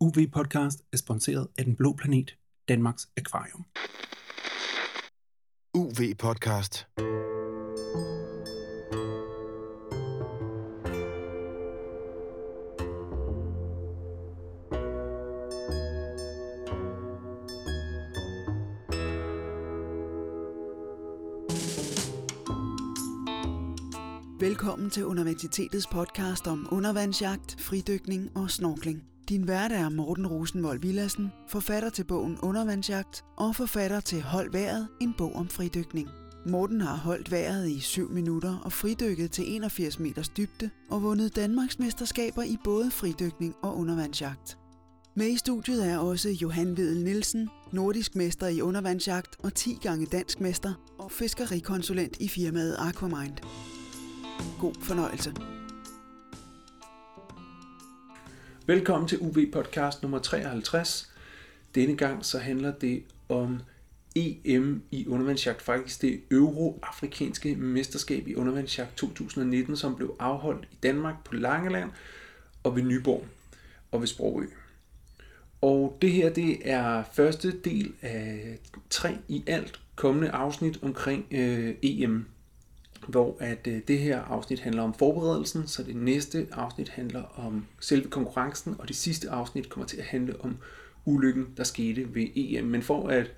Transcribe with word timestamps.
UV 0.00 0.28
Podcast 0.32 0.82
er 0.92 0.96
sponsoreret 0.96 1.48
af 1.58 1.64
Den 1.64 1.76
Blå 1.76 1.92
Planet, 1.92 2.36
Danmarks 2.68 3.08
Akvarium. 3.16 3.64
UV 5.74 6.14
Podcast. 6.18 6.86
Velkommen 24.40 24.90
til 24.90 25.06
Universitetets 25.06 25.86
podcast 25.86 26.46
om 26.46 26.68
undervandsjagt, 26.70 27.60
fridykning 27.60 28.36
og 28.36 28.50
snorkling. 28.50 29.15
Din 29.28 29.48
vært 29.48 29.72
er 29.72 29.88
Morten 29.88 30.26
Rosenvold 30.26 30.78
Villassen, 30.80 31.32
forfatter 31.48 31.90
til 31.90 32.04
bogen 32.04 32.38
Undervandsjagt 32.42 33.24
og 33.36 33.56
forfatter 33.56 34.00
til 34.00 34.22
Hold 34.22 34.52
vejret, 34.52 34.88
en 35.00 35.14
bog 35.18 35.36
om 35.36 35.48
fridykning. 35.48 36.08
Morten 36.46 36.80
har 36.80 36.96
holdt 36.96 37.30
vejret 37.30 37.68
i 37.68 37.80
7 37.80 38.10
minutter 38.10 38.58
og 38.64 38.72
fridykket 38.72 39.30
til 39.30 39.44
81 39.54 39.98
meters 39.98 40.28
dybde 40.28 40.70
og 40.90 41.02
vundet 41.02 41.36
Danmarks 41.36 41.78
mesterskaber 41.78 42.42
i 42.42 42.56
både 42.64 42.90
fridykning 42.90 43.54
og 43.62 43.78
undervandsjagt. 43.78 44.58
Med 45.16 45.28
i 45.28 45.36
studiet 45.36 45.86
er 45.90 45.98
også 45.98 46.28
Johan 46.30 46.76
Vedel 46.76 47.04
Nielsen, 47.04 47.48
nordisk 47.72 48.16
mester 48.16 48.46
i 48.46 48.60
undervandsjagt 48.60 49.36
og 49.42 49.54
10 49.54 49.78
gange 49.82 50.06
dansk 50.06 50.40
mester 50.40 50.72
og 50.98 51.12
fiskerikonsulent 51.12 52.16
i 52.20 52.28
firmaet 52.28 52.76
Aquamind. 52.78 53.36
God 54.60 54.74
fornøjelse. 54.82 55.55
Velkommen 58.68 59.08
til 59.08 59.18
UV 59.20 59.36
Podcast 59.52 60.02
nummer 60.02 60.18
53. 60.18 61.12
Denne 61.74 61.96
gang 61.96 62.24
så 62.24 62.38
handler 62.38 62.72
det 62.72 63.02
om 63.28 63.60
EM 64.16 64.82
i 64.90 65.06
undervandsjagt, 65.08 65.62
faktisk 65.62 66.02
det 66.02 66.20
euroafrikanske 66.30 67.54
mesterskab 67.54 68.28
i 68.28 68.34
undervandsjagt 68.34 68.96
2019, 68.96 69.76
som 69.76 69.96
blev 69.96 70.16
afholdt 70.18 70.68
i 70.72 70.76
Danmark 70.82 71.24
på 71.24 71.34
Langeland 71.34 71.90
og 72.62 72.76
ved 72.76 72.82
Nyborg 72.82 73.24
og 73.90 74.00
ved 74.00 74.06
Sprogø. 74.06 74.46
Og 75.60 75.98
det 76.02 76.12
her 76.12 76.30
det 76.30 76.70
er 76.70 77.02
første 77.12 77.58
del 77.60 77.92
af 78.02 78.58
tre 78.90 79.18
i 79.28 79.44
alt 79.46 79.80
kommende 79.96 80.30
afsnit 80.30 80.82
omkring 80.82 81.26
øh, 81.30 81.74
EM 81.82 82.26
hvor 83.06 83.36
at 83.40 83.66
øh, 83.66 83.80
det 83.88 83.98
her 83.98 84.20
afsnit 84.20 84.60
handler 84.60 84.82
om 84.82 84.94
forberedelsen, 84.94 85.66
så 85.66 85.82
det 85.82 85.96
næste 85.96 86.46
afsnit 86.52 86.88
handler 86.88 87.22
om 87.36 87.64
selve 87.80 88.08
konkurrencen, 88.08 88.76
og 88.78 88.88
det 88.88 88.96
sidste 88.96 89.30
afsnit 89.30 89.68
kommer 89.68 89.86
til 89.86 89.96
at 89.96 90.04
handle 90.04 90.34
om 90.40 90.56
ulykken, 91.04 91.46
der 91.56 91.64
skete 91.64 92.14
ved 92.14 92.26
EM. 92.34 92.64
Men 92.64 92.82
for 92.82 93.08
at 93.08 93.32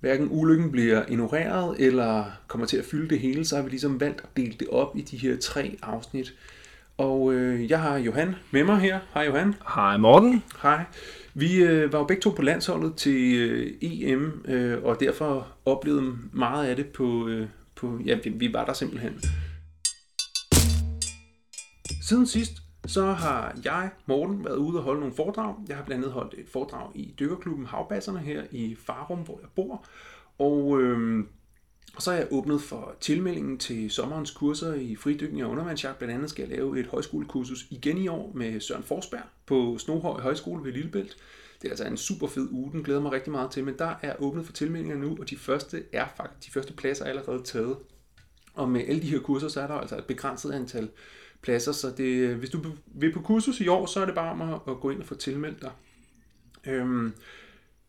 hverken 0.00 0.28
ulykken 0.30 0.70
bliver 0.70 1.02
ignoreret 1.08 1.80
eller 1.80 2.24
kommer 2.48 2.66
til 2.66 2.76
at 2.76 2.84
fylde 2.84 3.08
det 3.08 3.18
hele, 3.18 3.44
så 3.44 3.56
har 3.56 3.62
vi 3.62 3.70
ligesom 3.70 4.00
valgt 4.00 4.20
at 4.20 4.28
dele 4.36 4.54
det 4.60 4.68
op 4.68 4.96
i 4.96 5.00
de 5.00 5.16
her 5.16 5.36
tre 5.36 5.76
afsnit. 5.82 6.34
Og 6.96 7.34
øh, 7.34 7.70
jeg 7.70 7.80
har 7.80 7.96
Johan 7.96 8.36
med 8.50 8.64
mig 8.64 8.80
her. 8.80 8.98
Hej 9.14 9.22
Johan. 9.22 9.54
Hej 9.74 9.96
Morten. 9.96 10.42
Hej. 10.62 10.84
Vi 11.34 11.62
øh, 11.62 11.92
var 11.92 11.98
jo 11.98 12.04
begge 12.04 12.20
to 12.20 12.30
på 12.30 12.42
landsholdet 12.42 12.94
til 12.94 13.34
øh, 13.34 13.72
EM, 13.80 14.44
øh, 14.48 14.82
og 14.82 15.00
derfor 15.00 15.46
oplevede 15.64 16.16
meget 16.32 16.66
af 16.66 16.76
det 16.76 16.86
på, 16.86 17.28
øh, 17.28 17.46
på, 17.80 17.98
ja, 18.06 18.18
vi, 18.24 18.30
vi 18.30 18.52
var 18.52 18.64
der 18.64 18.72
simpelthen. 18.72 19.20
Siden 22.02 22.26
sidst, 22.26 22.52
så 22.86 23.04
har 23.04 23.58
jeg, 23.64 23.90
Morten, 24.06 24.44
været 24.44 24.56
ude 24.56 24.78
og 24.78 24.82
holde 24.82 25.00
nogle 25.00 25.14
foredrag. 25.14 25.54
Jeg 25.68 25.76
har 25.76 25.84
blandt 25.84 26.04
andet 26.04 26.12
holdt 26.14 26.34
et 26.38 26.48
foredrag 26.48 26.90
i 26.94 27.14
dykkerklubben 27.18 27.66
Havbasserne 27.66 28.18
her 28.18 28.42
i 28.50 28.76
Farum, 28.86 29.18
hvor 29.18 29.38
jeg 29.40 29.48
bor. 29.56 29.86
Og, 30.38 30.80
øhm, 30.80 31.28
og 31.96 32.02
så 32.02 32.10
har 32.10 32.18
jeg 32.18 32.28
åbnet 32.30 32.62
for 32.62 32.96
tilmeldingen 33.00 33.58
til 33.58 33.90
sommerens 33.90 34.30
kurser 34.30 34.74
i 34.74 34.96
fridykning 34.96 35.44
og 35.44 35.50
undervandsjagt. 35.50 35.98
Blandt 35.98 36.14
andet 36.14 36.30
skal 36.30 36.48
jeg 36.48 36.56
lave 36.56 36.80
et 36.80 36.86
højskolekursus 36.86 37.66
igen 37.70 37.98
i 37.98 38.08
år 38.08 38.32
med 38.34 38.60
Søren 38.60 38.82
Forsberg 38.82 39.24
på 39.46 39.78
Snohøj 39.78 40.20
Højskole 40.20 40.64
ved 40.64 40.72
Lillebælt. 40.72 41.16
Det 41.62 41.66
er 41.68 41.70
altså 41.70 41.84
en 41.84 41.96
super 41.96 42.26
fed 42.26 42.48
uge, 42.50 42.72
den 42.72 42.82
glæder 42.82 43.00
mig 43.00 43.12
rigtig 43.12 43.32
meget 43.32 43.50
til, 43.50 43.64
men 43.64 43.74
der 43.78 43.94
er 44.02 44.14
åbnet 44.18 44.46
for 44.46 44.52
tilmeldinger 44.52 44.96
nu, 44.96 45.16
og 45.20 45.30
de 45.30 45.36
første 45.36 45.82
er 45.92 46.06
faktisk, 46.16 46.46
de 46.46 46.52
første 46.52 46.72
pladser 46.72 47.04
er 47.04 47.08
allerede 47.08 47.42
taget. 47.42 47.76
Og 48.54 48.68
med 48.68 48.80
alle 48.88 49.02
de 49.02 49.06
her 49.06 49.18
kurser, 49.18 49.48
så 49.48 49.60
er 49.60 49.66
der 49.66 49.74
altså 49.74 49.98
et 49.98 50.04
begrænset 50.04 50.52
antal 50.52 50.88
pladser, 51.42 51.72
så 51.72 51.92
det, 51.96 52.34
hvis 52.34 52.50
du 52.50 52.60
vil 52.86 53.12
på 53.12 53.20
kursus 53.20 53.60
i 53.60 53.68
år, 53.68 53.86
så 53.86 54.00
er 54.00 54.06
det 54.06 54.14
bare 54.14 54.30
om 54.30 54.60
at, 54.68 54.80
gå 54.80 54.90
ind 54.90 55.00
og 55.00 55.06
få 55.06 55.14
tilmeldt 55.14 55.62
dig. 55.62 55.70
Øhm, 56.66 57.14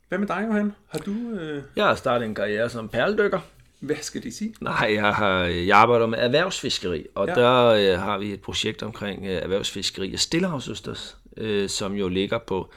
hvad 0.10 0.20
med 0.20 0.28
dig, 0.28 0.46
Johan? 0.48 0.72
Har 0.88 1.00
du... 1.00 1.12
Øh... 1.12 1.64
Jeg 1.76 1.86
har 1.86 1.96
startet 1.96 2.26
en 2.26 2.36
karriere 2.36 2.70
som 2.70 2.90
perledykker. 2.90 3.40
Hvad 3.80 3.96
skal 4.02 4.24
det 4.24 4.34
sige? 4.34 4.56
Nej, 4.62 4.92
jeg, 4.94 5.16
har, 5.16 5.44
jeg 5.44 5.78
arbejder 5.78 6.06
med 6.06 6.20
erhvervsfiskeri, 6.20 7.06
og 7.16 7.28
ja. 7.28 7.34
der 7.34 7.66
øh, 7.66 8.00
har 8.00 8.18
vi 8.18 8.34
et 8.34 8.42
projekt 8.42 8.84
omkring 8.84 9.26
øh, 9.26 9.32
erhvervsfiskeri 9.32 10.14
af 10.14 10.20
Stillehavsøsters, 10.20 11.18
øh, 11.38 11.70
som 11.70 11.94
jo 11.94 12.08
ligger 12.08 12.38
på 12.38 12.72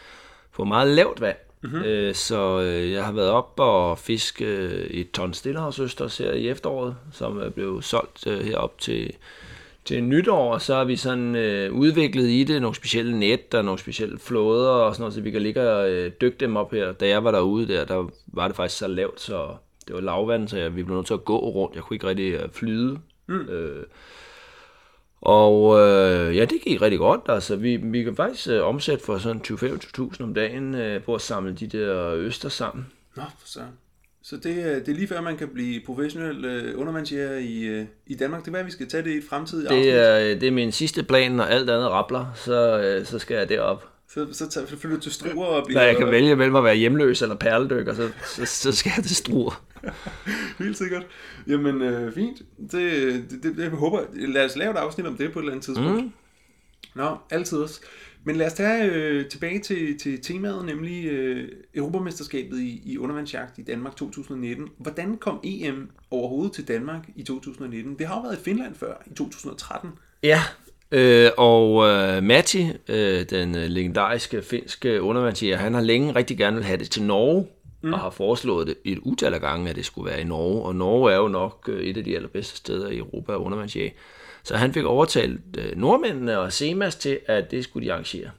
på 0.57 0.65
meget 0.65 0.89
lavt 0.89 1.21
vand. 1.21 1.37
Mm-hmm. 1.63 1.83
Øh, 1.83 2.15
så 2.15 2.61
øh, 2.61 2.93
jeg 2.93 3.05
har 3.05 3.13
været 3.13 3.31
op 3.31 3.55
og 3.57 3.99
fiske 3.99 4.45
øh, 4.45 4.87
et 4.87 5.11
ton 5.11 5.35
stillehavsøsters 5.35 6.19
her 6.19 6.33
i 6.33 6.49
efteråret, 6.49 6.97
som 7.13 7.39
er 7.39 7.49
blevet 7.49 7.85
solgt 7.85 8.27
øh, 8.27 8.41
herop 8.41 8.79
til, 8.79 9.13
til 9.85 10.05
nytår, 10.05 10.53
og 10.53 10.61
så 10.61 10.75
har 10.75 10.85
vi 10.85 10.97
sådan 10.97 11.37
øh, 11.37 11.73
udviklet 11.73 12.29
i 12.29 12.45
det 12.45 12.63
nogle 12.63 12.75
specielle 12.75 13.19
net 13.19 13.55
og 13.55 13.65
nogle 13.65 13.79
specielle 13.79 14.19
flåder 14.19 14.71
og 14.71 14.95
sådan 14.95 15.03
noget, 15.03 15.15
så 15.15 15.21
vi 15.21 15.31
kan 15.31 15.43
ligge 15.43 15.71
og 15.71 15.91
øh, 15.91 16.13
dykke 16.21 16.37
dem 16.41 16.57
op 16.57 16.73
her. 16.73 16.93
Da 16.93 17.09
jeg 17.09 17.25
var 17.25 17.31
derude 17.31 17.69
der, 17.69 17.85
der 17.85 18.11
var 18.27 18.47
det 18.47 18.57
faktisk 18.57 18.79
så 18.79 18.87
lavt, 18.87 19.21
så 19.21 19.49
det 19.87 19.95
var 19.95 20.01
lavvand, 20.01 20.49
så 20.49 20.59
jeg, 20.59 20.77
vi 20.77 20.83
blev 20.83 20.97
nødt 20.97 21.07
til 21.07 21.15
at 21.15 21.25
gå 21.25 21.39
rundt. 21.39 21.75
Jeg 21.75 21.83
kunne 21.83 21.95
ikke 21.95 22.09
rigtig 22.09 22.33
øh, 22.33 22.49
flyde. 22.53 22.99
Mm. 23.27 23.41
Øh, 23.41 23.85
og 25.25 25.81
øh, 25.81 26.37
ja, 26.37 26.45
det 26.45 26.61
gik 26.65 26.83
rigtig 26.83 26.99
godt. 26.99 27.21
Altså, 27.29 27.57
vi, 27.57 27.77
vi 27.77 28.03
kan 28.03 28.17
faktisk 28.17 28.49
øh, 28.49 28.67
omsætte 28.67 29.05
for 29.05 29.19
sådan 29.19 29.43
20-25.000 29.47 30.23
om 30.23 30.35
dagen 30.35 30.75
øh, 30.75 31.03
på 31.03 31.15
at 31.15 31.21
samle 31.21 31.53
de 31.55 31.67
der 31.67 32.13
øster 32.15 32.49
sammen. 32.49 32.87
Nå, 33.17 33.23
for 33.39 33.49
så. 33.49 33.61
Så 34.23 34.37
det, 34.37 34.57
øh, 34.57 34.65
det 34.65 34.89
er 34.89 34.95
lige 34.95 35.09
før, 35.09 35.21
man 35.21 35.37
kan 35.37 35.49
blive 35.49 35.81
professionel 35.87 36.45
øh, 36.45 36.81
undervandsjæger 36.81 37.37
i, 37.37 37.63
øh, 37.63 37.87
i 38.07 38.15
Danmark. 38.15 38.41
Det 38.41 38.49
er 38.49 38.51
hvad, 38.51 38.65
vi 38.65 38.71
skal 38.71 38.89
tage 38.89 39.03
det 39.03 39.11
i 39.11 39.17
et 39.17 39.25
fremtidigt 39.29 39.71
det 39.71 39.91
er, 39.91 40.15
afsnit. 40.15 40.41
Det 40.41 40.47
er 40.47 40.53
min 40.53 40.73
sidste 40.73 41.03
plan, 41.03 41.33
når 41.33 41.45
alt 41.45 41.71
andet 41.71 41.91
rappler, 41.91 42.27
så, 42.35 42.81
øh, 42.81 43.07
så 43.07 43.19
skal 43.19 43.37
jeg 43.37 43.49
derop. 43.49 43.94
Så, 44.15 44.27
så, 44.33 44.49
tager, 44.49 44.67
så 44.67 44.79
flytter 44.79 44.99
du 44.99 45.03
til 45.03 45.13
Struer 45.13 45.47
og 45.47 45.67
bliver... 45.67 45.81
Når 45.81 45.87
jeg 45.87 45.97
kan 45.97 46.11
vælge 46.11 46.37
mellem 46.37 46.57
at 46.57 46.65
være 46.65 46.77
hjemløs 46.77 47.23
eller 47.23 47.35
perledykker, 47.35 47.95
så, 47.95 48.11
så, 48.37 48.47
så 48.47 48.73
skal 48.73 48.93
jeg 48.97 49.05
til 49.05 49.17
Struer. 49.17 49.65
Helt 50.65 50.79
sikkert. 50.79 51.07
Jamen, 51.47 51.83
øh, 51.83 52.15
fint. 52.15 52.43
Det, 52.59 52.73
det, 52.73 53.43
det, 53.43 53.57
det, 53.57 53.63
jeg 53.63 53.71
håber, 53.71 54.03
lad 54.15 54.45
os 54.45 54.57
lave 54.57 54.71
et 54.71 54.77
afsnit 54.77 55.07
om 55.07 55.17
det 55.17 55.33
på 55.33 55.39
et 55.39 55.43
eller 55.43 55.53
andet 55.53 55.65
tidspunkt. 55.65 56.05
Mm. 56.05 56.13
Nå, 56.95 57.17
altid 57.31 57.59
også. 57.59 57.81
Men 58.25 58.37
lad 58.37 58.47
os 58.47 58.53
tage 58.53 58.93
øh, 58.93 59.29
tilbage 59.29 59.59
til, 59.59 59.99
til 59.99 60.23
temaet, 60.23 60.65
nemlig 60.65 61.07
øh, 61.07 61.49
Europamesterskabet 61.75 62.59
i, 62.59 62.83
i 62.85 62.99
undervandsjagt 62.99 63.59
i 63.59 63.63
Danmark 63.63 63.97
2019. 63.97 64.69
Hvordan 64.79 65.17
kom 65.17 65.41
EM 65.45 65.91
overhovedet 66.11 66.53
til 66.53 66.69
Danmark 66.69 67.09
i 67.17 67.23
2019? 67.23 67.99
Det 67.99 68.07
har 68.07 68.15
jo 68.15 68.21
været 68.21 68.39
i 68.39 68.43
Finland 68.43 68.75
før, 68.75 68.95
i 69.07 69.15
2013. 69.15 69.91
Ja, 70.23 70.41
øh, 70.91 71.31
og 71.37 71.89
øh, 71.89 72.23
Matti, 72.23 72.67
øh, 72.89 73.31
den 73.31 73.57
øh, 73.57 73.69
legendariske 73.69 74.43
finske 74.43 75.03
undervandsjæger, 75.03 75.57
han 75.57 75.75
har 75.75 75.81
længe 75.81 76.15
rigtig 76.15 76.39
gerne 76.39 76.57
vil 76.57 76.65
have 76.65 76.79
det 76.79 76.91
til 76.91 77.03
Norge 77.03 77.47
mm. 77.83 77.93
og 77.93 77.99
har 77.99 78.11
foreslået 78.11 78.67
det 78.67 78.77
et 78.85 78.99
utal 78.99 79.35
af 79.35 79.41
gange, 79.41 79.71
at 79.71 79.77
det 79.77 79.87
skulle 79.87 80.11
være 80.11 80.21
i 80.21 80.25
Norge. 80.25 80.63
Og 80.63 80.77
Norge 80.77 81.13
er 81.13 81.17
jo 81.17 81.29
nok 81.29 81.69
øh, 81.73 81.85
et 81.85 81.97
af 81.97 82.05
de 82.05 82.17
allerbedste 82.17 82.57
steder 82.57 82.89
i 82.89 82.99
Europa 82.99 83.35
undervandsjæge. 83.35 83.95
Så 84.43 84.57
han 84.57 84.73
fik 84.73 84.85
overtalt 84.85 85.41
øh, 85.59 85.77
nordmændene 85.77 86.39
og 86.39 86.53
Semas 86.53 86.97
til, 86.97 87.19
at 87.27 87.51
det 87.51 87.65
skulle 87.65 87.87
de 87.87 87.93
arrangere. 87.93 88.31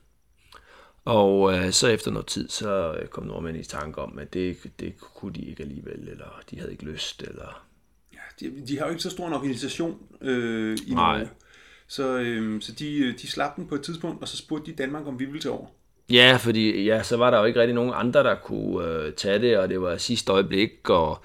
Og 1.06 1.54
øh, 1.54 1.72
så 1.72 1.88
efter 1.88 2.12
noget 2.12 2.28
tid, 2.28 2.50
så 2.50 2.94
øh, 2.94 3.08
kom 3.08 3.24
nordmændene 3.24 3.64
i 3.64 3.68
tanke 3.68 4.02
om, 4.02 4.20
at 4.20 4.34
det, 4.34 4.58
det 4.80 4.94
kunne 5.00 5.34
de 5.34 5.42
ikke 5.42 5.64
alligevel, 5.64 6.10
eller 6.10 6.42
de 6.52 6.60
havde 6.60 6.72
ikke 6.72 6.84
lyst, 6.84 7.22
eller... 7.22 7.66
Ja, 8.14 8.20
de, 8.40 8.68
de 8.68 8.78
har 8.78 8.86
jo 8.86 8.92
ikke 8.92 9.04
så 9.04 9.10
stor 9.10 9.28
en 9.28 9.34
organisation 9.34 9.98
øh, 10.22 10.78
i 10.88 10.94
Nej. 10.94 11.18
Norge. 11.18 11.30
Så, 11.88 12.18
øh, 12.18 12.62
så 12.62 12.72
de, 12.72 13.14
de 13.22 13.28
slap 13.28 13.56
den 13.56 13.68
på 13.68 13.76
et 13.76 13.82
tidspunkt, 13.82 14.22
og 14.22 14.28
så 14.28 14.38
spurgte 14.38 14.72
de 14.72 14.78
Danmark, 14.78 15.08
om 15.08 15.20
vi 15.20 15.26
ville 15.26 15.40
til 15.40 15.52
over. 15.52 15.68
Ja, 16.10 16.38
fordi 16.40 16.84
ja, 16.84 17.04
så 17.04 17.18
var 17.18 17.32
der 17.32 17.40
jo 17.40 17.46
ikke 17.46 17.60
rigtig 17.60 17.76
nogen 17.76 17.94
andre, 17.96 18.24
der 18.24 18.36
kunne 18.36 18.88
øh, 18.88 19.14
tage 19.14 19.40
det, 19.40 19.58
og 19.58 19.70
det 19.70 19.82
var 19.82 19.98
sidste 19.98 20.32
øjeblik, 20.32 20.90
og 20.90 21.24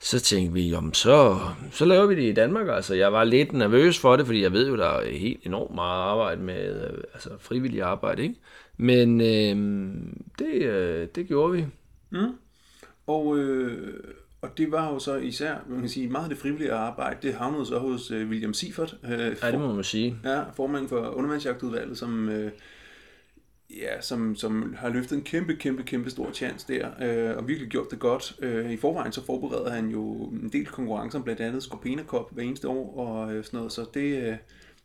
så 0.00 0.20
tænkte 0.20 0.52
vi, 0.52 0.68
jamen 0.68 0.94
så, 0.94 1.38
så 1.72 1.84
laver 1.84 2.06
vi 2.06 2.14
det 2.14 2.22
i 2.22 2.32
Danmark. 2.32 2.68
Altså, 2.68 2.94
jeg 2.94 3.12
var 3.12 3.24
lidt 3.24 3.52
nervøs 3.52 3.98
for 3.98 4.16
det, 4.16 4.26
fordi 4.26 4.42
jeg 4.42 4.52
ved 4.52 4.68
jo, 4.68 4.76
der 4.76 4.86
er 4.86 5.10
helt 5.10 5.46
enormt 5.46 5.74
meget 5.74 6.02
arbejde 6.02 6.42
med, 6.42 6.90
øh, 6.90 7.02
altså 7.14 7.30
frivillig 7.38 7.82
arbejde, 7.82 8.22
ikke? 8.22 8.34
Men 8.76 9.20
øh, 9.20 9.96
det, 10.38 10.62
øh, 10.62 11.08
det 11.14 11.28
gjorde 11.28 11.52
vi. 11.52 11.66
Mm. 12.10 12.32
Og, 13.06 13.38
øh, 13.38 14.04
og 14.46 14.58
det 14.58 14.72
var 14.72 14.92
jo 14.92 14.98
så 14.98 15.16
især, 15.16 15.54
man 15.68 15.80
kan 15.80 15.88
sige, 15.88 16.08
meget 16.08 16.24
af 16.24 16.28
det 16.28 16.38
frivillige 16.38 16.72
arbejde, 16.72 17.16
det 17.22 17.34
havnede 17.34 17.66
så 17.66 17.78
hos 17.78 18.10
øh, 18.10 18.28
William 18.28 18.54
Seifert. 18.54 18.96
Øh, 19.04 19.36
ja, 19.42 19.50
det 19.50 19.58
må 19.58 19.74
man 19.74 19.84
sige. 19.84 20.16
Ja, 20.24 20.42
formanden 20.56 20.88
for 20.88 21.00
undervandsjagtudvalget, 21.00 21.98
som... 21.98 22.28
Øh, 22.28 22.50
ja, 23.70 24.00
som, 24.00 24.36
som 24.36 24.74
har 24.78 24.88
løftet 24.88 25.16
en 25.16 25.22
kæmpe, 25.22 25.56
kæmpe, 25.56 25.82
kæmpe 25.82 26.10
stor 26.10 26.32
chance 26.32 26.66
der, 26.68 26.88
øh, 27.02 27.36
og 27.36 27.48
virkelig 27.48 27.70
gjort 27.70 27.90
det 27.90 27.98
godt. 27.98 28.36
Øh, 28.42 28.70
I 28.70 28.76
forvejen 28.76 29.12
så 29.12 29.24
forbereder 29.24 29.70
han 29.70 29.88
jo 29.88 30.14
en 30.24 30.48
del 30.52 30.66
konkurrencer, 30.66 31.22
blandt 31.22 31.40
andet 31.40 31.62
Scorpena 31.62 32.02
Cup 32.02 32.32
hver 32.32 32.42
eneste 32.42 32.68
år, 32.68 32.98
og 32.98 33.34
øh, 33.34 33.44
sådan 33.44 33.56
noget, 33.56 33.72
så 33.72 33.84
det, 33.94 34.22
øh, 34.22 34.36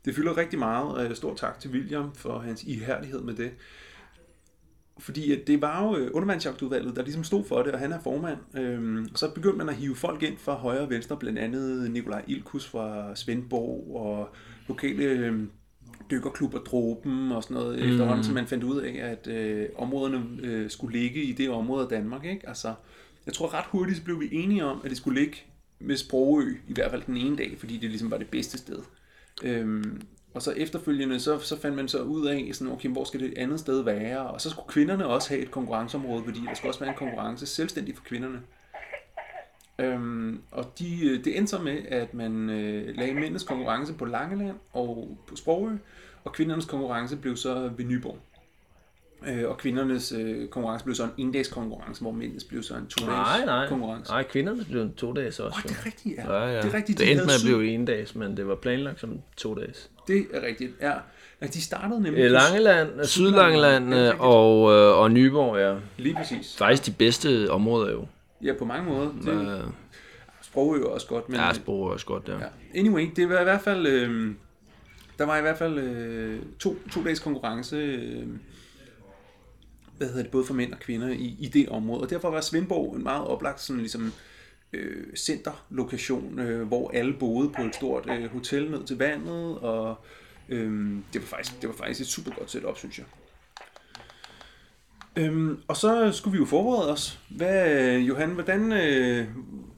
det 0.04 0.14
fylder 0.14 0.36
rigtig 0.36 0.58
meget. 0.58 1.10
Øh, 1.10 1.16
stor 1.16 1.34
tak 1.34 1.60
til 1.60 1.70
William 1.70 2.14
for 2.14 2.38
hans 2.38 2.62
ihærdighed 2.62 3.20
med 3.20 3.34
det. 3.34 3.50
Fordi 4.98 5.44
det 5.44 5.62
var 5.62 5.84
jo 5.84 5.96
øh, 5.96 6.10
undervandsjagtudvalget, 6.14 6.96
der 6.96 7.02
ligesom 7.02 7.24
stod 7.24 7.44
for 7.44 7.62
det, 7.62 7.72
og 7.72 7.78
han 7.78 7.92
er 7.92 8.00
formand. 8.00 8.38
Øhm, 8.58 9.08
så 9.14 9.30
begyndte 9.34 9.58
man 9.58 9.68
at 9.68 9.74
hive 9.74 9.96
folk 9.96 10.22
ind 10.22 10.38
fra 10.38 10.54
højre 10.54 10.80
og 10.80 10.90
venstre, 10.90 11.16
blandt 11.16 11.38
andet 11.38 11.90
Nikolaj 11.90 12.24
Ilkus 12.26 12.66
fra 12.66 13.16
Svendborg 13.16 13.96
og 13.96 14.28
lokale 14.68 15.04
øh, 15.04 15.42
dykkerklubber 16.10 16.58
Droben 16.58 17.32
og 17.32 17.42
sådan 17.42 17.54
noget, 17.54 17.78
mm. 17.78 17.90
efterhånden, 17.90 18.24
så 18.24 18.32
man 18.32 18.46
fandt 18.46 18.64
ud 18.64 18.80
af, 18.80 19.10
at 19.10 19.26
øh, 19.26 19.68
områderne 19.76 20.26
øh, 20.42 20.70
skulle 20.70 20.98
ligge 20.98 21.22
i 21.22 21.32
det 21.32 21.50
område 21.50 21.82
af 21.82 21.88
Danmark. 21.88 22.24
Ikke? 22.24 22.48
Altså, 22.48 22.74
jeg 23.26 23.34
tror 23.34 23.54
ret 23.54 23.64
hurtigt 23.64 23.98
så 23.98 24.04
blev 24.04 24.20
vi 24.20 24.28
enige 24.32 24.64
om, 24.64 24.80
at 24.84 24.90
det 24.90 24.98
skulle 24.98 25.20
ligge 25.20 25.36
med 25.80 25.96
Sprogø, 25.96 26.54
i 26.68 26.72
hvert 26.72 26.90
fald 26.90 27.02
den 27.06 27.16
ene 27.16 27.36
dag, 27.36 27.56
fordi 27.58 27.76
det 27.76 27.90
ligesom 27.90 28.10
var 28.10 28.18
det 28.18 28.28
bedste 28.28 28.58
sted. 28.58 28.78
Øhm, 29.42 30.02
og 30.34 30.42
så 30.42 30.52
efterfølgende, 30.52 31.20
så, 31.20 31.38
så 31.38 31.60
fandt 31.60 31.76
man 31.76 31.88
så 31.88 32.02
ud 32.02 32.26
af, 32.26 32.50
sådan, 32.52 32.72
okay, 32.72 32.88
hvor 32.88 33.04
skal 33.04 33.20
det 33.20 33.34
andet 33.36 33.60
sted 33.60 33.82
være? 33.82 34.26
Og 34.26 34.40
så 34.40 34.50
skulle 34.50 34.68
kvinderne 34.68 35.06
også 35.06 35.28
have 35.28 35.42
et 35.42 35.50
konkurrenceområde, 35.50 36.24
fordi 36.24 36.40
der 36.48 36.54
skulle 36.54 36.70
også 36.70 36.80
være 36.80 36.90
en 36.90 36.96
konkurrence 36.96 37.46
selvstændigt 37.46 37.96
for 37.96 38.04
kvinderne. 38.04 38.40
Øhm, 39.78 40.42
og 40.50 40.72
de, 40.78 41.20
det 41.24 41.36
endte 41.38 41.50
så 41.50 41.58
med, 41.58 41.78
at 41.88 42.14
man 42.14 42.50
øh, 42.50 42.96
lagde 42.96 43.14
mændenes 43.14 43.42
konkurrence 43.42 43.92
på 43.92 44.04
Langeland 44.04 44.56
og 44.72 45.18
på 45.26 45.36
Sprogø, 45.36 45.76
og 46.24 46.32
kvindernes 46.32 46.64
konkurrence 46.64 47.16
blev 47.16 47.36
så 47.36 47.70
ved 47.76 47.84
Nyborg. 47.84 48.18
Øh, 49.26 49.48
og 49.48 49.58
kvindernes 49.58 50.12
øh, 50.12 50.48
konkurrence 50.48 50.84
blev 50.84 50.94
så 50.94 51.04
en 51.04 51.10
endags 51.16 51.48
konkurrence, 51.48 52.00
hvor 52.02 52.12
mændenes 52.12 52.44
blev 52.44 52.62
så 52.62 52.76
en 52.76 52.86
to 52.86 53.06
nej, 53.06 53.44
nej. 53.44 53.68
konkurrence. 53.68 54.12
Nej, 54.12 54.22
kvindernes 54.22 54.66
blev 54.66 54.82
en 54.82 54.94
to 54.94 55.12
dages 55.12 55.40
også. 55.40 55.58
Oh, 55.58 55.70
det 55.70 55.78
er 55.78 55.86
rigtigt, 55.86 56.18
ja. 56.18 56.34
ja, 56.34 56.46
ja. 56.46 56.56
Det 56.56 56.64
er 56.64 56.74
rigtigt. 56.74 56.98
Det 56.98 57.06
de 57.06 57.12
endte 57.12 57.26
med 57.26 57.34
at 57.34 57.40
blive 57.44 57.74
en 57.74 57.84
dags, 57.84 58.14
men 58.14 58.36
det 58.36 58.46
var 58.46 58.54
planlagt 58.54 59.00
som 59.00 59.20
to 59.36 59.54
dages. 59.54 59.90
Det 60.06 60.26
er 60.32 60.42
rigtigt, 60.46 60.72
ja. 60.80 60.92
ja 61.42 61.46
de 61.46 61.62
startede 61.62 62.02
nemlig... 62.02 62.22
Øh, 62.22 62.30
Langeland, 62.30 63.04
Sydlangeland 63.04 63.94
Ja, 63.94 64.12
øh, 64.12 64.20
og, 64.20 64.72
øh, 64.72 64.98
og 64.98 65.10
Nyborg, 65.10 65.58
ja. 65.58 65.74
Lige 66.02 66.14
præcis. 66.14 66.56
Faktisk 66.56 66.86
de 66.86 66.90
bedste 66.98 67.50
områder 67.50 67.92
jo. 67.92 68.06
Ja, 68.42 68.52
på 68.58 68.64
mange 68.64 68.90
måder. 68.90 69.10
Det, 69.24 69.58
Øh, 69.58 69.70
Sprogø 70.42 70.82
er 70.82 70.86
også 70.86 71.06
godt, 71.06 71.28
men... 71.28 71.40
ja, 71.40 71.52
Sprog 71.52 71.86
er 71.86 71.92
også 71.92 72.06
godt 72.06 72.26
der. 72.26 72.38
Ja. 72.38 72.78
Anyway, 72.80 73.10
det 73.16 73.28
var 73.28 73.40
i 73.40 73.44
hvert 73.44 73.60
fald... 73.60 73.86
Øh, 73.86 74.34
der 75.18 75.24
var 75.26 75.38
i 75.38 75.40
hvert 75.40 75.58
fald 75.58 75.78
øh, 75.78 76.38
to, 76.58 76.76
to 76.92 77.04
dages 77.04 77.20
konkurrence, 77.20 77.76
øh, 77.76 78.26
hvad 79.98 80.08
hedder 80.08 80.22
det, 80.22 80.30
både 80.30 80.44
for 80.44 80.54
mænd 80.54 80.72
og 80.72 80.78
kvinder 80.78 81.08
i, 81.08 81.36
i 81.38 81.46
det 81.46 81.68
område. 81.68 82.02
Og 82.02 82.10
derfor 82.10 82.30
var 82.30 82.40
Svendborg 82.40 82.96
en 82.96 83.02
meget 83.02 83.26
oplagt 83.26 83.60
sådan 83.60 83.80
ligesom, 83.80 84.06
øh, 84.06 84.12
Øh, 84.72 85.16
centerlokation, 85.16 86.38
øh, 86.38 86.66
hvor 86.66 86.90
alle 86.94 87.12
boede 87.12 87.50
på 87.56 87.62
et 87.62 87.74
stort 87.74 88.10
øh, 88.10 88.32
hotel 88.32 88.70
ned 88.70 88.84
til 88.84 88.98
vandet, 88.98 89.58
og 89.58 89.96
øh, 90.48 90.96
det, 91.12 91.20
var 91.20 91.26
faktisk, 91.26 91.60
det 91.60 91.68
var 91.68 91.74
faktisk 91.74 92.00
et 92.00 92.06
super 92.06 92.30
godt 92.38 92.50
setup, 92.50 92.78
synes 92.78 92.98
jeg. 92.98 93.06
Øhm, 95.16 95.58
og 95.68 95.76
så 95.76 96.12
skulle 96.12 96.32
vi 96.32 96.38
jo 96.38 96.44
forberede 96.44 96.92
os. 96.92 97.18
Hvad, 97.28 97.98
Johan, 97.98 98.30
hvordan... 98.30 98.72
Øh, 98.72 99.26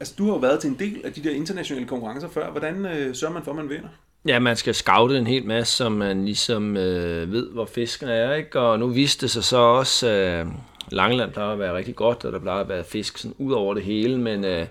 altså, 0.01 0.15
du 0.19 0.25
har 0.25 0.33
jo 0.33 0.39
været 0.39 0.61
til 0.61 0.71
en 0.71 0.79
del 0.79 1.01
af 1.05 1.13
de 1.13 1.25
der 1.25 1.31
internationale 1.31 1.87
konkurrencer 1.87 2.29
før. 2.29 2.51
Hvordan 2.51 2.87
øh, 2.87 3.15
sørger 3.15 3.35
man 3.35 3.43
for, 3.45 3.51
at 3.51 3.57
man 3.57 3.69
vinder? 3.69 3.89
Ja, 4.27 4.39
man 4.39 4.57
skal 4.57 4.75
scoute 4.75 5.19
en 5.19 5.27
hel 5.27 5.47
masse, 5.47 5.77
så 5.77 5.89
man 5.89 6.25
ligesom 6.25 6.77
øh, 6.77 7.33
ved, 7.33 7.51
hvor 7.51 7.67
fiskene 7.67 8.13
er, 8.13 8.35
ikke? 8.35 8.61
Og 8.61 8.79
nu 8.79 8.87
viste 8.87 9.21
det 9.21 9.31
sig 9.31 9.45
så 9.45 9.57
også, 9.57 10.11
øh, 10.11 10.47
Langeland 10.91 11.33
plejer 11.33 11.53
at 11.53 11.59
være 11.59 11.77
rigtig 11.77 11.97
godt, 11.97 12.25
og 12.25 12.33
der 12.33 12.39
plejer 12.39 12.61
at 12.61 12.69
være 12.69 12.85
fisk 12.85 13.19
sådan 13.19 13.35
ud 13.39 13.53
over 13.53 13.75
det 13.75 13.83
hele, 13.83 14.19
men 14.19 14.45
øh, 14.45 14.67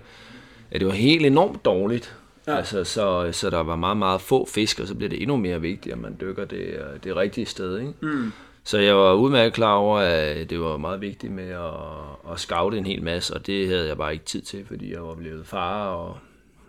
det 0.72 0.86
var 0.86 0.92
helt 0.92 1.26
enormt 1.26 1.64
dårligt. 1.64 2.16
Ja. 2.46 2.52
Ja. 2.52 2.56
Altså, 2.56 2.84
så, 2.84 3.28
så 3.32 3.50
der 3.50 3.62
var 3.62 3.76
meget, 3.76 3.96
meget 3.96 4.20
få 4.20 4.48
fisk, 4.54 4.80
og 4.80 4.86
så 4.86 4.94
bliver 4.94 5.08
det 5.08 5.22
endnu 5.22 5.36
mere 5.36 5.60
vigtigt, 5.60 5.92
at 5.92 6.00
man 6.00 6.16
dykker 6.20 6.44
det, 6.44 6.58
øh, 6.58 7.00
det 7.04 7.16
rigtige 7.16 7.46
sted, 7.46 7.78
ikke? 7.78 7.92
Mm. 8.00 8.32
Så 8.64 8.78
jeg 8.78 8.96
var 8.96 9.12
udmærket 9.12 9.52
klar 9.52 9.74
over, 9.74 9.98
at 9.98 10.50
det 10.50 10.60
var 10.60 10.76
meget 10.76 11.00
vigtigt 11.00 11.32
med 11.32 11.48
at, 11.48 12.32
at 12.32 12.40
scoute 12.40 12.78
en 12.78 12.86
hel 12.86 13.02
masse, 13.02 13.34
og 13.34 13.46
det 13.46 13.68
havde 13.68 13.88
jeg 13.88 13.96
bare 13.96 14.12
ikke 14.12 14.24
tid 14.24 14.40
til, 14.40 14.66
fordi 14.66 14.92
jeg 14.92 15.02
var 15.02 15.14
blevet 15.14 15.46
far 15.46 15.88
og 15.88 16.16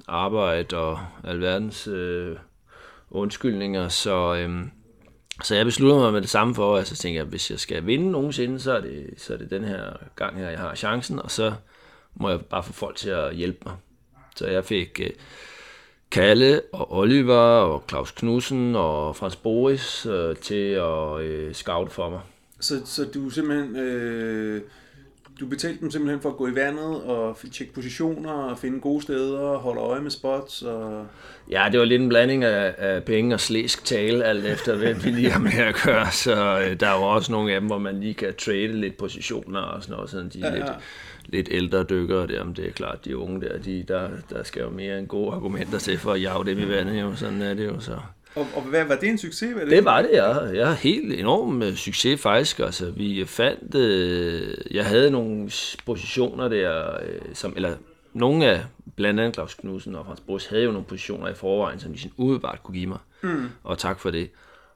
arbejde 0.07 0.77
og 0.77 0.99
alverdens 1.23 1.87
øh, 1.87 2.35
undskyldninger. 3.11 3.87
Så, 3.87 4.35
øhm, 4.35 4.71
så 5.43 5.55
jeg 5.55 5.65
besluttede 5.65 6.01
mig 6.01 6.13
med 6.13 6.21
det 6.21 6.29
samme 6.29 6.55
for, 6.55 6.77
altså 6.77 6.95
tænkte 6.95 7.15
jeg, 7.15 7.21
at 7.21 7.29
hvis 7.29 7.51
jeg 7.51 7.59
skal 7.59 7.85
vinde 7.85 8.11
nogensinde, 8.11 8.59
så 8.59 8.71
er 8.77 8.81
det, 8.81 9.13
så 9.17 9.33
er 9.33 9.37
det 9.37 9.49
den 9.49 9.63
her 9.63 9.93
gang 10.15 10.37
her, 10.37 10.49
jeg 10.49 10.59
har 10.59 10.75
chancen, 10.75 11.19
og 11.19 11.31
så 11.31 11.53
må 12.15 12.29
jeg 12.29 12.41
bare 12.41 12.63
få 12.63 12.73
folk 12.73 12.95
til 12.95 13.09
at 13.09 13.35
hjælpe 13.35 13.59
mig. 13.65 13.75
Så 14.35 14.47
jeg 14.47 14.65
fik 14.65 14.99
øh, 15.03 15.09
Kalle 16.11 16.61
og 16.73 16.97
Oliver 16.97 17.37
og 17.37 17.83
Claus 17.89 18.11
Knudsen 18.11 18.75
og 18.75 19.15
Frans 19.15 19.35
Boris 19.35 20.05
øh, 20.05 20.35
til 20.35 20.69
at 20.71 21.21
øh, 21.21 21.53
scoute 21.53 21.91
for 21.91 22.09
mig. 22.09 22.21
Så, 22.59 22.81
så 22.85 23.05
du 23.05 23.29
simpelthen... 23.29 23.75
Øh, 23.75 24.61
du 25.39 25.45
betalte 25.45 25.81
dem 25.81 25.91
simpelthen 25.91 26.21
for 26.21 26.29
at 26.29 26.37
gå 26.37 26.47
i 26.47 26.55
vandet 26.55 27.03
og 27.03 27.37
tjekke 27.51 27.73
positioner 27.73 28.31
og 28.31 28.59
finde 28.59 28.79
gode 28.79 29.01
steder 29.01 29.39
og 29.39 29.59
holde 29.59 29.81
øje 29.81 30.01
med 30.01 30.11
spots 30.11 30.61
og... 30.61 31.07
Ja, 31.49 31.67
det 31.71 31.79
var 31.79 31.85
lidt 31.85 32.01
en 32.01 32.09
blanding 32.09 32.43
af, 32.43 32.75
af 32.77 33.03
penge 33.03 33.35
og 33.35 33.39
slæsk 33.39 33.85
tale, 33.85 34.23
alt 34.23 34.45
efter 34.45 34.75
hvem 34.75 35.03
vi 35.03 35.09
lige 35.09 35.31
har 35.31 35.39
med 35.39 35.57
at 35.57 35.75
gøre. 35.85 36.11
Så 36.11 36.59
øh, 36.59 36.79
der 36.79 36.87
er 36.87 36.97
jo 36.97 37.03
også 37.03 37.31
nogle 37.31 37.53
af 37.53 37.59
dem, 37.61 37.67
hvor 37.67 37.77
man 37.77 37.99
lige 37.99 38.13
kan 38.13 38.33
trade 38.45 38.67
lidt 38.67 38.97
positioner 38.97 39.59
og 39.59 39.83
sådan 39.83 39.95
noget, 39.95 40.09
sådan 40.09 40.29
de 40.29 40.39
Ja, 40.39 40.47
ja, 40.47 40.55
ja. 40.55 40.65
lidt, 40.65 40.67
lidt 41.29 41.47
ældre 41.51 41.83
dykkere 41.83 42.27
der, 42.27 42.43
men 42.43 42.53
det 42.53 42.67
er 42.67 42.71
klart, 42.71 43.05
de 43.05 43.17
unge 43.17 43.41
der, 43.41 43.57
de, 43.57 43.83
der, 43.87 44.09
der 44.29 44.43
skal 44.43 44.61
jo 44.61 44.69
mere 44.69 44.99
end 44.99 45.07
gode 45.07 45.31
argumenter 45.31 45.79
til 45.79 45.97
for 45.97 46.13
at 46.13 46.21
jage 46.21 46.45
dem 46.45 46.59
i 46.59 46.69
vandet, 46.69 47.01
jo. 47.01 47.15
sådan 47.15 47.41
er 47.41 47.53
det 47.53 47.65
jo 47.65 47.79
så. 47.79 47.97
Og, 48.35 48.47
og 48.55 48.61
hvad, 48.61 48.85
var 48.85 48.95
det 48.95 49.09
en 49.09 49.17
succes? 49.17 49.55
Var 49.55 49.61
det, 49.61 49.69
Det 49.69 49.85
var 49.85 50.01
det, 50.01 50.09
ja. 50.13 50.39
Jeg 50.39 50.67
har 50.67 50.73
helt 50.73 51.13
enorm 51.13 51.61
øh, 51.61 51.75
succes 51.75 52.21
faktisk. 52.21 52.59
Altså, 52.59 52.91
vi 52.91 53.25
fandt, 53.25 53.75
øh, 53.75 54.53
jeg 54.71 54.85
havde 54.85 55.11
nogle 55.11 55.51
positioner 55.85 56.47
der, 56.47 56.93
øh, 56.93 57.19
som, 57.33 57.53
eller 57.55 57.71
nogle 58.13 58.45
af, 58.45 58.65
blandt 58.95 59.19
andet 59.19 59.33
Claus 59.33 59.53
Knudsen 59.53 59.95
og 59.95 60.05
Frans 60.05 60.21
Bros, 60.21 60.45
havde 60.45 60.63
jo 60.63 60.71
nogle 60.71 60.85
positioner 60.85 61.27
i 61.27 61.33
forvejen, 61.33 61.79
som 61.79 61.93
de 61.93 61.99
sådan 61.99 62.13
umiddelbart 62.17 62.63
kunne 62.63 62.75
give 62.75 62.87
mig. 62.87 62.99
Mm. 63.21 63.49
Og 63.63 63.77
tak 63.77 63.99
for 63.99 64.11
det. 64.11 64.29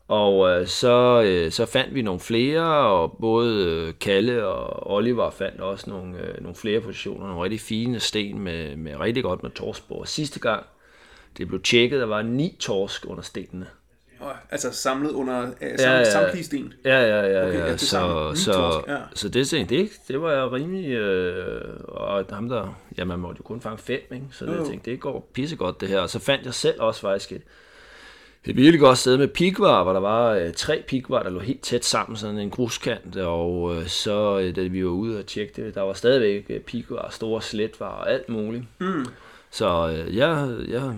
Og 0.07 0.49
øh, 0.49 0.67
så, 0.67 1.23
øh, 1.25 1.51
så 1.51 1.65
fandt 1.65 1.95
vi 1.95 2.01
nogle 2.01 2.19
flere, 2.19 2.63
og 2.87 3.17
både 3.21 3.65
øh, 3.65 3.93
Kalle 4.01 4.45
og 4.45 4.93
Oliver 4.93 5.29
fandt 5.29 5.61
også 5.61 5.89
nogle, 5.89 6.17
øh, 6.17 6.41
nogle 6.41 6.55
flere 6.55 6.81
positioner, 6.81 7.27
nogle 7.27 7.43
rigtig 7.43 7.59
fine 7.59 7.99
sten 7.99 8.39
med, 8.39 8.75
med 8.75 8.99
rigtig 8.99 9.23
godt 9.23 9.43
med 9.43 9.51
torskspor. 9.51 10.03
Sidste 10.03 10.39
gang, 10.39 10.65
det 11.37 11.47
blev 11.47 11.61
tjekket, 11.61 11.99
der 11.99 12.05
var 12.05 12.21
ni 12.21 12.55
torsk 12.59 13.05
under 13.07 13.23
stenene. 13.23 13.67
Altså 14.51 14.71
samlet 14.71 15.11
under 15.11 15.41
øh, 15.41 15.79
sam, 15.79 15.91
Ja, 15.91 15.97
ja. 15.97 16.11
samtlige 16.11 16.43
sten. 16.43 16.73
Ja, 16.85 17.01
ja, 17.01 17.27
ja. 17.27 17.47
Okay, 17.47 17.59
ja. 17.59 17.65
ja, 17.65 17.77
så, 17.77 18.31
så, 18.35 18.53
torsk, 18.53 18.87
ja. 18.87 18.97
så 19.15 19.29
det, 19.29 19.47
tænkte, 19.47 19.75
det, 19.77 19.89
det 20.07 20.21
var 20.21 20.31
jeg 20.31 20.51
rimelig... 20.51 20.91
Øh, 20.91 21.79
og 21.87 22.25
ham 22.29 22.49
der... 22.49 22.79
Ja, 22.97 23.05
man 23.05 23.19
måtte 23.19 23.39
jo 23.39 23.43
kun 23.43 23.61
fange 23.61 23.77
fem, 23.77 24.01
ikke? 24.11 24.25
Så 24.31 24.45
Jo, 24.45 24.53
jeg 24.53 24.65
tænkte, 24.65 24.91
det 24.91 24.99
går 24.99 25.29
pissegodt 25.33 25.81
det 25.81 25.89
her. 25.89 25.99
Og 25.99 26.09
så 26.09 26.19
fandt 26.19 26.45
jeg 26.45 26.53
selv 26.53 26.81
også 26.81 27.01
faktisk 27.01 27.31
et, 27.31 27.41
et 28.45 28.55
virkelig 28.55 28.79
godt 28.79 28.97
sted 28.97 29.17
med 29.17 29.27
pikvar, 29.27 29.83
hvor 29.83 29.93
der 29.93 29.99
var 29.99 30.31
øh, 30.33 30.53
tre 30.53 30.83
pikvar, 30.87 31.23
der 31.23 31.29
lå 31.29 31.39
helt 31.39 31.61
tæt 31.61 31.85
sammen, 31.85 32.17
sådan 32.17 32.37
en 32.37 32.49
gruskant. 32.49 33.17
Og 33.17 33.75
øh, 33.75 33.87
så, 33.87 34.39
øh, 34.39 34.55
da 34.55 34.61
vi 34.61 34.85
var 34.85 34.91
ude 34.91 35.19
og 35.19 35.25
tjekke 35.25 35.65
det, 35.65 35.75
der 35.75 35.81
var 35.81 35.93
stadigvæk 35.93 36.45
øh, 36.49 36.59
pikvar, 36.59 37.09
store 37.11 37.41
sletvar 37.41 37.89
og 37.89 38.11
alt 38.11 38.29
muligt. 38.29 38.63
Mm. 38.79 39.05
Så 39.51 39.89
øh, 39.89 40.15
jeg, 40.15 40.57
jeg, 40.67 40.95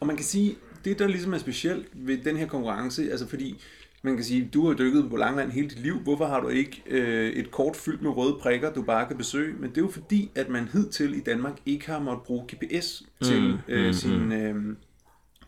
Og 0.00 0.06
man 0.06 0.16
kan 0.16 0.24
sige, 0.24 0.56
det 0.84 0.98
der 0.98 1.06
ligesom 1.06 1.34
er 1.34 1.38
specielt 1.38 1.86
ved 1.92 2.18
den 2.18 2.36
her 2.36 2.46
konkurrence, 2.46 3.10
altså 3.10 3.28
fordi 3.28 3.62
man 4.02 4.16
kan 4.16 4.24
sige, 4.24 4.50
du 4.54 4.66
har 4.66 4.74
dykket 4.74 5.10
på 5.10 5.16
Langland 5.16 5.50
hele 5.50 5.68
dit 5.68 5.78
liv, 5.78 5.98
hvorfor 5.98 6.26
har 6.26 6.40
du 6.40 6.48
ikke 6.48 6.82
øh, 6.86 7.30
et 7.30 7.50
kort 7.50 7.76
fyldt 7.76 8.02
med 8.02 8.10
røde 8.10 8.36
prikker, 8.40 8.72
du 8.72 8.82
bare 8.82 9.06
kan 9.06 9.16
besøge? 9.16 9.54
Men 9.58 9.70
det 9.70 9.76
er 9.78 9.82
jo 9.82 9.90
fordi, 9.90 10.30
at 10.34 10.48
man 10.48 10.68
hidtil 10.72 11.14
i 11.14 11.20
Danmark 11.20 11.58
ikke 11.66 11.86
har 11.86 11.98
måttet 11.98 12.24
bruge 12.24 12.44
GPS 12.46 13.02
til 13.22 13.42
mm, 13.42 13.58
øh, 13.68 13.94
sin, 13.94 14.32
øh, 14.32 14.76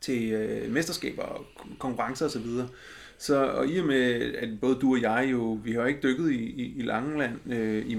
til 0.00 0.32
øh, 0.32 0.72
mesterskaber 0.72 1.22
og 1.22 1.44
konkurrencer 1.78 2.26
osv. 2.26 2.46
Så, 3.18 3.46
og 3.46 3.68
i 3.68 3.78
og 3.78 3.86
med, 3.86 4.34
at 4.34 4.48
både 4.60 4.74
du 4.74 4.94
og 4.94 5.02
jeg 5.02 5.28
jo, 5.30 5.60
vi 5.64 5.72
har 5.72 5.86
ikke 5.86 6.00
dykket 6.02 6.30
i, 6.30 6.44
i, 6.44 6.74
i 6.76 6.82
Langeland, 6.82 7.52
øh, 7.52 7.86
i, 7.86 7.98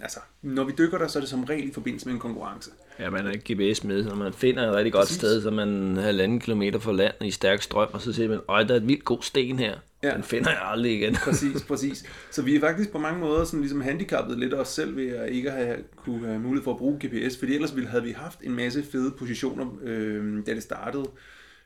altså, 0.00 0.20
når 0.42 0.64
vi 0.64 0.72
dykker 0.78 0.98
der, 0.98 1.08
så 1.08 1.18
er 1.18 1.20
det 1.20 1.30
som 1.30 1.44
regel 1.44 1.68
i 1.68 1.72
forbindelse 1.72 2.06
med 2.06 2.14
en 2.14 2.20
konkurrence. 2.20 2.70
Ja, 2.98 3.10
man 3.10 3.24
har 3.24 3.32
ikke 3.32 3.54
GPS 3.54 3.84
med, 3.84 4.04
så 4.04 4.14
man 4.14 4.32
finder 4.32 4.68
et 4.68 4.74
rigtig 4.74 4.92
godt 4.92 5.02
Præcis. 5.02 5.16
sted, 5.16 5.42
så 5.42 5.50
man 5.50 5.96
er 5.96 6.02
halvanden 6.02 6.40
kilometer 6.40 6.78
fra 6.78 6.92
land 6.92 7.14
i 7.24 7.30
stærk 7.30 7.62
strøm, 7.62 7.88
og 7.92 8.00
så 8.00 8.12
siger 8.12 8.28
man, 8.28 8.40
øj, 8.48 8.62
der 8.62 8.74
er 8.74 8.76
et 8.76 8.88
vildt 8.88 9.04
god 9.04 9.22
sten 9.22 9.58
her. 9.58 9.74
Ja. 10.02 10.14
Den 10.14 10.22
finder 10.22 10.50
jeg 10.50 10.60
aldrig 10.62 10.92
igen. 10.92 11.14
Præcis, 11.24 11.62
præcis. 11.62 12.04
Så 12.30 12.42
vi 12.42 12.56
er 12.56 12.60
faktisk 12.60 12.92
på 12.92 12.98
mange 12.98 13.20
måder 13.20 13.44
sådan 13.44 13.60
ligesom 13.60 13.80
handicappet 13.80 14.38
lidt 14.38 14.54
os 14.54 14.68
selv 14.68 14.96
ved 14.96 15.08
at 15.08 15.32
ikke 15.32 15.50
have 15.50 15.76
kunne 15.96 16.26
have 16.26 16.40
mulighed 16.40 16.64
for 16.64 16.70
at 16.70 16.78
bruge 16.78 16.98
GPS, 17.06 17.38
fordi 17.38 17.54
ellers 17.54 17.74
ville, 17.74 17.88
havde 17.90 18.04
vi 18.04 18.12
haft 18.12 18.38
en 18.42 18.54
masse 18.54 18.82
fede 18.92 19.10
positioner, 19.18 19.66
øh, 19.82 20.46
da 20.46 20.54
det 20.54 20.62
startede, 20.62 21.04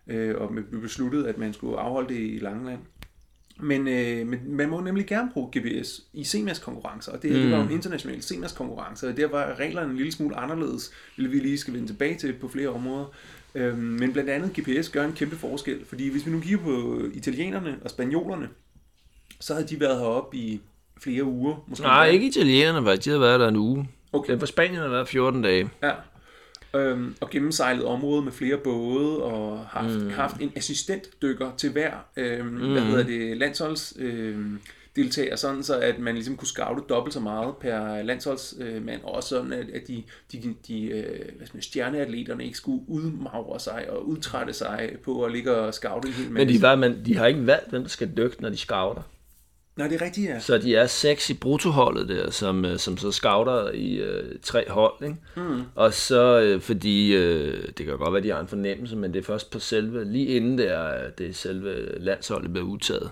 øh, 0.07 0.35
og 0.37 0.57
vi 0.57 0.79
besluttede, 0.79 1.29
at 1.29 1.39
man 1.39 1.53
skulle 1.53 1.79
afholde 1.79 2.15
det 2.15 2.21
i 2.21 2.39
Langeland. 2.43 2.81
Men, 3.61 3.89
øh, 3.89 4.27
men 4.27 4.41
man 4.57 4.69
må 4.69 4.81
nemlig 4.81 5.07
gerne 5.07 5.31
bruge 5.33 5.49
GPS 5.59 6.03
i 6.13 6.25
CMAS-konkurrencer, 6.25 7.13
og 7.13 7.23
det 7.23 7.31
her 7.31 7.37
mm. 7.37 7.43
det 7.43 7.53
var 7.53 7.59
jo 7.59 7.65
en 7.65 7.71
international 7.71 8.23
CMAS-konkurrence, 8.23 9.09
og 9.09 9.17
der 9.17 9.27
var 9.27 9.59
reglerne 9.59 9.91
en 9.91 9.97
lille 9.97 10.13
smule 10.13 10.37
anderledes, 10.37 10.93
vil 11.17 11.33
vi 11.33 11.39
lige 11.39 11.59
skal 11.59 11.75
vende 11.75 11.87
tilbage 11.87 12.15
til 12.15 12.33
på 12.33 12.49
flere 12.49 12.69
områder. 12.69 13.07
Øhm, 13.55 13.79
men 13.79 14.13
blandt 14.13 14.31
andet 14.31 14.51
GPS 14.53 14.89
gør 14.89 15.05
en 15.05 15.13
kæmpe 15.13 15.37
forskel, 15.37 15.85
fordi 15.87 16.09
hvis 16.09 16.27
vi 16.27 16.31
nu 16.31 16.41
kigger 16.41 16.59
på 16.59 17.01
italienerne 17.15 17.77
og 17.85 17.91
spanjolerne, 17.91 18.49
så 19.41 19.55
havde 19.55 19.69
de 19.69 19.81
været 19.81 19.99
heroppe 19.99 20.37
i 20.37 20.61
flere 21.01 21.25
uger. 21.25 21.65
Måske 21.67 21.83
Nej, 21.83 22.09
ikke 22.09 22.27
italienerne, 22.27 22.87
faktisk. 22.87 23.05
De 23.05 23.11
havde 23.11 23.21
været 23.21 23.41
der 23.41 23.49
en 23.49 23.57
uge. 23.57 23.89
Okay. 24.13 24.33
Den 24.33 24.39
for 24.39 24.47
Spanien 24.47 24.81
har 24.81 24.89
været 24.89 25.09
14 25.09 25.43
dage. 25.43 25.71
Ja, 25.83 25.91
øhm, 26.75 27.15
og 27.21 27.31
gennemsejlet 27.31 27.85
området 27.85 28.25
med 28.25 28.33
flere 28.33 28.57
både, 28.57 29.23
og 29.23 29.67
haft, 29.67 29.95
mm. 29.95 30.11
haft 30.11 30.37
en 30.41 30.53
assistentdykker 30.57 31.51
til 31.57 31.71
hver, 31.71 31.93
øhm, 32.17 32.47
mm. 32.47 32.73
hvad 32.73 32.83
hedder 32.83 33.05
det, 33.05 33.37
landsholds... 33.37 33.95
Øhm, 33.99 34.61
deltager, 34.97 35.37
sådan 35.37 35.63
så 35.63 35.79
at 35.79 35.99
man 35.99 36.15
ligesom 36.15 36.37
kunne 36.37 36.49
scoute 36.49 36.83
dobbelt 36.89 37.15
så 37.15 37.21
meget 37.21 37.55
per 37.61 38.03
landsholdsmand, 38.03 38.91
øh, 38.91 39.05
og 39.05 39.15
også 39.15 39.29
sådan 39.29 39.53
at, 39.53 39.71
at 39.71 39.89
de, 39.89 40.03
de, 40.33 40.55
de 40.69 40.85
øh, 40.85 41.37
hvad 41.37 41.47
man, 41.53 41.63
stjerneatleterne 41.63 42.45
ikke 42.45 42.57
skulle 42.57 42.83
udmagre 42.87 43.61
sig 43.61 43.91
og 43.91 44.09
udtrætte 44.09 44.53
sig 44.53 44.97
på 45.05 45.25
at 45.25 45.33
ligge 45.33 45.55
og 45.55 45.75
scoute 45.75 46.09
en 46.09 46.15
hel 46.15 46.31
masse. 46.31 46.47
Men 46.47 46.55
de, 46.55 46.63
var, 46.63 46.77
men 46.77 47.05
de 47.05 47.17
har 47.17 47.27
ikke 47.27 47.47
valgt, 47.47 47.71
hvem 47.71 47.83
der 47.83 47.89
skal 47.89 48.11
dykke, 48.17 48.37
når 48.43 48.49
de 48.49 48.57
scouter. 48.57 49.03
Nej, 49.77 49.89
det 49.89 50.01
er 50.01 50.05
rigtigt, 50.05 50.31
ja. 50.31 50.39
Så 50.39 50.59
de 50.59 50.75
er 50.75 50.87
seks 50.87 51.31
i 51.31 51.35
bruttoholdet 51.35 52.09
der, 52.09 52.31
som, 52.31 52.65
øh, 52.65 52.79
som 52.79 52.97
så 52.97 53.13
scouter 53.13 53.71
i 53.71 53.95
øh, 53.95 54.39
tre 54.43 54.65
hold, 54.69 54.95
ikke? 55.03 55.17
Mm. 55.37 55.63
Og 55.75 55.95
så, 55.95 56.41
øh, 56.41 56.61
fordi, 56.61 57.15
øh, 57.15 57.69
det 57.79 57.87
kan 57.87 57.99
godt 57.99 58.13
være, 58.13 58.23
de 58.23 58.31
har 58.31 58.41
en 58.41 58.49
fornemmelse, 58.49 58.97
men 58.97 59.15
det 59.15 59.21
er 59.21 59.25
først 59.25 59.51
på 59.51 59.59
selve, 59.59 60.05
lige 60.05 60.27
inden 60.27 60.59
det 60.59 60.71
er, 60.73 61.11
det 61.19 61.29
er 61.29 61.33
selve 61.33 61.99
landsholdet 61.99 62.53
bliver 62.53 62.67
udtaget. 62.67 63.11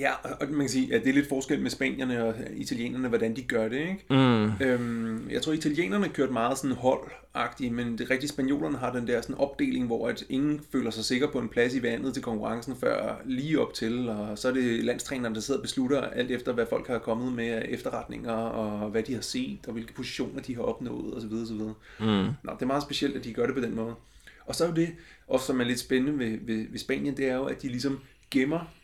Ja, 0.00 0.12
og 0.40 0.48
man 0.50 0.60
kan 0.60 0.68
sige, 0.68 0.94
at 0.94 1.04
det 1.04 1.10
er 1.10 1.14
lidt 1.14 1.28
forskel 1.28 1.62
med 1.62 1.70
spanierne 1.70 2.24
og 2.24 2.34
italienerne, 2.56 3.08
hvordan 3.08 3.36
de 3.36 3.42
gør 3.42 3.68
det, 3.68 3.78
ikke? 3.78 4.04
Mm. 4.10 4.52
Øhm, 4.60 5.30
jeg 5.30 5.42
tror, 5.42 5.52
italienerne 5.52 6.08
kørte 6.08 6.32
meget 6.32 6.58
sådan 6.58 6.76
holdagtigt, 6.76 7.74
men 7.74 7.98
det 7.98 8.10
rigtige 8.10 8.28
spanjolerne 8.28 8.78
har 8.78 8.92
den 8.92 9.06
der 9.06 9.20
sådan 9.20 9.36
opdeling, 9.36 9.86
hvor 9.86 10.08
at 10.08 10.24
ingen 10.28 10.60
føler 10.72 10.90
sig 10.90 11.04
sikker 11.04 11.30
på 11.30 11.38
en 11.38 11.48
plads 11.48 11.74
i 11.74 11.82
vandet 11.82 12.14
til 12.14 12.22
konkurrencen 12.22 12.76
før 12.76 13.22
lige 13.24 13.60
op 13.60 13.74
til, 13.74 14.08
og 14.08 14.38
så 14.38 14.48
er 14.48 14.52
det 14.52 14.84
landstræneren, 14.84 15.34
der 15.34 15.40
sidder 15.40 15.60
og 15.60 15.62
beslutter 15.62 16.00
alt 16.00 16.30
efter, 16.30 16.52
hvad 16.52 16.66
folk 16.70 16.86
har 16.86 16.98
kommet 16.98 17.32
med 17.32 17.62
efterretninger, 17.68 18.32
og 18.32 18.90
hvad 18.90 19.02
de 19.02 19.14
har 19.14 19.20
set, 19.20 19.58
og 19.66 19.72
hvilke 19.72 19.92
positioner 19.92 20.42
de 20.42 20.54
har 20.54 20.62
opnået, 20.62 21.14
osv. 21.14 21.32
osv. 21.32 21.60
Mm. 22.00 22.06
Nå, 22.42 22.52
det 22.54 22.62
er 22.62 22.66
meget 22.66 22.82
specielt, 22.82 23.16
at 23.16 23.24
de 23.24 23.32
gør 23.32 23.46
det 23.46 23.54
på 23.54 23.60
den 23.60 23.74
måde. 23.74 23.94
Og 24.46 24.54
så 24.54 24.64
er 24.64 24.68
jo 24.68 24.74
det, 24.74 24.88
også 25.28 25.46
som 25.46 25.60
er 25.60 25.64
lidt 25.64 25.78
spændende 25.78 26.18
ved, 26.18 26.38
ved, 26.42 26.66
ved 26.70 26.78
Spanien, 26.78 27.16
det 27.16 27.28
er 27.28 27.34
jo, 27.34 27.44
at 27.44 27.62
de 27.62 27.68
ligesom 27.68 28.00
gemmer 28.30 28.79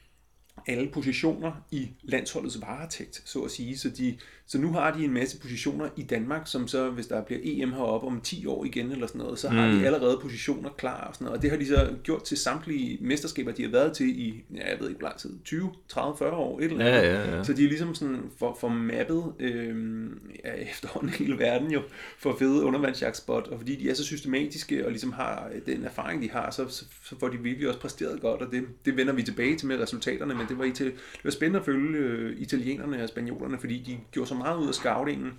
alle 0.67 0.89
positioner 0.93 1.53
i 1.71 1.89
landsholdets 2.03 2.61
varetægt, 2.61 3.23
så 3.25 3.41
at 3.41 3.51
sige. 3.51 3.79
Så, 3.79 3.91
de, 3.91 4.17
så 4.47 4.59
nu 4.59 4.73
har 4.73 4.93
de 4.93 5.05
en 5.05 5.13
masse 5.13 5.41
positioner 5.41 5.89
i 5.97 6.03
Danmark, 6.03 6.43
som 6.45 6.69
så, 6.69 6.91
hvis 6.91 7.07
der 7.07 7.23
bliver 7.23 7.41
EM 7.45 7.73
heroppe 7.73 8.07
om 8.07 8.21
10 8.21 8.47
år 8.47 8.65
igen 8.65 8.93
eller 8.93 9.07
sådan 9.07 9.19
noget, 9.19 9.39
så 9.39 9.49
har 9.49 9.67
mm. 9.67 9.79
de 9.79 9.87
allerede 9.87 10.19
positioner 10.23 10.71
klar 10.71 11.07
og 11.09 11.15
sådan 11.15 11.25
noget. 11.25 11.37
Og 11.37 11.43
det 11.43 11.51
har 11.51 11.57
de 11.57 11.67
så 11.67 11.95
gjort 12.03 12.23
til 12.23 12.37
samtlige 12.37 12.99
mesterskaber, 13.01 13.53
de 13.53 13.63
har 13.63 13.71
været 13.71 13.93
til 13.93 14.21
i, 14.21 14.45
ja, 14.55 14.71
jeg 14.71 14.81
ved 14.81 14.89
ikke 14.89 14.99
hvor 14.99 15.09
lang 15.09 15.19
tid, 15.19 15.39
20, 15.45 15.73
30, 15.89 16.17
40 16.19 16.33
år, 16.33 16.59
et 16.59 16.65
eller 16.65 16.85
andet. 16.85 17.09
Ja, 17.09 17.15
ja, 17.15 17.37
ja. 17.37 17.45
Så 17.45 17.53
de 17.53 17.65
er 17.65 17.69
ligesom 17.69 17.95
sådan 17.95 18.23
for, 18.39 18.57
for 18.61 18.69
mappet 18.69 19.33
øh, 19.39 20.07
ja, 20.45 20.53
efterhånden 20.71 21.11
hele 21.11 21.39
verden 21.39 21.71
jo, 21.71 21.83
for 22.19 22.37
fede 22.39 22.65
undervandsjagtspot, 22.65 23.49
og 23.49 23.59
fordi 23.59 23.77
de 23.77 23.91
er 23.91 23.95
så 23.95 24.05
systematiske 24.05 24.85
og 24.85 24.91
ligesom 24.91 25.13
har 25.13 25.51
den 25.67 25.85
erfaring, 25.85 26.23
de 26.23 26.31
har, 26.31 26.51
så, 26.51 26.69
så, 26.69 26.85
så 27.05 27.19
får 27.21 27.29
de 27.29 27.39
virkelig 27.39 27.69
også 27.69 27.81
præsteret 27.81 28.21
godt, 28.21 28.43
og 28.43 28.53
det, 28.53 28.65
det 28.85 28.97
vender 28.97 29.13
vi 29.13 29.23
tilbage 29.23 29.57
til 29.57 29.69
med 29.69 29.81
resultaterne, 29.81 30.35
men 30.35 30.46
det 30.49 30.59
var, 30.59 30.65
det 30.65 30.95
var 31.25 31.31
spændende 31.31 31.59
at 31.59 31.65
følge 31.65 31.99
øh, 31.99 32.41
italienerne 32.41 33.03
og 33.03 33.09
spanjolerne, 33.09 33.59
fordi 33.59 33.83
de 33.83 33.99
gjorde 34.13 34.29
så 34.29 34.35
meget 34.35 34.59
ud 34.59 34.69
af 34.69 34.75
scoutingen, 34.75 35.33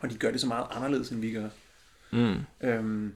og 0.00 0.10
de 0.10 0.14
gør 0.14 0.30
det 0.30 0.40
så 0.40 0.46
meget 0.46 0.66
anderledes, 0.70 1.10
end 1.10 1.20
vi 1.20 1.32
gør. 1.32 1.48
Mm. 2.12 2.68
Øhm, 2.68 3.12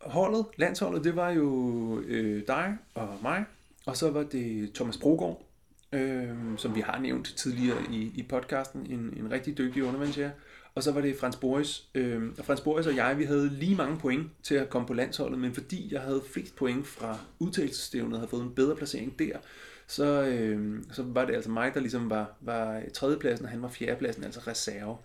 holdet, 0.00 0.46
landsholdet, 0.56 1.04
det 1.04 1.16
var 1.16 1.30
jo 1.30 2.00
øh, 2.00 2.42
dig 2.46 2.76
og 2.94 3.18
mig, 3.22 3.44
og 3.86 3.96
så 3.96 4.10
var 4.10 4.22
det 4.22 4.72
Thomas 4.74 4.98
Brogaard, 4.98 5.46
øh, 5.92 6.28
som 6.56 6.74
vi 6.74 6.80
har 6.80 6.98
nævnt 6.98 7.34
tidligere 7.36 7.78
i, 7.90 8.12
i 8.14 8.22
podcasten, 8.28 8.86
en, 8.90 9.14
en 9.16 9.30
rigtig 9.30 9.58
dygtig 9.58 9.84
undervandsjæger. 9.84 10.30
Og 10.74 10.82
så 10.82 10.92
var 10.92 11.00
det 11.00 11.16
Frans 11.16 11.36
Boris. 11.36 11.84
Øh, 11.94 12.22
og 12.38 12.44
Frans 12.44 12.60
Boris 12.60 12.86
og 12.86 12.96
jeg, 12.96 13.18
vi 13.18 13.24
havde 13.24 13.48
lige 13.48 13.76
mange 13.76 13.98
point 13.98 14.26
til 14.42 14.54
at 14.54 14.70
komme 14.70 14.88
på 14.88 14.94
landsholdet, 14.94 15.38
men 15.38 15.54
fordi 15.54 15.88
jeg 15.94 16.00
havde 16.00 16.22
flest 16.32 16.56
point 16.56 16.86
fra 16.86 17.18
udtalelsesstævnet, 17.38 18.18
havde 18.18 18.30
fået 18.30 18.42
en 18.42 18.54
bedre 18.54 18.76
placering 18.76 19.18
der, 19.18 19.38
så, 19.86 20.22
øh, 20.22 20.82
så 20.92 21.02
var 21.02 21.24
det 21.24 21.34
altså 21.34 21.50
mig, 21.50 21.74
der 21.74 21.80
ligesom 21.80 22.10
var, 22.10 22.36
var 22.40 22.82
tredjepladsen, 22.94 23.46
og 23.46 23.50
han 23.50 23.62
var 23.62 23.68
fjerdepladsen, 23.68 24.24
altså 24.24 24.40
reserve. 24.46 24.96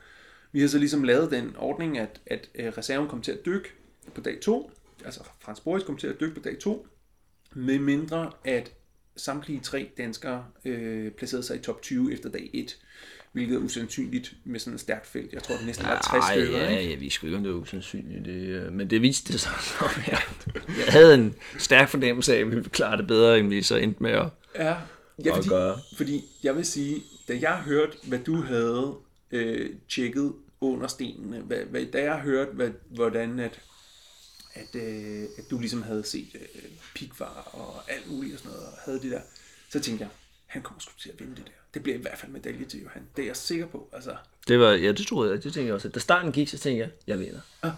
Vi 0.52 0.62
har 0.62 0.68
så 0.68 0.78
ligesom 0.78 1.04
lavet 1.04 1.32
den 1.32 1.56
ordning, 1.58 1.98
at, 1.98 2.22
at 2.26 2.50
øh, 2.56 2.68
reserven 2.78 3.08
kom 3.08 3.22
til 3.22 3.32
at 3.32 3.46
dykke 3.46 3.70
på 4.16 4.22
dag 4.22 4.40
2, 4.42 4.72
altså 5.06 5.24
Frans 5.40 5.60
Boris 5.60 5.84
kom 5.84 5.98
til 5.98 6.08
at 6.08 6.20
dykke 6.20 6.36
på 6.36 6.42
dag 6.42 6.60
2, 6.60 6.88
med 7.56 7.80
mindre 7.80 8.32
at 8.46 8.72
samtlige 9.16 9.60
tre 9.60 9.90
danskere 9.98 10.46
øh, 10.66 11.12
placerede 11.12 11.46
sig 11.46 11.56
i 11.56 11.60
top 11.60 11.82
20 11.82 12.14
efter 12.14 12.30
dag 12.30 12.50
1 12.54 12.78
hvilket 13.38 13.56
er 13.56 13.60
usandsynligt 13.60 14.34
med 14.44 14.60
sådan 14.60 14.74
et 14.74 14.80
stærkt 14.80 15.08
felt. 15.08 15.34
Jeg 15.34 15.44
tror, 15.44 15.56
det 15.56 15.66
næsten 15.66 15.86
var 15.86 16.08
60 16.12 16.26
stykker. 16.26 16.58
Ja, 16.58 16.82
ja, 16.82 16.96
vi 16.96 17.10
skulle 17.10 17.30
ikke, 17.30 17.38
om 17.38 17.44
det 17.44 17.50
er 17.50 17.56
usandsynligt. 17.56 18.26
Det, 18.26 18.32
øh, 18.32 18.74
men 18.74 18.90
det 18.90 19.02
viste 19.02 19.34
det 19.34 19.42
sig 19.42 19.52
jeg 20.78 20.86
havde 20.88 21.14
en 21.14 21.36
stærk 21.58 21.90
fornemmelse 21.90 22.36
af, 22.36 22.40
at 22.40 22.46
vi 22.46 22.56
ville 22.56 22.70
klare 22.70 22.98
det 22.98 23.08
bedre, 23.08 23.40
end 23.40 23.50
vi 23.50 23.62
så 23.62 23.76
endte 23.76 24.04
med 24.04 24.12
at, 24.12 24.30
ja, 24.60 24.78
ja, 25.26 25.36
fordi, 25.36 25.50
gøre. 25.50 25.80
Fordi 25.98 26.26
jeg 26.44 26.56
vil 26.56 26.66
sige, 26.66 27.04
da 27.28 27.38
jeg 27.42 27.58
hørte, 27.58 27.98
hvad 28.04 28.20
du 28.20 28.42
havde 28.42 28.96
øh, 29.32 29.70
tjekket 29.90 30.34
under 30.62 30.88
stenene, 30.88 31.40
hvad, 31.40 31.58
hvad, 31.58 31.86
da 31.86 32.04
jeg 32.04 32.20
hørte, 32.20 32.52
hvad, 32.52 32.70
hvordan 32.90 33.40
at, 33.40 33.62
at, 34.54 34.76
øh, 34.76 35.24
at 35.38 35.44
du 35.52 35.60
ligesom 35.60 35.82
havde 35.82 36.04
set 36.04 36.30
øh, 36.36 36.62
pikvar 36.96 37.50
og 37.54 37.92
alt 37.92 38.12
muligt 38.12 38.34
og 38.34 38.40
sådan 38.40 38.52
noget, 38.52 38.68
og 38.68 38.74
havde 38.86 39.00
det 39.02 39.12
der, 39.12 39.22
så 39.70 39.80
tænkte 39.80 40.04
jeg, 40.04 40.10
han 40.46 40.62
kommer 40.62 40.80
sgu 40.80 40.92
til 41.00 41.10
at 41.10 41.20
vinde 41.20 41.36
det 41.36 41.46
der. 41.46 41.52
Det 41.74 41.84
bliver 41.84 41.98
i 41.98 42.02
hvert 42.02 42.18
fald 42.18 42.32
medalje 42.32 42.66
til 42.66 42.82
Johan. 42.82 43.02
Det 43.16 43.22
er 43.22 43.26
jeg 43.26 43.36
sikker 43.36 43.68
på. 43.68 43.90
Altså. 43.94 44.16
Det 44.48 44.60
var, 44.60 44.72
ja, 44.72 44.92
det 44.92 45.08
troede 45.08 45.32
jeg. 45.32 45.44
Det 45.44 45.54
tænkte 45.54 45.66
jeg 45.66 45.74
også. 45.74 45.90
Da 45.90 46.00
starten 46.00 46.32
gik, 46.32 46.50
så 46.50 46.58
tænkte 46.58 46.80
jeg, 46.80 46.90
jeg 47.08 47.20
vinder. 47.20 47.40
Ah. 47.62 47.72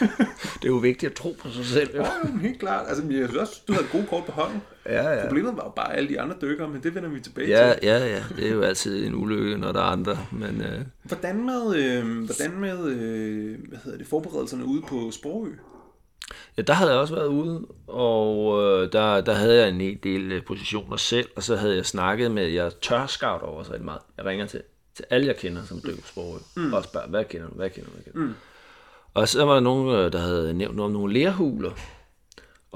det 0.60 0.64
er 0.64 0.68
jo 0.68 0.76
vigtigt 0.76 1.10
at 1.10 1.16
tro 1.16 1.36
på 1.38 1.50
sig 1.50 1.66
selv. 1.66 1.96
Jo. 1.96 2.02
Ja, 2.02 2.38
helt 2.40 2.60
klart. 2.60 2.88
Altså, 2.88 3.02
jeg 3.02 3.28
synes 3.28 3.36
også, 3.36 3.62
du 3.68 3.72
havde 3.72 3.86
gode 3.92 4.06
kort 4.06 4.24
på 4.24 4.32
hånden. 4.32 4.62
Ja, 4.88 5.10
ja. 5.10 5.26
Problemet 5.26 5.56
var 5.56 5.64
jo 5.64 5.70
bare 5.70 5.96
alle 5.96 6.08
de 6.08 6.20
andre 6.20 6.36
dykkere, 6.40 6.68
men 6.68 6.82
det 6.82 6.94
vender 6.94 7.08
vi 7.08 7.20
tilbage 7.20 7.48
ja, 7.48 7.72
til. 7.72 7.88
Ja, 7.88 8.06
ja. 8.06 8.22
Det 8.36 8.46
er 8.46 8.52
jo 8.52 8.62
altid 8.62 9.06
en 9.06 9.14
ulykke, 9.14 9.58
når 9.58 9.72
der 9.72 9.80
er 9.80 9.84
andre. 9.84 10.18
Men, 10.32 10.60
øh... 10.60 10.80
Hvordan 11.02 11.44
med, 11.44 11.76
øh, 11.76 12.24
hvordan 12.24 12.60
med 12.60 12.86
øh, 12.86 13.68
hvad 13.68 13.78
hedder 13.84 13.98
det, 13.98 14.06
forberedelserne 14.06 14.64
ude 14.64 14.82
på 14.82 15.10
Sprogø? 15.10 15.50
Ja, 16.56 16.62
der 16.62 16.72
havde 16.72 16.90
jeg 16.90 17.00
også 17.00 17.14
været 17.14 17.26
ude, 17.26 17.66
og 17.86 18.62
øh, 18.62 18.92
der, 18.92 19.20
der 19.20 19.32
havde 19.32 19.60
jeg 19.60 19.68
en 19.68 19.80
hel 19.80 19.98
del 20.02 20.32
øh, 20.32 20.44
positioner 20.44 20.96
selv, 20.96 21.28
og 21.36 21.42
så 21.42 21.56
havde 21.56 21.76
jeg 21.76 21.86
snakket 21.86 22.30
med, 22.30 22.46
jeg 22.46 22.72
tør 22.80 23.06
scout 23.06 23.42
over 23.42 23.62
så 23.62 23.72
meget. 23.80 24.00
Jeg 24.16 24.24
ringer 24.24 24.46
til, 24.46 24.62
til 24.94 25.04
alle, 25.10 25.26
jeg 25.26 25.36
kender, 25.36 25.64
som 25.64 25.80
dykker 25.86 26.02
på 26.14 26.38
mm. 26.56 26.72
og 26.72 26.84
spørger, 26.84 27.08
hvad 27.08 27.24
kender 27.24 27.48
du, 27.48 27.54
hvad 27.54 27.70
kender 27.70 27.90
du, 27.90 27.92
hvad 27.92 28.04
kender 28.04 28.20
du? 28.20 28.26
Mm. 28.26 28.34
Og 29.14 29.28
så 29.28 29.44
var 29.44 29.54
der 29.54 29.60
nogen, 29.60 29.88
øh, 29.88 30.12
der 30.12 30.18
havde 30.18 30.54
nævnt 30.54 30.76
noget 30.76 30.86
om 30.86 30.92
nogle 30.92 31.14
lerhuler, 31.14 31.70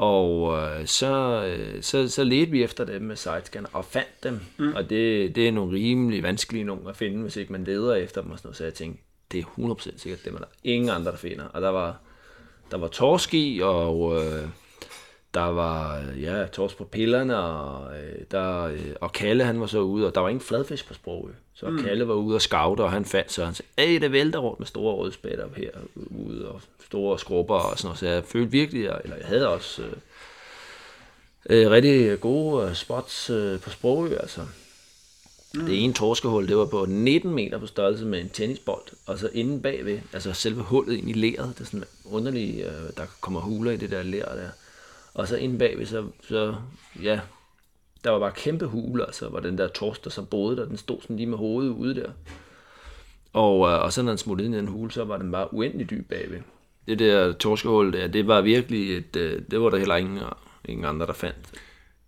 og 0.00 0.58
øh, 0.58 0.86
så, 0.86 1.44
øh, 1.44 1.82
så, 1.82 2.08
så 2.08 2.24
ledte 2.24 2.52
vi 2.52 2.62
efter 2.62 2.84
dem 2.84 3.02
med 3.02 3.16
sidescanner 3.16 3.68
og 3.72 3.84
fandt 3.84 4.24
dem. 4.24 4.40
Mm. 4.58 4.72
Og 4.74 4.90
det, 4.90 5.34
det 5.36 5.48
er 5.48 5.52
nogle 5.52 5.76
rimelig 5.76 6.22
vanskelige 6.22 6.64
nogen 6.64 6.88
at 6.88 6.96
finde, 6.96 7.22
hvis 7.22 7.36
ikke 7.36 7.52
man 7.52 7.64
leder 7.64 7.94
efter 7.94 8.22
dem 8.22 8.30
og 8.30 8.38
sådan 8.38 8.46
noget. 8.46 8.56
Så 8.56 8.64
jeg 8.64 8.74
tænkte, 8.74 9.02
det 9.32 9.38
er 9.38 9.44
100% 9.44 9.98
sikkert, 9.98 10.24
dem 10.24 10.34
er 10.34 10.38
der 10.38 10.46
ingen 10.64 10.90
andre, 10.90 11.10
der 11.10 11.16
finder. 11.16 11.44
Og 11.44 11.62
der 11.62 11.68
var 11.68 12.00
der 12.70 12.78
var 12.78 12.88
torsk 12.88 13.34
i, 13.34 13.60
og 13.62 14.16
øh, 14.16 14.48
der 15.34 15.46
var 15.46 16.02
ja, 16.20 16.46
torsk 16.46 16.76
på 16.76 16.84
pillerne, 16.84 17.36
og, 17.36 17.98
øh, 17.98 18.24
der, 18.30 18.64
øh, 18.64 18.94
og 19.00 19.12
Kalle 19.12 19.44
han 19.44 19.60
var 19.60 19.66
så 19.66 19.80
ude, 19.80 20.06
og 20.06 20.14
der 20.14 20.20
var 20.20 20.28
ingen 20.28 20.40
fladfisk 20.40 20.88
på 20.88 20.94
sproget. 20.94 21.34
Så 21.60 21.70
mm. 21.70 21.82
Kalle 21.82 22.08
var 22.08 22.14
ude 22.14 22.34
og 22.34 22.42
scoute, 22.42 22.80
og 22.80 22.92
han 22.92 23.04
fandt 23.04 23.32
så, 23.32 23.44
han 23.44 23.54
sagde, 23.54 24.00
det 24.00 24.12
vælter 24.12 24.38
rundt 24.38 24.58
med 24.58 24.66
store 24.66 24.94
rødspætter 24.94 25.48
her 25.56 25.70
ude, 25.94 26.48
og 26.48 26.60
store 26.86 27.18
skrubber 27.18 27.54
og 27.54 27.78
sådan 27.78 27.86
noget. 27.86 27.98
Så 27.98 28.06
jeg 28.06 28.24
følte 28.24 28.50
virkelig, 28.50 28.80
eller 29.04 29.16
jeg 29.16 29.26
havde 29.26 29.48
også 29.48 29.82
øh, 29.82 29.92
øh, 31.50 31.70
rigtig 31.70 32.20
gode 32.20 32.68
øh, 32.68 32.74
spots 32.74 33.30
øh, 33.30 33.60
på 33.60 33.70
sproget, 33.70 34.18
altså. 34.20 34.40
Mm. 35.54 35.66
Det 35.66 35.84
ene 35.84 35.92
torskehul, 35.92 36.48
det 36.48 36.56
var 36.56 36.66
på 36.66 36.86
19 36.88 37.34
meter 37.34 37.58
på 37.58 37.66
størrelse 37.66 38.06
med 38.06 38.20
en 38.20 38.28
tennisbold, 38.28 38.84
og 39.06 39.18
så 39.18 39.30
inden 39.32 39.62
bagved, 39.62 40.00
altså 40.12 40.32
selve 40.32 40.62
hullet 40.62 40.96
ind 40.96 41.10
i 41.10 41.12
leret, 41.12 41.54
det 41.58 41.60
er 41.60 41.64
sådan 41.64 41.84
underligt, 42.04 42.66
øh, 42.66 42.72
der 42.96 43.06
kommer 43.20 43.40
huler 43.40 43.70
i 43.70 43.76
det 43.76 43.90
der 43.90 44.02
lær 44.02 44.24
der. 44.24 44.48
Og 45.14 45.28
så 45.28 45.36
inden 45.36 45.58
bagved, 45.58 45.86
så, 45.86 46.06
så 46.28 46.54
ja, 47.02 47.20
der 48.04 48.10
var 48.10 48.18
bare 48.18 48.32
kæmpe 48.32 48.66
huler, 48.66 49.04
altså 49.04 49.28
var 49.28 49.40
den 49.40 49.58
der 49.58 49.68
torsk, 49.68 50.04
der 50.04 50.10
så 50.10 50.22
boede 50.22 50.56
der, 50.56 50.64
den 50.64 50.76
stod 50.76 51.00
sådan 51.00 51.16
lige 51.16 51.26
med 51.26 51.38
hovedet 51.38 51.70
ude 51.70 51.94
der. 51.94 52.10
Og, 53.32 53.68
øh, 53.68 53.82
og 53.82 53.92
så 53.92 54.02
når 54.02 54.10
den 54.10 54.18
smuttede 54.18 54.46
ind 54.46 54.54
i 54.54 54.58
den 54.58 54.68
hule, 54.68 54.90
så 54.90 55.04
var 55.04 55.18
den 55.18 55.32
bare 55.32 55.54
uendelig 55.54 55.90
dyb 55.90 56.08
bagved. 56.08 56.40
Det 56.88 56.98
der 56.98 57.32
torskehul 57.32 57.92
der, 57.92 58.06
det 58.06 58.26
var 58.26 58.40
virkelig 58.40 58.96
et, 58.96 59.16
øh, 59.16 59.42
det 59.50 59.60
var 59.60 59.70
der 59.70 59.78
heller 59.78 59.96
ingen, 59.96 60.18
ingen 60.64 60.84
andre, 60.84 61.06
der 61.06 61.12
fandt. 61.12 61.52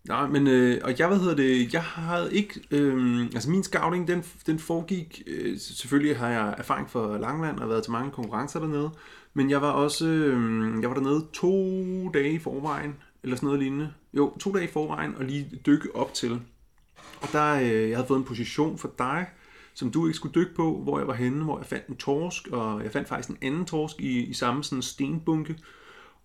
Nej, 0.09 0.27
men 0.27 0.47
øh, 0.47 0.81
og 0.85 0.99
jeg, 0.99 1.09
hvad 1.09 1.19
hedder 1.19 1.35
det, 1.35 1.73
jeg 1.73 1.83
havde 1.83 2.35
ikke, 2.35 2.61
øh, 2.71 3.25
altså 3.25 3.51
min 3.51 3.63
scouting, 3.63 4.09
den, 4.09 4.25
den 4.47 4.59
foregik, 4.59 5.23
øh, 5.27 5.59
selvfølgelig 5.59 6.17
har 6.17 6.29
jeg 6.29 6.55
erfaring 6.59 6.91
for 6.91 7.19
Langland 7.19 7.59
og 7.59 7.69
været 7.69 7.83
til 7.83 7.93
mange 7.93 8.11
konkurrencer 8.11 8.61
dernede, 8.61 8.91
men 9.35 9.51
jeg 9.51 9.63
var 9.63 9.71
også, 9.71 10.07
øh, 10.07 10.83
jeg 10.83 10.91
var 10.91 10.95
dernede 10.95 11.27
to 11.33 12.09
dage 12.09 12.33
i 12.33 12.39
forvejen, 12.39 12.97
eller 13.23 13.37
sådan 13.37 13.47
noget 13.47 13.61
lignende. 13.61 13.93
Jo, 14.15 14.39
to 14.39 14.53
dage 14.53 14.65
i 14.65 14.71
forvejen, 14.73 15.15
og 15.17 15.25
lige 15.25 15.61
dykke 15.67 15.97
op 15.97 16.15
til. 16.15 16.41
Og 17.21 17.29
der, 17.33 17.55
øh, 17.55 17.89
jeg 17.91 17.97
havde 17.97 18.09
fået 18.09 18.19
en 18.19 18.25
position 18.25 18.79
for 18.79 18.91
dig, 18.99 19.27
som 19.75 19.91
du 19.91 20.07
ikke 20.07 20.17
skulle 20.17 20.35
dykke 20.35 20.55
på, 20.55 20.81
hvor 20.83 20.99
jeg 20.99 21.07
var 21.07 21.15
henne, 21.15 21.45
hvor 21.45 21.59
jeg 21.59 21.67
fandt 21.67 21.87
en 21.87 21.97
torsk, 21.97 22.49
og 22.53 22.83
jeg 22.85 22.93
fandt 22.93 23.09
faktisk 23.09 23.29
en 23.29 23.39
anden 23.43 23.65
torsk 23.65 24.01
i, 24.01 24.21
i 24.25 24.33
samme 24.35 24.65
sådan 24.65 24.83
stenbunke. 24.83 25.57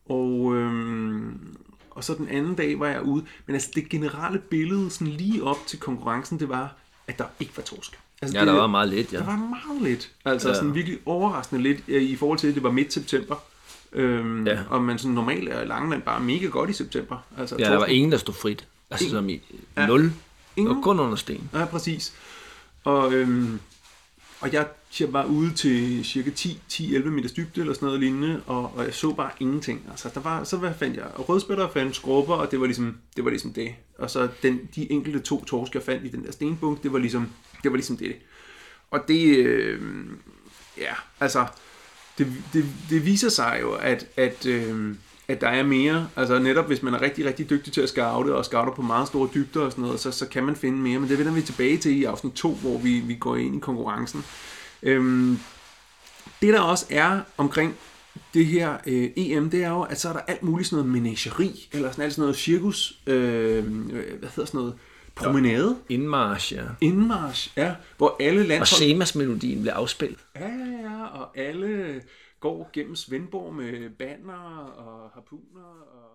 Og, 0.06 0.56
øhm, 0.56 1.56
og 1.92 2.04
så 2.04 2.14
den 2.14 2.28
anden 2.30 2.56
dag 2.56 2.80
var 2.80 2.88
jeg 2.88 3.04
ude. 3.04 3.26
Men 3.46 3.54
altså 3.54 3.70
det 3.76 3.90
generelle 3.90 4.40
billede 4.40 4.90
sådan 4.90 5.14
lige 5.14 5.44
op 5.44 5.58
til 5.68 5.80
konkurrencen, 5.80 6.40
det 6.40 6.50
var, 6.50 6.76
at 7.08 7.18
der 7.18 7.26
ikke 7.40 7.54
var 7.58 7.64
torsk. 7.64 8.00
Altså, 8.22 8.38
Ja, 8.38 8.42
det, 8.46 8.48
der 8.48 8.60
var 8.60 8.68
meget 8.68 8.90
lidt, 8.90 9.14
ja. 9.14 9.18
Der 9.18 9.26
var 9.26 9.38
meget 9.70 9.82
lidt. 9.82 10.12
Altså 10.26 10.50
Ja. 10.50 10.56
sådan 10.56 10.76
virkelig 10.76 11.00
overraskende 11.06 11.62
lidt 11.64 11.84
øh, 11.88 12.02
i 12.04 12.16
forhold 12.16 12.40
til, 12.40 12.48
at 12.48 12.56
det 12.56 12.64
var 12.64 12.72
midt 12.72 12.94
september. 12.94 13.36
Øhm, 13.94 14.48
Ja. 14.48 14.60
Og 14.70 14.82
man 14.84 14.98
sådan 14.98 15.16
normalt 15.16 15.50
er 15.50 15.64
Langeland 15.66 16.02
bare 16.02 16.20
mega 16.22 16.46
godt 16.48 16.70
i 16.70 16.74
september. 16.74 17.18
Altså, 17.38 17.56
Ja, 17.60 17.64
der 17.64 17.78
var 17.78 17.86
ingen, 17.86 18.12
der 18.12 18.18
stod 18.18 18.34
frit. 18.34 18.68
Altså 18.92 19.06
Ingen. 19.06 19.18
som 19.18 19.30
i 19.30 19.42
Ja. 19.78 19.86
nul. 19.88 20.12
Ingen. 20.56 20.78
Og 20.78 20.84
kun 20.84 21.00
under 21.00 21.16
sten. 21.16 21.50
Ja, 21.54 21.66
præcis. 21.66 22.14
Og, 22.84 23.14
øhm, 23.14 23.60
og 24.42 24.54
jeg, 24.54 24.68
jeg 25.00 25.14
var 25.14 25.26
ude 25.26 25.54
til 25.54 26.06
cirka 26.06 26.30
10-11 26.30 27.10
meters 27.10 27.32
dybde 27.32 27.62
eller 27.62 27.74
sådan 27.74 27.86
noget 27.86 28.00
lignende, 28.00 28.42
og, 28.48 28.72
og 28.76 28.84
jeg 28.86 28.94
så 28.94 29.12
bare 29.14 29.30
ingenting. 29.40 29.82
Altså, 29.92 30.10
der 30.14 30.20
var, 30.22 30.44
så 30.44 30.58
hvad 30.58 30.72
fandt 30.80 30.98
jeg? 30.98 31.06
Rødspætter 31.30 31.70
fandt 31.70 31.96
skrubber, 31.96 32.36
og 32.36 32.52
det 32.52 32.60
var 32.60 32.66
ligesom 32.66 32.98
det. 33.16 33.24
Var 33.24 33.30
ligesom 33.30 33.54
det. 33.54 33.72
Og 33.98 34.10
så 34.10 34.28
den, 34.44 34.60
de 34.76 34.92
enkelte 34.92 35.20
to 35.20 35.46
torsk, 35.46 35.74
jeg 35.76 35.84
fandt 35.84 36.06
i 36.06 36.08
den 36.10 36.26
der 36.26 36.32
stenbunk, 36.32 36.84
det 36.84 36.94
var 36.94 37.00
ligesom 37.00 37.30
det. 37.64 37.72
Var 37.72 37.78
ligesom 37.78 37.98
det. 37.98 38.16
Og 38.92 39.00
det, 39.08 39.38
øh, 39.38 39.82
ja, 40.78 40.94
altså, 41.20 41.46
det, 42.18 42.34
det, 42.54 42.66
det 42.90 43.06
viser 43.06 43.30
sig 43.30 43.58
jo, 43.62 43.72
at, 43.72 44.08
at, 44.18 44.46
øh, 44.46 44.96
at 45.28 45.42
der 45.42 45.48
er 45.48 45.64
mere, 45.64 46.10
altså 46.16 46.40
netop 46.40 46.68
hvis 46.68 46.84
man 46.84 46.94
er 46.94 47.02
rigtig, 47.02 47.26
rigtig 47.26 47.50
dygtig 47.50 47.74
til 47.74 47.82
at 47.82 47.90
scoute, 47.90 48.36
og 48.36 48.46
scouter 48.46 48.74
på 48.74 48.82
meget 48.82 49.08
store 49.08 49.30
dybder 49.34 49.62
og 49.62 49.72
sådan 49.72 49.82
noget, 49.82 50.00
så, 50.00 50.12
så 50.12 50.28
kan 50.28 50.44
man 50.44 50.56
finde 50.56 50.78
mere, 50.78 51.00
men 51.00 51.10
det 51.10 51.20
vender 51.20 51.34
vi 51.34 51.42
tilbage 51.42 51.78
til 51.78 52.00
i 52.00 52.04
afsnit 52.04 52.34
2, 52.34 52.54
hvor 52.54 52.78
vi, 52.78 53.00
vi 53.00 53.16
går 53.16 53.36
ind 53.36 53.56
i 53.56 53.60
konkurrencen. 53.60 54.26
Øhm, 54.84 55.40
det 56.42 56.54
der 56.54 56.62
også 56.62 56.86
er 56.90 57.20
omkring 57.38 57.76
det 58.34 58.46
her 58.46 58.78
øh, 58.88 59.10
EM, 59.16 59.50
det 59.50 59.64
er 59.64 59.70
jo, 59.70 59.82
at 59.82 60.00
så 60.00 60.10
er 60.10 60.14
der 60.14 60.20
alt 60.20 60.44
muligt 60.44 60.70
sådan 60.70 60.86
noget 60.86 61.04
menageri, 61.04 61.70
eller 61.74 61.92
sådan 61.92 62.04
alt 62.04 62.14
sådan 62.14 62.22
noget 62.22 62.38
cirkus, 62.38 63.00
øh, 63.08 63.64
hvad 64.20 64.30
hedder 64.36 64.46
sådan 64.46 64.58
noget, 64.58 64.74
promenade, 65.18 65.78
Indmarsch, 65.90 66.54
ja. 66.54 66.64
indmarsch, 66.82 67.58
ja, 67.58 67.76
hvor 67.98 68.16
alle 68.20 68.42
Og 68.42 68.48
landshold... 68.48 68.82
Semas-melodien 68.82 69.62
blev 69.62 69.74
afspillet. 69.76 70.20
Ja, 70.36 70.48
ja, 70.48 70.90
ja, 70.90 71.06
og 71.06 71.38
alle 71.38 72.02
går 72.40 72.70
gennem 72.74 72.96
Svendborg 72.96 73.56
med 73.56 73.90
banner 73.90 74.74
og 74.78 75.10
harpuner. 75.14 75.62
Og... 75.94 76.08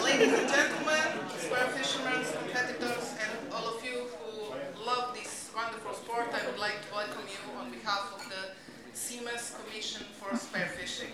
Ladies 0.00 0.32
and 0.38 0.48
gentlemen, 0.48 0.79
CMAS 9.10 9.58
Commission 9.58 10.06
for 10.20 10.36
Spare 10.36 10.68
Fishing. 10.78 11.10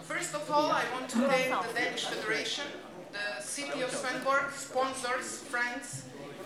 First 0.00 0.34
of 0.34 0.50
all, 0.50 0.72
I 0.72 0.84
want 0.90 1.10
to 1.10 1.18
thank 1.28 1.52
the 1.68 1.74
Danish 1.74 2.06
Federation, 2.06 2.64
the 3.12 3.42
City 3.42 3.82
of 3.82 3.90
Svendborg, 3.90 4.50
sponsors, 4.56 5.36
friends, 5.52 6.04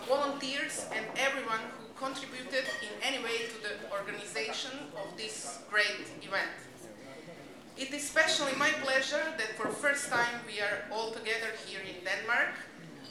volunteers, 0.09 0.87
and 0.93 1.07
everyone 1.17 1.63
who 1.79 1.87
contributed 1.95 2.65
in 2.83 2.91
any 3.05 3.23
way 3.23 3.47
to 3.47 3.57
the 3.63 3.75
organization 3.93 4.73
of 4.99 5.17
this 5.17 5.61
great 5.71 6.11
event. 6.27 6.51
It 7.77 7.95
is 7.95 8.03
especially 8.03 8.59
my 8.59 8.71
pleasure 8.83 9.23
that 9.39 9.55
for 9.57 9.69
the 9.69 9.79
first 9.79 10.09
time 10.11 10.43
we 10.45 10.61
are 10.61 10.91
all 10.91 11.13
together 11.13 11.55
here 11.65 11.83
in 11.87 12.03
Denmark. 12.05 12.51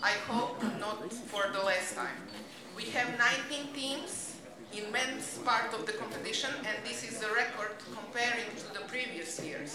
I 0.03 0.11
hope 0.27 0.61
not 0.81 1.13
for 1.31 1.43
the 1.53 1.63
last 1.63 1.95
time. 1.95 2.27
We 2.75 2.91
have 2.91 3.07
19 3.17 3.73
teams 3.73 4.32
in 4.77 4.85
men's 4.97 5.27
part 5.49 5.71
of 5.77 5.81
the 5.89 5.95
competition 6.01 6.51
and 6.67 6.75
this 6.87 6.99
is 7.09 7.13
the 7.23 7.31
record 7.41 7.71
comparing 7.99 8.49
to 8.61 8.67
the 8.77 8.83
previous 8.91 9.31
years. 9.49 9.71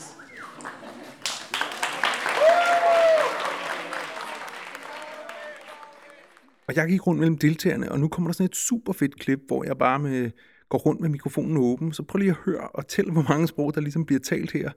Og 6.69 6.77
jeg 6.77 6.89
gik 6.89 7.07
rundt 7.07 7.21
mellem 7.21 7.39
deltagerne, 7.39 7.93
og 7.93 8.01
nu 8.01 8.09
kommer 8.09 8.29
der 8.31 8.33
sådan 8.33 8.47
et 8.47 8.57
super 8.57 8.93
fedt 8.93 9.19
klip, 9.19 9.41
hvor 9.47 9.65
jeg 9.65 9.79
bare 9.79 9.99
med, 9.99 10.31
går 10.69 10.79
rundt 10.79 11.01
med 11.01 11.09
mikrofonen 11.09 11.57
åben. 11.57 11.93
Så 11.93 12.03
prøv 12.03 12.19
lige 12.19 12.31
at 12.31 12.37
høre 12.45 12.69
og 12.69 12.89
tælle, 12.89 13.13
hvor 13.13 13.25
mange 13.29 13.49
sprog, 13.49 13.75
der 13.75 13.81
ligesom 13.81 14.07
bliver 14.07 14.21
talt 14.21 14.53
her. 14.53 14.71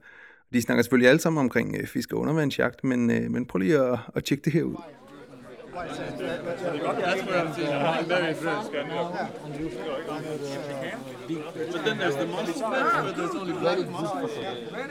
De 0.52 0.62
snakker 0.62 0.82
selvfølgelig 0.82 1.08
alle 1.08 1.20
sammen 1.20 1.40
omkring 1.40 1.76
øh, 1.76 1.86
fisk- 1.86 2.12
og 2.12 2.20
undervandsjagt, 2.20 2.84
men, 2.84 3.10
øh, 3.10 3.30
men 3.30 3.46
prøv 3.46 3.58
lige 3.58 3.78
at, 3.78 3.98
at 4.14 4.24
tjekke 4.24 4.44
det 4.44 4.52
her 4.52 4.62
ud. 4.62 4.76
But 5.72 5.96
then 11.84 11.96
there's 11.98 12.16
the 12.16 12.26
monster 12.26 12.52
fish 12.52 12.62
where 12.62 13.12
there's 13.12 13.34
only 13.34 13.52
black 13.54 13.88
monster. 13.88 14.28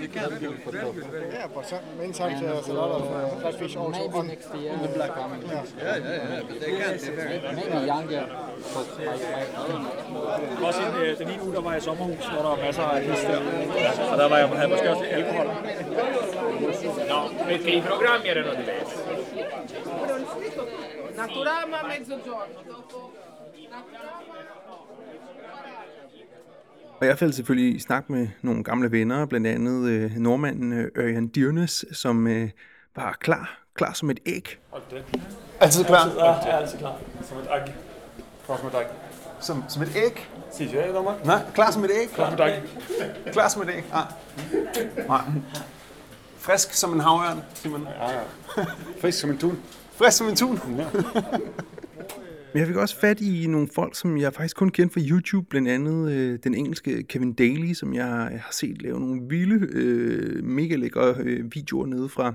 You 0.02 0.08
can't 0.08 0.40
do 0.40 0.52
it. 0.54 1.34
Yeah, 1.34 1.48
but 1.54 1.66
some, 1.68 1.80
many 1.98 2.14
times 2.14 2.42
there's 2.42 2.68
a 2.68 2.74
lot 2.74 2.90
of 2.92 3.04
uh, 3.12 3.42
catfish 3.44 3.76
also 3.76 4.00
Maybe 4.00 4.14
on, 4.14 4.28
next 4.28 4.56
year. 4.56 4.74
in 4.74 4.82
the 4.82 4.88
black. 4.88 5.14
coming. 5.14 5.42
Yeah, 5.44 5.66
yeah, 5.78 5.98
yeah, 5.98 6.42
but 6.48 6.60
they 6.60 6.78
can't. 6.78 7.00
They're 7.00 7.16
very 7.16 7.56
Maybe 7.56 7.86
younger. 7.86 8.26
But 8.74 8.88
my, 8.98 9.06
my, 9.06 10.32
Også 10.62 10.80
en, 10.81 10.81
øh, 11.12 11.18
den 11.20 11.30
ene 11.34 11.44
uge, 11.44 11.54
der 11.54 11.62
var 11.62 11.72
jeg 11.72 11.82
i 11.82 11.84
sommerhus, 11.84 12.26
hvor 12.34 12.42
der 12.46 12.50
var 12.56 12.60
masser 12.66 12.84
af 12.84 13.04
heste. 13.04 13.34
Og 14.12 14.18
der 14.18 14.30
var 14.30 14.38
jeg, 14.38 14.48
havde 14.50 14.70
måske 14.70 14.90
også 14.90 15.04
lidt 15.04 15.14
alkohol. 15.14 15.48
No, 17.12 17.20
perché 17.48 17.72
i 17.80 17.82
programmi 17.82 18.28
erano 18.30 18.52
diversi. 18.62 18.96
Naturama 21.22 21.78
mezzogiorno, 21.88 22.60
dopo 22.68 23.12
Og 27.02 27.08
jeg 27.08 27.18
faldt 27.18 27.36
selvfølgelig 27.36 27.76
i 27.76 27.80
snak 27.80 28.10
med 28.10 28.28
nogle 28.42 28.64
gamle 28.64 28.92
venner, 28.92 29.26
blandt 29.26 29.48
andet 29.48 29.90
øh, 29.90 30.16
nordmanden 30.16 30.74
øh, 30.74 30.92
Ørjan 30.98 31.32
Dyrnes, 31.36 31.86
som 31.92 32.28
øh, 32.28 32.50
var 32.96 33.18
klar, 33.20 33.60
klar 33.76 33.94
som 33.94 34.10
et 34.10 34.20
æg. 34.26 34.60
Altid 35.60 35.84
klar. 35.84 36.08
Ja, 36.18 36.32
jeg 36.32 36.50
er 36.50 36.58
altid 36.58 36.78
klar. 36.78 36.98
Som 37.24 37.38
et 37.38 37.48
æg. 37.56 37.74
Klar 38.46 38.58
som 38.58 38.68
et 38.68 38.74
æg. 38.76 38.86
Som, 39.40 39.64
som 39.70 39.82
et 39.82 39.96
æg. 39.96 40.30
Sig 40.52 40.70
ja, 40.74 40.94
dommer. 40.94 41.14
Nej, 41.26 41.42
klar 41.54 41.72
som 41.72 41.84
et 41.84 41.92
æg. 42.02 42.10
Klar 42.10 42.30
som 42.30 42.40
et 42.40 42.54
æg. 42.54 43.34
Klar 43.34 43.48
som 43.50 43.62
et 43.62 43.70
æg. 43.70 43.84
Ah. 43.94 44.06
Nej. 45.08 45.22
Frisk 46.38 46.74
som 46.74 46.94
en 46.94 47.00
havørn, 47.00 47.42
siger 47.54 47.78
man. 47.78 47.88
Ja, 48.02 48.12
ja. 48.12 48.22
Frisk 49.02 49.20
som 49.20 49.30
en 49.30 49.38
tun. 49.38 49.60
Frisk 49.92 50.18
som 50.18 50.28
en 50.28 50.36
tun. 50.36 50.60
Men 52.54 52.60
jeg 52.60 52.68
fik 52.68 52.76
også 52.76 53.00
fat 53.00 53.22
i 53.22 53.48
nogle 53.48 53.68
folk, 53.76 53.96
som 53.96 54.18
jeg 54.18 54.34
faktisk 54.34 54.56
kun 54.56 54.70
kendte 54.70 54.94
fra 54.94 55.02
YouTube, 55.10 55.48
blandt 55.50 55.68
andet 55.68 56.12
øh, 56.12 56.40
den 56.44 56.54
engelske 56.54 57.04
Kevin 57.04 57.34
Daly, 57.34 57.74
som 57.74 57.94
jeg 57.94 58.06
har 58.06 58.50
set 58.52 58.82
lave 58.82 59.00
nogle 59.00 59.22
vilde, 59.30 59.68
øh, 59.72 60.44
mega 60.44 60.76
lækre 60.76 61.16
øh, 61.20 61.56
videoer 61.56 61.86
nede 61.86 62.10
fra, 62.10 62.34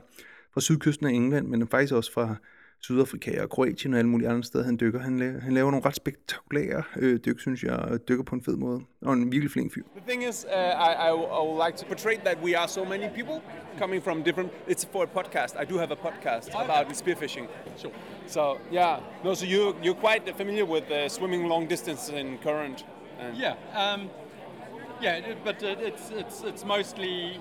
fra 0.55 0.61
sydkysten 0.61 1.07
af 1.07 1.11
England, 1.11 1.47
men 1.47 1.69
faktisk 1.69 1.93
også 1.93 2.13
fra 2.13 2.37
Sydafrika 2.81 3.43
og 3.43 3.51
Kroatien 3.51 3.93
og 3.95 3.99
alle 3.99 4.09
mulige 4.11 4.29
andre 4.29 4.43
steder, 4.45 4.65
han 4.65 4.77
dykker. 4.81 5.01
Han 5.01 5.19
laver, 5.19 5.41
han 5.41 5.53
laver 5.53 5.71
nogle 5.71 5.87
ret 5.87 5.97
spektakulære 5.97 6.83
øh, 6.97 7.19
dyk, 7.27 7.41
synes 7.41 7.63
jeg, 7.63 7.73
og 7.77 8.09
dykker 8.09 8.25
på 8.25 8.35
en 8.35 8.43
fed 8.43 8.57
måde. 8.57 8.81
Og 9.03 9.13
en 9.13 9.33
virkelig 9.33 9.51
flink 9.51 9.75
fyr. 9.75 9.83
The 9.97 10.07
thing 10.09 10.29
is, 10.29 10.47
uh, 10.49 10.53
I, 10.59 10.93
I, 11.09 11.09
I 11.09 11.43
would 11.47 11.67
like 11.67 11.79
to 11.79 11.87
portray 11.87 12.17
that 12.25 12.39
we 12.45 12.59
are 12.59 12.69
so 12.69 12.85
many 12.85 13.09
people 13.15 13.43
coming 13.79 14.03
from 14.05 14.23
different. 14.23 14.51
It's 14.69 14.87
for 14.93 15.03
a 15.03 15.21
podcast. 15.23 15.63
I 15.63 15.65
do 15.73 15.79
have 15.79 15.91
a 15.93 15.97
podcast 16.09 16.49
about 16.65 16.97
spearfishing. 16.97 17.47
Sure. 17.83 17.93
So 18.27 18.59
yeah, 18.73 19.01
no. 19.25 19.35
So 19.35 19.45
you 19.47 19.75
you're 19.83 20.01
quite 20.09 20.37
familiar 20.37 20.65
with 20.67 20.91
uh, 20.91 21.09
swimming 21.09 21.49
long 21.49 21.69
distance 21.69 22.09
in 22.21 22.39
current. 22.39 22.85
And 23.21 23.37
Yeah, 23.39 23.55
um, 23.83 24.01
yeah, 25.03 25.31
it- 25.31 25.45
but 25.45 25.63
uh, 25.63 25.89
it's 25.89 26.11
it's 26.21 26.43
it's 26.51 26.65
mostly 26.65 27.41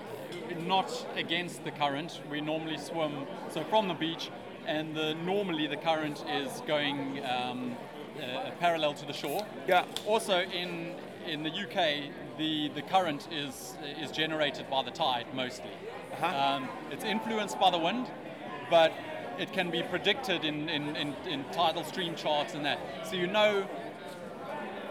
not 0.68 0.90
against 1.18 1.64
the 1.64 1.72
current. 1.72 2.22
We 2.32 2.42
normally 2.42 2.78
swim 2.78 3.12
so 3.54 3.64
from 3.70 3.88
the 3.88 3.94
beach, 4.06 4.30
and 4.66 4.96
the, 4.96 5.14
normally 5.26 5.68
the 5.68 5.78
current 5.78 6.24
is 6.30 6.62
going 6.68 7.24
um, 7.26 7.76
uh, 8.22 8.52
parallel 8.60 8.94
to 8.96 9.06
the 9.06 9.14
shore. 9.14 9.46
Yeah. 9.68 9.86
Also 10.06 10.40
in 10.42 10.96
in 11.28 11.44
the 11.44 11.50
UK, 11.50 12.12
the 12.38 12.70
the 12.70 12.82
current 12.84 13.28
is 13.32 13.78
is 14.02 14.12
generated 14.12 14.70
by 14.70 14.84
the 14.84 14.92
tide 14.92 15.28
mostly. 15.34 15.72
Um, 16.22 16.70
it's 16.92 17.04
influenced 17.04 17.60
by 17.60 17.72
the 17.72 17.78
wind, 17.78 18.10
but 18.70 18.94
it 19.38 19.52
can 19.52 19.70
be 19.70 19.84
predicted 19.84 20.46
in, 20.46 20.70
in, 20.70 20.96
in, 20.96 21.14
in 21.28 21.44
tidal 21.52 21.84
stream 21.84 22.16
charts 22.16 22.54
and 22.54 22.66
that. 22.66 22.80
So 23.04 23.16
you 23.16 23.28
know 23.28 23.68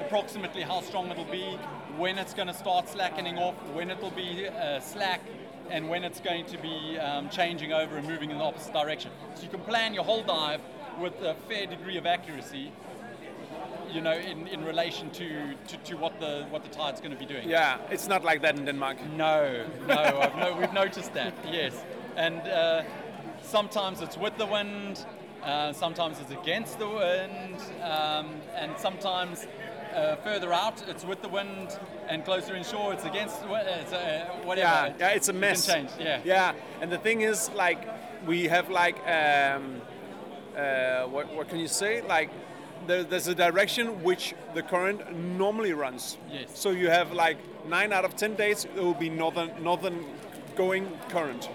approximately 0.01 0.63
how 0.63 0.81
strong 0.83 1.11
it'll 1.11 1.25
be, 1.25 1.59
when 1.97 2.19
it's 2.19 2.35
going 2.35 2.49
to 2.49 2.55
start 2.55 2.89
slackening 2.89 3.39
off, 3.39 3.55
when 3.73 3.91
it'll 3.91 4.11
be 4.11 4.47
uh, 4.49 4.81
slack, 4.81 5.21
and 5.71 5.89
when 5.89 6.05
it's 6.05 6.21
going 6.21 6.47
to 6.47 6.59
be 6.59 6.99
um, 6.99 7.29
changing 7.29 7.73
over 7.73 7.97
and 7.97 8.07
moving 8.07 8.31
in 8.31 8.39
the 8.39 8.45
opposite 8.45 8.73
direction. 8.73 9.11
So 9.35 9.43
you 9.43 9.49
can 9.49 9.61
plan 9.61 9.95
your 9.95 10.05
whole 10.05 10.23
dive 10.23 10.61
with 11.01 11.21
a 11.23 11.35
fair 11.49 11.67
degree 11.67 11.97
of 11.97 12.07
accuracy. 12.07 12.73
You 13.93 14.01
know, 14.01 14.13
in, 14.13 14.49
in 14.49 14.65
relation 14.65 15.11
to, 15.11 15.55
to, 15.69 15.77
to 15.77 15.97
what 15.97 16.19
the 16.19 16.47
what 16.51 16.65
the 16.65 16.71
tide's 16.71 17.01
going 17.01 17.13
to 17.13 17.19
be 17.19 17.27
doing. 17.27 17.49
Yeah, 17.49 17.79
it's 17.91 18.09
not 18.09 18.25
like 18.25 18.43
that 18.43 18.59
in 18.59 18.65
Denmark. 18.65 18.97
No, 19.17 19.65
no, 19.87 20.21
I've 20.21 20.37
no 20.37 20.57
we've 20.59 20.73
noticed 20.73 21.15
that. 21.15 21.33
Yes, 21.49 21.85
and 22.17 22.41
uh, 22.41 22.83
sometimes 23.43 24.01
it's 24.01 24.17
with 24.17 24.37
the 24.37 24.47
wind, 24.47 25.07
uh, 25.45 25.73
sometimes 25.73 26.19
it's 26.19 26.33
against 26.33 26.79
the 26.81 26.89
wind, 26.89 27.57
um, 27.83 28.41
and 28.57 28.73
sometimes 28.79 29.47
uh, 29.95 30.17
further 30.17 30.53
out 30.53 30.83
it's 30.89 31.05
with 31.05 31.23
the 31.23 31.29
wind, 31.29 31.79
and 32.09 32.25
closer 32.25 32.55
inshore 32.55 32.93
it's 32.93 33.05
against. 33.05 33.37
It's, 33.43 33.93
uh, 33.93 34.27
whatever. 34.45 34.59
Yeah, 34.69 34.95
yeah, 34.99 35.17
it's 35.17 35.29
a 35.29 35.33
mess. 35.33 35.67
change, 35.67 35.91
yeah. 35.99 36.21
yeah. 36.25 36.53
And 36.81 36.91
the 36.91 36.99
thing 36.99 37.23
is, 37.23 37.51
like, 37.55 37.89
we 38.27 38.45
have 38.45 38.69
like, 38.71 38.97
um, 39.07 39.81
uh, 40.57 41.05
what, 41.05 41.33
what 41.35 41.49
can 41.49 41.59
you 41.59 41.69
say? 41.69 42.03
Like, 42.03 42.31
there, 42.87 43.05
there's 43.05 43.29
a 43.29 43.35
direction 43.35 44.03
which 44.03 44.35
the 44.55 44.63
current 44.63 45.17
normally 45.17 45.73
runs. 45.73 46.19
Yes. 46.31 46.51
So 46.55 46.71
you 46.71 46.91
have 46.91 47.13
like 47.13 47.39
nine 47.67 47.93
out 47.93 48.05
of 48.05 48.15
ten 48.17 48.35
days 48.35 48.65
it 48.65 48.77
will 48.77 48.95
be 48.95 49.09
northern 49.09 49.51
northern 49.63 50.05
going 50.57 50.89
current 51.09 51.49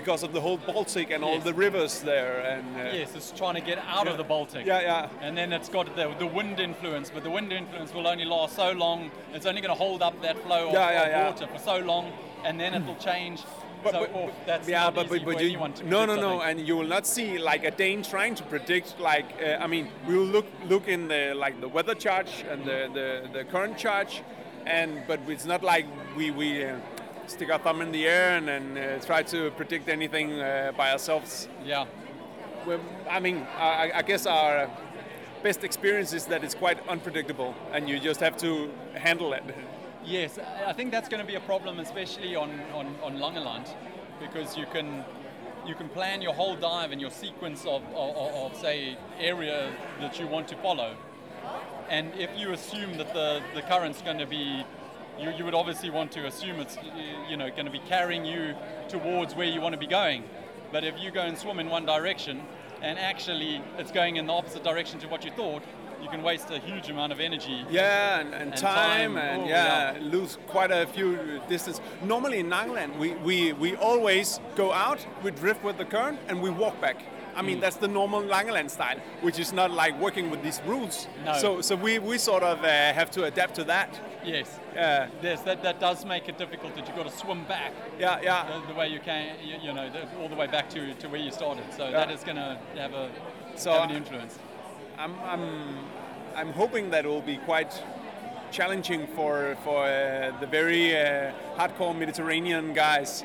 because 0.00 0.22
of 0.22 0.32
the 0.32 0.40
whole 0.40 0.56
Baltic 0.56 1.10
and 1.10 1.22
all 1.22 1.38
the 1.40 1.52
rivers 1.52 2.00
there 2.00 2.40
and. 2.40 2.64
Uh, 2.76 2.90
Yes, 3.00 3.14
it's 3.14 3.30
trying 3.30 3.54
to 3.54 3.60
get 3.60 3.78
out 3.86 4.08
of 4.08 4.16
the 4.16 4.24
Baltic. 4.24 4.64
Yeah, 4.66 4.80
yeah. 4.80 5.08
And 5.20 5.36
then 5.36 5.52
it's 5.52 5.68
got 5.68 5.94
the, 5.94 6.14
the 6.18 6.26
wind 6.26 6.58
influence, 6.58 7.10
but 7.14 7.22
the 7.22 7.30
wind 7.30 7.52
influence 7.52 7.92
will 7.94 8.06
only 8.06 8.24
last 8.24 8.56
so 8.56 8.72
long. 8.72 9.10
It's 9.34 9.46
only 9.46 9.60
going 9.60 9.74
to 9.76 9.82
hold 9.86 10.02
up 10.02 10.20
that 10.22 10.36
flow 10.44 10.68
of, 10.68 10.72
Yeah, 10.72 10.90
yeah, 10.90 11.02
of 11.02 11.08
yeah. 11.08 11.30
water 11.30 11.46
for 11.46 11.58
so 11.58 11.76
long, 11.78 12.12
and 12.44 12.58
then 12.58 12.74
it 12.74 12.84
will 12.86 12.96
change. 12.96 13.42
But, 13.82 13.92
so 13.92 14.00
but, 14.00 14.14
off. 14.14 14.32
That's 14.46 14.68
yeah, 14.68 14.84
not 14.84 14.94
but, 14.94 15.08
but, 15.08 15.24
but 15.24 15.42
you, 15.42 15.56
to 15.56 15.86
no, 15.86 16.04
no, 16.04 16.16
no, 16.16 16.40
and 16.42 16.60
you 16.66 16.76
will 16.76 16.92
not 16.96 17.06
see 17.06 17.38
like 17.38 17.64
a 17.64 17.70
Dane 17.70 18.02
trying 18.02 18.34
to 18.34 18.42
predict 18.44 19.00
like 19.00 19.28
uh, 19.42 19.64
I 19.64 19.66
mean 19.66 19.88
we 20.06 20.18
will 20.18 20.32
look 20.36 20.46
look 20.68 20.86
in 20.86 21.08
the 21.08 21.32
like 21.34 21.62
the 21.62 21.68
weather 21.68 21.94
charge 21.94 22.44
and 22.50 22.62
the, 22.66 22.80
the, 22.92 23.28
the 23.32 23.44
current 23.44 23.78
charge, 23.78 24.22
and 24.66 25.02
but 25.08 25.18
it's 25.28 25.46
not 25.46 25.62
like 25.62 25.86
we 26.14 26.30
we 26.30 26.62
uh, 26.64 26.76
stick 27.30 27.50
our 27.50 27.58
thumb 27.58 27.80
in 27.80 27.92
the 27.92 28.06
air 28.06 28.36
and, 28.36 28.48
and 28.48 28.78
uh, 28.78 28.98
try 29.04 29.22
to 29.22 29.50
predict 29.52 29.88
anything 29.88 30.40
uh, 30.40 30.72
by 30.76 30.92
ourselves. 30.92 31.48
Yeah. 31.64 31.86
Well, 32.66 32.80
I 33.08 33.20
mean 33.20 33.46
I, 33.56 33.92
I 33.94 34.02
guess 34.02 34.26
our 34.26 34.68
best 35.42 35.64
experience 35.64 36.12
is 36.12 36.26
that 36.26 36.44
it's 36.44 36.54
quite 36.54 36.86
unpredictable 36.88 37.54
and 37.72 37.88
you 37.88 37.98
just 37.98 38.20
have 38.20 38.36
to 38.38 38.70
handle 38.94 39.32
it. 39.32 39.44
Yes, 40.04 40.38
I 40.66 40.72
think 40.72 40.90
that's 40.90 41.08
going 41.08 41.20
to 41.20 41.26
be 41.26 41.34
a 41.34 41.40
problem, 41.40 41.78
especially 41.78 42.34
on, 42.34 42.50
on, 42.72 42.96
on 43.02 43.16
Langeland, 43.18 43.68
because 44.18 44.56
you 44.56 44.66
can 44.72 45.04
you 45.66 45.74
can 45.74 45.88
plan 45.90 46.22
your 46.22 46.32
whole 46.32 46.56
dive 46.56 46.90
and 46.90 47.00
your 47.00 47.10
sequence 47.10 47.66
of, 47.66 47.82
of, 47.94 48.16
of, 48.16 48.56
say, 48.56 48.96
area 49.18 49.70
that 50.00 50.18
you 50.18 50.26
want 50.26 50.48
to 50.48 50.56
follow. 50.56 50.96
And 51.90 52.12
if 52.14 52.30
you 52.36 52.52
assume 52.52 52.96
that 52.96 53.12
the, 53.12 53.42
the 53.54 53.62
current's 53.62 54.00
going 54.00 54.18
to 54.18 54.26
be, 54.26 54.64
you, 55.20 55.30
you 55.36 55.44
would 55.44 55.54
obviously 55.54 55.90
want 55.90 56.12
to 56.12 56.26
assume 56.26 56.60
it's 56.60 56.78
you 57.28 57.36
know 57.36 57.50
going 57.50 57.66
to 57.66 57.70
be 57.70 57.80
carrying 57.80 58.24
you 58.24 58.54
towards 58.88 59.34
where 59.34 59.46
you 59.46 59.60
want 59.60 59.74
to 59.74 59.78
be 59.78 59.86
going. 59.86 60.24
But 60.72 60.84
if 60.84 60.98
you 60.98 61.10
go 61.10 61.22
and 61.22 61.36
swim 61.36 61.58
in 61.58 61.68
one 61.68 61.84
direction, 61.84 62.42
and 62.82 62.98
actually 62.98 63.62
it's 63.78 63.90
going 63.90 64.16
in 64.16 64.26
the 64.26 64.32
opposite 64.32 64.64
direction 64.64 64.98
to 65.00 65.08
what 65.08 65.24
you 65.24 65.30
thought, 65.32 65.62
you 66.02 66.08
can 66.08 66.22
waste 66.22 66.50
a 66.50 66.58
huge 66.58 66.88
amount 66.88 67.12
of 67.12 67.20
energy. 67.20 67.64
Yeah, 67.70 68.20
and, 68.20 68.34
and, 68.34 68.56
time, 68.56 69.16
and 69.16 69.42
Oh, 69.42 69.46
yeah, 69.46 69.98
lose 70.00 70.38
quite 70.46 70.70
a 70.70 70.86
few 70.86 71.40
distance. 71.48 71.80
Normally 72.02 72.38
in 72.38 72.48
Nangland, 72.48 72.98
we, 72.98 73.12
we, 73.16 73.52
we 73.52 73.76
always 73.76 74.40
go 74.56 74.72
out, 74.72 75.04
we 75.22 75.30
drift 75.30 75.62
with 75.62 75.76
the 75.76 75.84
current, 75.84 76.18
and 76.28 76.40
we 76.40 76.50
walk 76.50 76.80
back. 76.80 77.02
I 77.40 77.42
mean, 77.42 77.56
Mm. 77.56 77.60
that's 77.62 77.76
the 77.76 77.88
normal 77.88 78.22
Langeland 78.22 78.68
style, 78.70 78.98
which 79.22 79.38
is 79.38 79.50
not 79.54 79.70
like 79.70 79.98
working 79.98 80.28
with 80.30 80.42
these 80.42 80.60
rules. 80.66 81.08
No. 81.24 81.32
So, 81.38 81.60
so 81.62 81.74
we, 81.74 81.98
we 81.98 82.18
sort 82.18 82.42
of 82.42 82.58
uh, 82.62 82.66
have 82.92 83.10
to 83.12 83.24
adapt 83.24 83.54
to 83.54 83.64
that. 83.64 83.98
Yes. 84.22 84.60
Yeah. 84.74 85.08
Yes, 85.22 85.40
that, 85.42 85.62
that 85.62 85.80
does 85.80 86.04
make 86.04 86.28
it 86.28 86.36
difficult 86.36 86.74
that 86.76 86.86
you've 86.86 86.96
got 86.96 87.10
to 87.10 87.16
swim 87.16 87.44
back. 87.44 87.72
Yeah, 87.98 88.20
yeah. 88.22 88.60
The, 88.60 88.74
the 88.74 88.78
way 88.78 88.88
you 88.88 89.00
can, 89.00 89.38
you, 89.42 89.56
you 89.62 89.72
know, 89.72 89.88
the, 89.88 90.02
all 90.20 90.28
the 90.28 90.36
way 90.36 90.48
back 90.48 90.68
to, 90.70 90.92
to 90.92 91.08
where 91.08 91.20
you 91.20 91.30
started. 91.32 91.64
So 91.74 91.84
Yeah. 91.84 91.92
that 91.92 92.10
is 92.10 92.22
going 92.22 92.36
to 92.36 92.58
have 92.76 92.92
a 92.92 93.08
So 93.56 93.72
have 93.72 93.88
an 93.88 93.96
influence. 93.96 94.38
I'm, 94.98 95.14
I'm, 95.20 95.78
I'm 96.36 96.52
hoping 96.52 96.90
that 96.90 97.06
it 97.06 97.08
will 97.08 97.22
be 97.22 97.38
quite 97.38 97.72
challenging 98.50 99.06
for, 99.16 99.56
for 99.64 99.84
uh, 99.86 100.32
the 100.40 100.46
very 100.46 100.94
uh, 100.94 101.32
hardcore 101.56 101.96
Mediterranean 101.98 102.74
guys. 102.74 103.24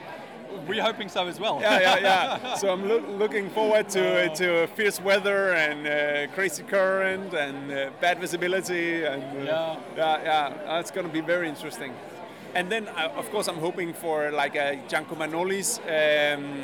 We're 0.67 0.81
hoping 0.83 1.09
so 1.09 1.27
as 1.27 1.39
well. 1.39 1.59
yeah, 1.61 1.79
yeah, 1.79 1.99
yeah. 1.99 2.55
So 2.61 2.69
I'm 2.73 2.87
loo- 2.87 3.05
looking 3.19 3.49
forward 3.49 3.89
to 3.89 4.29
to 4.35 4.67
fierce 4.75 4.99
weather 5.01 5.53
and 5.53 5.87
uh, 5.87 6.33
crazy 6.35 6.63
current 6.63 7.33
and 7.33 7.71
uh, 7.71 7.89
bad 8.01 8.19
visibility 8.19 9.05
and 9.05 9.23
uh, 9.23 9.43
Yeah. 9.43 9.77
yeah, 9.97 10.23
yeah. 10.65 10.79
It's 10.79 10.91
going 10.91 11.07
to 11.07 11.13
be 11.13 11.21
very 11.21 11.47
interesting. 11.49 11.93
And 12.55 12.69
then, 12.71 12.87
uh, 12.87 13.19
of 13.21 13.29
course, 13.31 13.47
I'm 13.51 13.59
hoping 13.59 13.93
for 13.93 14.31
like 14.31 14.55
a 14.55 14.79
Janko 14.87 15.15
Manoli's 15.15 15.79
um, 15.79 16.61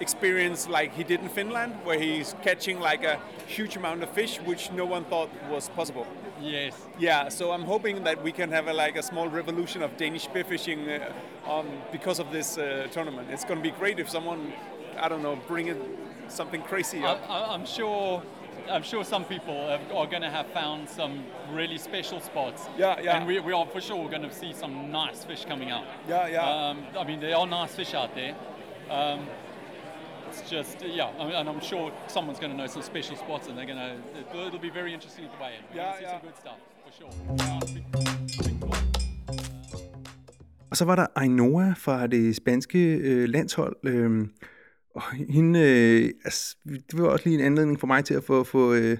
experience, 0.00 0.68
like 0.68 0.92
he 0.94 1.04
did 1.04 1.20
in 1.20 1.28
Finland, 1.28 1.72
where 1.84 1.98
he's 1.98 2.34
catching 2.42 2.80
like 2.80 3.02
a 3.04 3.18
huge 3.46 3.76
amount 3.76 4.02
of 4.02 4.10
fish, 4.10 4.38
which 4.46 4.70
no 4.72 4.84
one 4.86 5.04
thought 5.04 5.28
was 5.50 5.68
possible. 5.70 6.06
Yes. 6.42 6.74
Yeah, 6.98 7.28
so 7.28 7.52
I'm 7.52 7.62
hoping 7.62 8.04
that 8.04 8.22
we 8.22 8.32
can 8.32 8.50
have 8.50 8.68
a, 8.68 8.72
like 8.72 8.96
a 8.96 9.02
small 9.02 9.28
revolution 9.28 9.82
of 9.82 9.96
Danish 9.96 10.26
spearfishing 10.26 11.00
uh, 11.00 11.50
um, 11.50 11.68
because 11.90 12.18
of 12.18 12.30
this 12.32 12.58
uh, 12.58 12.88
tournament. 12.90 13.28
It's 13.30 13.44
going 13.44 13.58
to 13.58 13.62
be 13.62 13.70
great 13.70 13.98
if 13.98 14.10
someone, 14.10 14.52
I 14.98 15.08
don't 15.08 15.22
know, 15.22 15.36
bring 15.46 15.68
in 15.68 15.80
something 16.28 16.62
crazy 16.62 17.04
up. 17.04 17.20
I, 17.28 17.54
I'm 17.54 17.66
sure. 17.66 18.22
I'm 18.70 18.84
sure 18.84 19.02
some 19.02 19.24
people 19.24 19.58
are 19.92 20.06
going 20.06 20.22
to 20.22 20.30
have 20.30 20.46
found 20.48 20.88
some 20.88 21.24
really 21.50 21.78
special 21.78 22.20
spots. 22.20 22.68
Yeah, 22.78 23.00
yeah. 23.00 23.16
And 23.16 23.26
we, 23.26 23.40
we 23.40 23.52
are 23.52 23.66
for 23.66 23.80
sure 23.80 24.08
going 24.08 24.22
to 24.22 24.32
see 24.32 24.52
some 24.52 24.92
nice 24.92 25.24
fish 25.24 25.44
coming 25.44 25.70
out. 25.70 25.84
Yeah, 26.08 26.28
yeah. 26.28 26.68
Um, 26.68 26.84
I 26.96 27.02
mean, 27.02 27.18
there 27.18 27.36
are 27.36 27.46
nice 27.46 27.74
fish 27.74 27.92
out 27.92 28.14
there. 28.14 28.36
Um, 28.88 29.26
it's 30.32 30.50
just, 30.50 30.76
yeah, 30.82 31.20
I 31.20 31.24
mean, 31.26 31.34
and 31.34 31.48
I'm 31.48 31.60
sure 31.60 31.92
someone's 32.08 32.40
going 32.42 32.52
to 32.52 32.56
know 32.56 32.66
some 32.66 32.82
special 32.82 33.16
spots, 33.16 33.48
and 33.48 33.54
they're 33.56 33.70
going 33.72 33.82
to. 33.88 33.92
It'll, 34.20 34.46
it'll 34.48 34.66
be 34.70 34.74
very 34.80 34.92
interesting 34.94 35.24
at 35.26 35.32
the 35.34 35.40
way 35.44 35.52
in. 35.56 35.62
We're 35.70 35.82
Yeah, 35.82 35.98
see 35.98 36.04
yeah. 36.04 36.12
some 36.12 36.26
good 36.28 36.38
stuff 36.42 36.58
for 36.84 36.92
sure. 36.98 37.12
Og 40.70 40.76
så 40.76 40.84
var 40.84 40.96
der 40.96 41.06
Ainoa 41.16 41.74
fra 41.76 42.06
det 42.06 42.36
spanske 42.36 42.94
øh, 42.94 43.28
landshold. 43.28 43.76
Øh, 43.84 44.26
og 44.94 45.02
hende, 45.12 45.60
øh, 45.60 46.10
altså, 46.24 46.56
det 46.64 47.02
var 47.02 47.08
også 47.08 47.28
lige 47.28 47.38
en 47.38 47.44
anledning 47.44 47.80
for 47.80 47.86
mig 47.86 48.04
til 48.04 48.14
at 48.14 48.24
få, 48.24 48.44
få, 48.44 48.74
øh, 48.74 48.98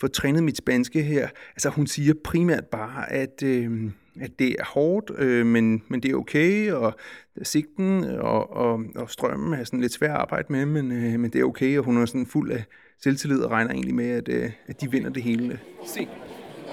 få 0.00 0.06
trænet 0.08 0.42
mit 0.42 0.56
spanske 0.56 1.02
her. 1.02 1.28
Altså 1.50 1.68
hun 1.68 1.86
siger 1.86 2.14
primært 2.24 2.64
bare, 2.66 3.12
at, 3.12 3.42
øh, 3.42 3.90
at 4.20 4.38
det 4.38 4.56
er 4.58 4.64
hårdt, 4.64 5.10
øh, 5.18 5.46
men, 5.46 5.82
men 5.88 6.02
det 6.02 6.10
er 6.10 6.16
okay, 6.16 6.72
og 6.72 6.94
sigten 7.42 8.04
og, 8.04 8.56
og, 8.56 8.80
og 8.94 9.10
strømmen 9.10 9.60
er 9.60 9.64
sådan 9.64 9.80
lidt 9.80 9.92
svær 9.92 10.14
at 10.14 10.20
arbejde 10.20 10.46
med, 10.52 10.66
men, 10.66 10.92
øh, 10.92 11.20
men 11.20 11.30
det 11.32 11.40
er 11.40 11.44
okay, 11.44 11.78
og 11.78 11.84
hun 11.84 12.02
er 12.02 12.06
sådan 12.06 12.26
fuld 12.26 12.50
af 12.50 12.64
selvtillid 13.02 13.42
og 13.42 13.50
regner 13.50 13.70
egentlig 13.70 13.94
med, 13.94 14.10
at, 14.10 14.28
øh, 14.28 14.50
at 14.66 14.80
de 14.80 14.90
vinder 14.90 15.10
det 15.10 15.22
hele. 15.22 15.60
Sí. 15.86 16.08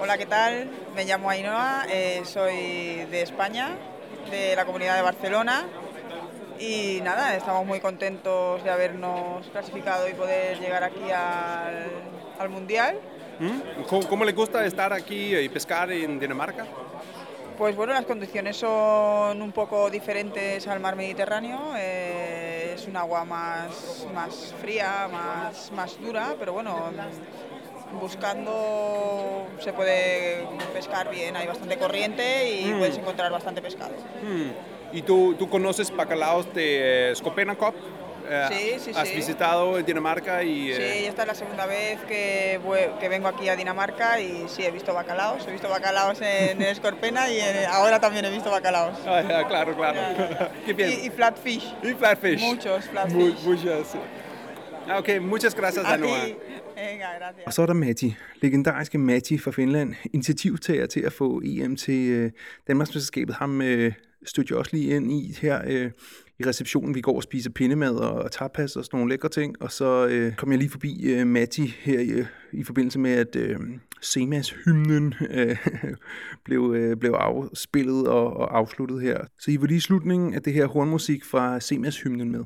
Hola, 0.02 0.16
¿qué 0.16 0.26
tal? 0.26 0.54
Me 0.96 1.04
llamo 1.04 1.28
Ainhoa, 1.28 1.84
eh, 1.96 2.24
soy 2.24 2.56
de 3.12 3.22
España, 3.22 3.66
de 4.32 4.56
la 4.56 4.64
comunidad 4.64 4.96
de 4.96 5.02
Barcelona. 5.02 5.56
Y 6.58 7.00
nada, 7.02 7.36
estamos 7.36 7.66
muy 7.66 7.78
contentos 7.78 8.64
de 8.64 8.70
habernos 8.70 9.46
clasificado 9.50 10.08
y 10.08 10.14
poder 10.14 10.58
llegar 10.58 10.82
aquí 10.82 11.10
al, 11.10 11.90
al 12.38 12.48
Mundial. 12.48 12.98
Mm. 13.38 13.82
¿Cómo, 13.88 14.08
cómo 14.08 14.24
le 14.24 14.32
gusta 14.32 14.64
estar 14.64 14.92
aquí 14.92 15.36
y 15.36 15.48
pescar 15.48 15.92
en 15.92 16.18
Dinamarca? 16.18 16.66
Pues 17.58 17.76
bueno, 17.76 17.92
las 17.92 18.06
condiciones 18.06 18.56
son 18.56 19.40
un 19.40 19.52
poco 19.52 19.88
diferentes 19.90 20.66
al 20.66 20.80
mar 20.80 20.96
Mediterráneo. 20.96 21.74
eh, 21.76 22.72
es 22.74 22.86
un 22.86 22.96
agua 22.96 23.24
más, 23.24 24.06
más 24.14 24.54
fría, 24.60 25.08
más, 25.12 25.70
más 25.72 26.00
dura, 26.00 26.34
pero 26.38 26.54
bueno, 26.54 26.90
buscando 28.00 29.46
se 29.60 29.72
puede 29.72 30.46
pescar 30.72 31.10
bien. 31.10 31.36
Hay 31.36 31.46
bastante 31.46 31.76
corriente 31.76 32.50
y 32.50 32.64
Mm. 32.72 32.78
puedes 32.78 32.96
encontrar 32.98 33.30
bastante 33.30 33.60
pescado. 33.62 33.92
Mm. 34.22 34.96
¿Y 34.96 35.02
tú, 35.02 35.34
tú 35.38 35.48
conoces 35.48 35.94
bacalaos 35.94 36.52
de 36.54 37.12
Skopena 37.14 37.54
Cup? 37.56 37.74
Eh, 38.28 38.48
Sí, 38.50 38.80
sí, 38.84 38.90
¿Has 38.98 39.08
sí. 39.08 39.14
visitado 39.16 39.82
Dinamarca 39.82 40.42
y... 40.42 40.70
eh, 40.72 40.76
Sí, 40.76 41.04
esta 41.06 41.22
es 41.22 41.28
la 41.28 41.34
segunda 41.34 41.66
vez 41.66 41.98
que, 42.08 42.60
que 43.00 43.08
vengo 43.08 43.28
aquí 43.28 43.48
a 43.48 43.56
Dinamarca 43.56 44.20
y 44.20 44.44
sí, 44.48 44.62
he 44.64 44.70
visto 44.70 44.94
bacalaos. 44.94 45.46
He 45.46 45.52
visto 45.52 45.68
bacalaos 45.68 46.20
en, 46.20 46.60
en 46.60 46.62
Escorpena 46.62 47.28
y 47.30 47.40
en- 47.40 47.66
ahora 47.70 47.98
también 48.00 48.24
he 48.24 48.30
visto 48.30 48.50
bacalaos. 48.50 48.98
Ah, 49.06 49.22
ya, 49.22 49.46
claro, 49.48 49.74
claro. 49.76 49.98
Qué 50.66 50.72
bien. 50.72 50.90
Y, 50.90 51.06
y 51.06 51.10
flatfish. 51.10 51.74
Y 51.82 51.92
flatfish. 51.94 52.40
Muchos 52.40 52.84
flatfish. 52.88 53.16
Mu- 53.44 53.50
muchas. 53.50 53.96
Ah, 54.88 54.98
ok, 54.98 55.08
muchas 55.20 55.54
gracias, 55.54 55.84
Anoa. 55.84 56.18
Venga, 56.74 57.06
gracias. 57.18 57.46
Og 57.46 57.52
så 57.52 57.62
er 57.62 57.66
der 57.66 57.74
Matti, 57.74 58.16
legendariske 58.40 58.98
Matti 58.98 59.38
fra 59.38 59.50
Finland, 59.50 59.94
initiativtager 60.12 60.86
til 60.86 61.00
at 61.00 61.12
få 61.12 61.40
EM 61.44 61.76
til 61.76 62.08
øh, 62.10 62.30
Danmarksmesterskabet. 62.68 63.34
Ham 63.34 63.62
øh, 63.62 63.92
stødte 64.26 64.52
jeg 64.52 64.58
også 64.58 64.70
lige 64.76 64.96
ind 64.96 65.12
i 65.12 65.36
her 65.42 65.60
øh, 65.66 65.90
i 66.38 66.46
receptionen. 66.46 66.94
Vi 66.94 67.00
går 67.00 67.16
og 67.16 67.22
spiser 67.22 67.50
pindemad 67.50 67.94
og 67.94 68.32
tapas 68.32 68.76
og 68.76 68.84
sådan 68.84 68.96
nogle 68.96 69.12
lækre 69.12 69.28
ting. 69.28 69.62
Og 69.62 69.72
så 69.72 70.06
øh, 70.06 70.36
kom 70.36 70.50
jeg 70.50 70.58
lige 70.58 70.70
forbi 70.70 71.02
øh, 71.02 71.26
Matti 71.26 71.74
her 71.80 72.00
i, 72.00 72.08
øh, 72.08 72.26
i 72.52 72.64
forbindelse 72.64 72.98
med, 72.98 73.10
at 73.10 73.36
øh, 73.36 73.58
Semas-hymnen 74.02 75.14
øh, 75.30 75.56
blev, 76.44 76.74
øh, 76.76 76.96
blev 76.96 77.12
afspillet 77.12 78.08
og, 78.08 78.36
og 78.36 78.58
afsluttet 78.58 79.02
her. 79.02 79.18
Så 79.38 79.50
I 79.50 79.60
var 79.60 79.66
lige 79.66 79.80
slutningen 79.80 80.34
af 80.34 80.42
det 80.42 80.52
her 80.52 80.66
hornmusik 80.66 81.24
fra 81.24 81.60
Semas-hymnen 81.60 82.30
med. 82.30 82.44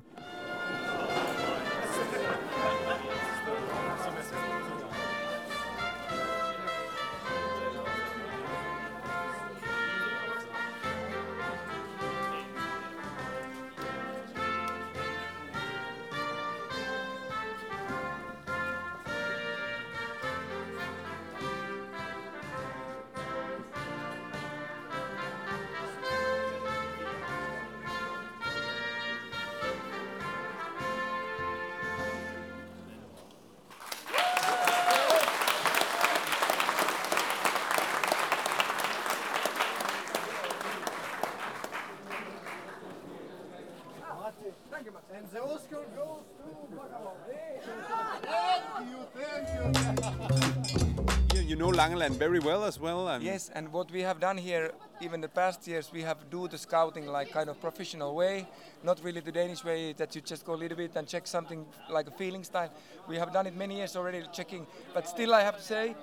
Well 52.46 52.64
as 52.64 52.80
well. 52.80 53.09
And 53.09 53.22
Yes, 53.24 53.50
and 53.54 53.72
what 53.72 53.90
we 53.90 54.00
have 54.02 54.20
done 54.20 54.38
here, 54.38 54.72
even 55.00 55.20
the 55.20 55.28
past 55.28 55.66
years, 55.66 55.90
we 55.92 56.02
have 56.02 56.18
do 56.30 56.48
the 56.48 56.59
scouting 56.59 57.06
like 57.06 57.30
kind 57.30 57.48
of 57.50 57.61
professional 57.61 58.14
way, 58.14 58.46
not 58.82 59.02
really 59.02 59.20
the 59.20 59.32
Danish 59.32 59.64
way 59.64 59.92
that 59.94 60.14
you 60.14 60.20
just 60.20 60.44
go 60.44 60.54
a 60.54 60.61
little 60.64 60.76
bit 60.76 60.96
and 60.96 61.06
check 61.09 61.26
something 61.26 61.66
like 61.90 62.06
a 62.09 62.12
feeling 62.12 62.44
style. 62.44 62.70
We 63.09 63.16
have 63.16 63.32
done 63.32 63.46
it 63.46 63.56
many 63.56 63.76
years 63.76 63.96
already, 63.96 64.22
checking. 64.32 64.66
But 64.94 65.09
still, 65.09 65.35
I 65.35 65.42
have 65.42 65.56
to 65.56 65.62
say, 65.62 65.94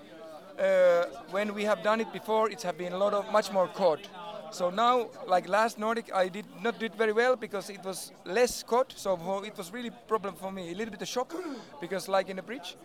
uh, 0.59 1.05
when 1.31 1.53
we 1.53 1.63
have 1.63 1.81
done 1.83 2.01
it 2.01 2.11
before, 2.13 2.49
it 2.49 2.61
have 2.61 2.77
been 2.77 2.93
a 2.93 2.97
lot 2.97 3.13
of 3.13 3.31
much 3.31 3.51
more 3.51 3.67
caught. 3.67 4.07
So 4.51 4.69
now, 4.69 5.09
like 5.27 5.47
last 5.47 5.79
Nordic, 5.79 6.13
I 6.13 6.27
did 6.27 6.42
not 6.63 6.79
do 6.79 6.85
it 6.85 6.95
very 6.95 7.11
well 7.13 7.35
because 7.35 7.69
it 7.69 7.83
was 7.83 8.11
less 8.25 8.63
caught. 8.63 8.93
So 8.95 9.43
it 9.43 9.57
was 9.57 9.71
really 9.71 9.91
problem 10.07 10.35
for 10.35 10.51
me, 10.51 10.71
a 10.71 10.75
little 10.75 10.91
bit 10.91 11.01
of 11.01 11.07
shock, 11.07 11.35
because 11.81 12.07
like 12.07 12.29
in 12.29 12.37
the 12.37 12.41
bridge, 12.41 12.75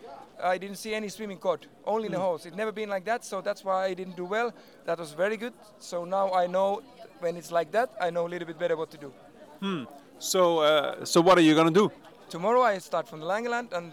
I 0.43 0.57
didn't 0.57 0.77
see 0.77 0.93
any 0.93 1.09
swimming 1.09 1.37
caught, 1.37 1.65
only 1.85 2.05
in 2.07 2.11
the 2.11 2.17
Mm. 2.17 2.21
holes. 2.27 2.45
It 2.45 2.55
never 2.55 2.71
been 2.71 2.89
like 2.89 3.05
that, 3.05 3.23
so 3.25 3.41
that's 3.41 3.63
why 3.63 3.85
I 3.85 3.93
didn't 3.93 4.15
do 4.15 4.25
well. 4.25 4.51
That 4.85 4.99
was 4.99 5.11
very 5.13 5.37
good. 5.37 5.53
So 5.79 6.05
now 6.05 6.33
I 6.33 6.47
know 6.47 6.81
when 7.19 7.35
it's 7.37 7.51
like 7.51 7.71
that, 7.71 7.89
I 8.01 8.09
know 8.09 8.27
a 8.27 8.31
little 8.33 8.47
bit 8.47 8.59
better 8.59 8.75
what 8.75 8.89
to 8.91 8.97
do. 8.97 9.13
Hmm. 9.59 9.83
So, 10.19 10.59
uh, 10.59 11.05
so 11.05 11.21
what 11.21 11.37
are 11.37 11.41
you 11.49 11.55
gonna 11.55 11.71
do? 11.71 11.91
Tomorrow 12.29 12.61
I 12.61 12.77
start 12.79 13.07
from 13.07 13.19
the 13.21 13.25
Langeland 13.25 13.73
and 13.73 13.91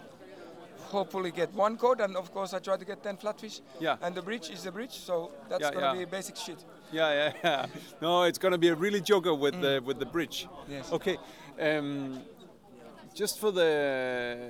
hopefully 0.91 1.31
get 1.31 1.53
one 1.55 1.77
caught, 1.77 2.01
and 2.01 2.17
of 2.17 2.33
course 2.33 2.55
I 2.55 2.59
try 2.59 2.77
to 2.77 2.85
get 2.85 3.03
10 3.03 3.17
flatfish. 3.17 3.61
Yeah. 3.81 3.97
And 4.03 4.15
the 4.15 4.23
bridge 4.23 4.51
is 4.51 4.63
the 4.63 4.73
bridge, 4.73 4.93
so 4.93 5.31
that's 5.49 5.63
Yeah, 5.63 5.73
gonna 5.73 5.99
yeah. 5.99 6.05
be 6.05 6.11
basic 6.11 6.37
shit. 6.37 6.65
Yeah, 6.93 7.13
yeah, 7.13 7.33
yeah. 7.45 7.67
No, 8.01 8.23
it's 8.23 8.39
gonna 8.39 8.59
be 8.59 8.69
a 8.69 8.75
really 8.75 9.01
joker 9.01 9.35
with 9.35 9.61
the 9.61 9.83
with 9.85 9.99
the 9.99 10.07
bridge. 10.07 10.49
Yes. 10.69 10.93
Okay. 10.93 11.17
Um, 11.61 12.21
just 13.15 13.39
for 13.39 13.51
the. 13.53 14.47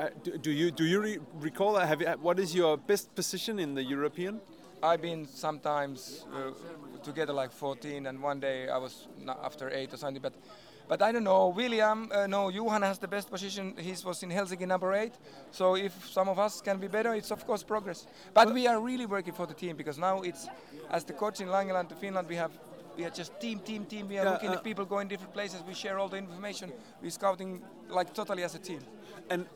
Uh, 0.00 0.08
do, 0.22 0.38
do 0.38 0.50
you 0.50 0.70
do 0.70 0.84
you 0.84 1.00
re- 1.00 1.18
recall? 1.40 1.76
uh, 1.76 1.86
Have 1.86 2.00
you, 2.00 2.06
what 2.22 2.38
is 2.38 2.54
your 2.54 2.76
best 2.76 3.14
position 3.14 3.58
in 3.58 3.74
the 3.74 3.82
European? 3.82 4.40
I've 4.80 5.02
been 5.02 5.26
sometimes 5.26 6.24
uh, 6.32 6.52
together 7.02 7.32
like 7.32 7.50
14, 7.50 8.06
and 8.06 8.22
one 8.22 8.38
day 8.38 8.68
I 8.68 8.78
was 8.78 9.08
after 9.42 9.68
eight 9.70 9.92
or 9.92 9.96
something. 9.96 10.22
But, 10.22 10.34
but 10.88 11.02
I 11.02 11.12
don't 11.12 11.24
know. 11.24 11.48
William, 11.48 12.10
uh, 12.12 12.26
no, 12.26 12.48
Johan 12.48 12.82
has 12.82 12.98
the 12.98 13.08
best 13.08 13.30
position. 13.30 13.74
He 13.78 13.94
was 14.04 14.22
in 14.22 14.30
Helsinki 14.30 14.66
number 14.66 14.92
eight. 14.94 15.12
So 15.50 15.76
if 15.76 15.92
some 16.08 16.28
of 16.28 16.38
us 16.38 16.60
can 16.60 16.78
be 16.78 16.88
better, 16.88 17.14
it's 17.14 17.30
of 17.30 17.46
course 17.46 17.62
progress. 17.62 18.06
But 18.34 18.52
we 18.54 18.66
are 18.66 18.80
really 18.80 19.06
working 19.06 19.34
for 19.34 19.46
the 19.46 19.54
team 19.54 19.76
because 19.76 19.98
now 19.98 20.22
it's 20.22 20.48
as 20.90 21.04
the 21.04 21.12
coach 21.12 21.40
in 21.40 21.48
Langeland 21.48 21.88
to 21.90 21.94
Finland, 21.94 22.28
we 22.28 22.36
have. 22.36 22.50
We 22.96 23.04
are 23.04 23.10
just 23.10 23.38
team, 23.40 23.60
team, 23.60 23.84
team. 23.84 24.08
We 24.08 24.18
are 24.18 24.24
Yeah, 24.24 24.32
looking 24.32 24.48
uh, 24.48 24.54
at 24.54 24.64
people 24.64 24.84
going 24.84 25.06
different 25.06 25.32
places. 25.32 25.62
We 25.68 25.72
share 25.72 26.00
all 26.00 26.08
the 26.08 26.16
information. 26.16 26.72
We're 27.00 27.12
scouting 27.12 27.62
like 27.88 28.12
totally 28.12 28.42
as 28.42 28.56
a 28.56 28.58
team. 28.58 28.80
And 29.30 29.46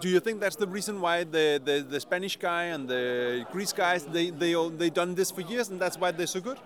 do 0.00 0.08
you 0.08 0.18
think 0.18 0.40
that's 0.40 0.56
the 0.56 0.66
reason 0.66 1.00
why 1.00 1.22
the, 1.22 1.60
the, 1.64 1.86
the 1.88 2.00
Spanish 2.00 2.36
guy 2.36 2.64
and 2.74 2.88
the 2.88 3.46
Greece 3.52 3.72
guys 3.72 4.04
they 4.04 4.30
they 4.30 4.56
all 4.56 4.68
they 4.70 4.90
done 4.90 5.14
this 5.14 5.30
for 5.30 5.42
years 5.42 5.68
and 5.68 5.78
that's 5.80 5.96
why 5.96 6.10
they're 6.10 6.26
so 6.26 6.40
good? 6.40 6.58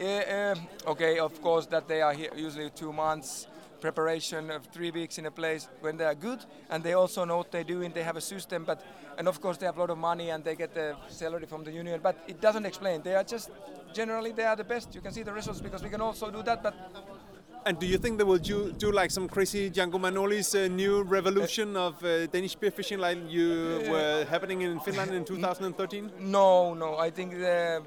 Uh, 0.00 0.52
um, 0.54 0.66
okay, 0.86 1.18
of 1.18 1.42
course 1.42 1.66
that 1.66 1.86
they 1.88 2.00
are 2.00 2.14
here 2.14 2.30
usually 2.36 2.70
two 2.70 2.92
months 2.92 3.46
preparation 3.80 4.50
of 4.50 4.66
three 4.66 4.90
weeks 4.90 5.18
in 5.18 5.26
a 5.26 5.30
place 5.30 5.68
when 5.80 5.96
they 5.96 6.04
are 6.04 6.14
good 6.14 6.40
and 6.70 6.82
they 6.82 6.94
also 6.94 7.24
know 7.24 7.38
what 7.38 7.50
they're 7.52 7.64
doing 7.64 7.92
they 7.92 8.02
have 8.02 8.16
a 8.16 8.20
system 8.20 8.64
but 8.64 8.82
and 9.18 9.28
of 9.28 9.40
course 9.40 9.56
they 9.58 9.66
have 9.66 9.76
a 9.76 9.80
lot 9.80 9.90
of 9.90 9.98
money 9.98 10.30
and 10.30 10.44
they 10.44 10.54
get 10.56 10.74
the 10.74 10.96
salary 11.08 11.46
from 11.46 11.64
the 11.64 11.72
union 11.72 12.00
but 12.02 12.16
it 12.26 12.40
doesn't 12.40 12.66
explain 12.66 13.02
they 13.02 13.14
are 13.14 13.24
just 13.24 13.50
generally 13.92 14.32
they 14.32 14.44
are 14.44 14.56
the 14.56 14.64
best 14.64 14.94
you 14.94 15.00
can 15.00 15.12
see 15.12 15.22
the 15.22 15.32
results 15.32 15.60
because 15.60 15.82
we 15.82 15.90
can 15.90 16.00
also 16.00 16.30
do 16.30 16.42
that 16.42 16.62
but 16.62 16.74
And 17.66 17.80
do 17.80 17.86
you 17.86 17.98
think 17.98 18.16
they 18.16 18.22
will 18.22 18.38
do, 18.38 18.70
do 18.78 18.92
like 18.92 19.10
some 19.10 19.28
crazy 19.28 19.68
Django 19.70 19.98
Manoli's 19.98 20.54
uh, 20.54 20.68
new 20.68 21.02
revolution 21.02 21.76
of 21.76 21.94
uh, 22.04 22.26
Danish 22.28 22.54
spearfishing 22.56 22.98
like 23.00 23.18
you 23.28 23.82
were 23.90 24.24
happening 24.30 24.60
in 24.62 24.78
Finland 24.78 25.12
in 25.12 25.24
2013? 25.32 26.12
No, 26.20 26.74
no. 26.74 26.96
I 26.96 27.10
think 27.10 27.32
the, 27.32 27.82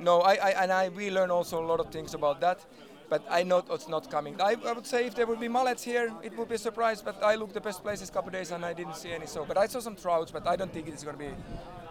no. 0.00 0.22
I, 0.22 0.34
I 0.36 0.50
and 0.62 0.72
I 0.72 0.88
we 0.88 1.10
learn 1.10 1.30
also 1.30 1.62
a 1.62 1.66
lot 1.66 1.78
of 1.78 1.90
things 1.92 2.14
about 2.14 2.40
that, 2.40 2.64
but 3.10 3.22
I 3.30 3.42
know 3.42 3.62
it's 3.70 3.88
not 3.88 4.10
coming. 4.10 4.40
I, 4.40 4.56
I 4.66 4.72
would 4.72 4.86
say 4.86 5.06
if 5.06 5.14
there 5.14 5.26
would 5.26 5.40
be 5.40 5.48
mullets 5.48 5.82
here, 5.82 6.12
it 6.22 6.36
would 6.36 6.48
be 6.48 6.54
a 6.54 6.58
surprise. 6.58 7.02
But 7.02 7.22
I 7.22 7.34
looked 7.36 7.54
the 7.54 7.60
best 7.60 7.82
places 7.82 8.08
a 8.08 8.12
couple 8.12 8.30
days 8.30 8.50
and 8.52 8.64
I 8.64 8.72
didn't 8.74 8.96
see 8.96 9.12
any. 9.12 9.26
So, 9.26 9.44
but 9.44 9.56
I 9.56 9.66
saw 9.66 9.80
some 9.80 9.96
trouts, 9.96 10.30
but 10.32 10.46
I 10.46 10.56
don't 10.56 10.72
think 10.72 10.88
it's 10.88 11.04
going 11.04 11.16
to 11.18 11.24
be. 11.24 11.30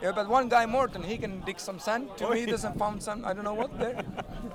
Yeah, 0.01 0.11
but 0.15 0.27
one 0.29 0.47
guy 0.49 0.65
Morton, 0.65 1.03
he 1.03 1.17
can 1.17 1.41
dig 1.41 1.59
some 1.59 1.79
sand. 1.79 2.09
Two 2.17 2.25
Oh, 2.25 2.33
meters 2.33 2.63
and 2.65 2.77
found 2.79 3.01
some. 3.01 3.25
I 3.25 3.33
don't 3.33 3.43
know 3.43 3.55
what 3.55 3.71
there. 3.79 4.03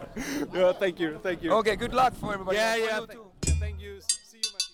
yeah, 0.54 0.72
thank 0.72 1.00
you, 1.00 1.18
thank 1.22 1.42
you. 1.42 1.52
Okay, 1.52 1.76
good 1.76 1.94
luck 1.94 2.14
for 2.14 2.32
everybody. 2.32 2.56
Yeah, 2.58 2.76
yeah. 2.76 3.00
you 3.00 3.06
th- 3.06 3.18
too. 3.18 3.26
yeah, 3.46 3.54
thank 3.60 3.80
you. 3.80 4.00
See 4.00 4.38
you, 4.44 4.50
Martin. 4.52 4.72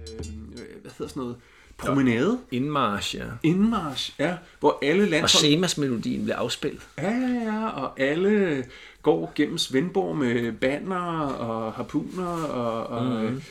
Øh, 0.00 0.62
eh, 0.62 0.80
hvad 0.82 0.90
hedder 0.98 1.08
sådan 1.08 1.22
noget? 1.22 1.36
Promenade? 1.78 2.38
Indmarsch, 2.50 3.14
ja. 3.14 3.24
Indmarsch, 3.42 4.12
ja. 4.18 4.36
Hvor 4.60 4.78
alle 4.82 5.02
Og 5.02 5.08
landshold... 5.08 5.44
Semas-melodien 5.44 6.24
blev 6.24 6.34
afspillet. 6.34 6.82
Ja, 6.98 7.10
ja, 7.10 7.52
ja, 7.52 7.68
og 7.68 8.00
alle 8.00 8.64
går 9.02 9.32
gennem 9.34 9.58
Svendborg 9.58 10.16
med 10.16 10.52
banner 10.52 11.20
og 11.20 11.72
harpuner, 11.72 12.26
og, 12.44 12.86
og 12.86 13.22
mm. 13.22 13.42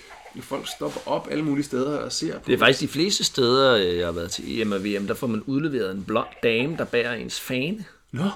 folk 0.42 0.68
stopper 0.76 1.00
op 1.06 1.28
alle 1.32 1.44
mulige 1.44 1.66
steder 1.66 1.98
og 1.98 2.12
ser 2.12 2.34
på 2.34 2.44
Det 2.48 2.54
er 2.54 2.58
faktisk 2.58 2.82
de 2.82 2.88
fleste 2.88 3.24
steder, 3.24 3.76
øh, 3.76 3.98
jeg 3.98 4.06
har 4.06 4.12
været 4.12 4.32
til 4.32 4.62
EM 4.62 4.72
og 4.72 4.84
VM, 4.84 5.08
der 5.08 5.14
får 5.14 5.28
man 5.28 5.44
udleveret 5.46 5.92
en 5.92 6.04
blond 6.04 6.28
dame, 6.44 6.78
der 6.78 6.86
bærer 6.86 7.14
ens 7.14 7.40
fane. 7.40 7.86
Nå. 8.12 8.30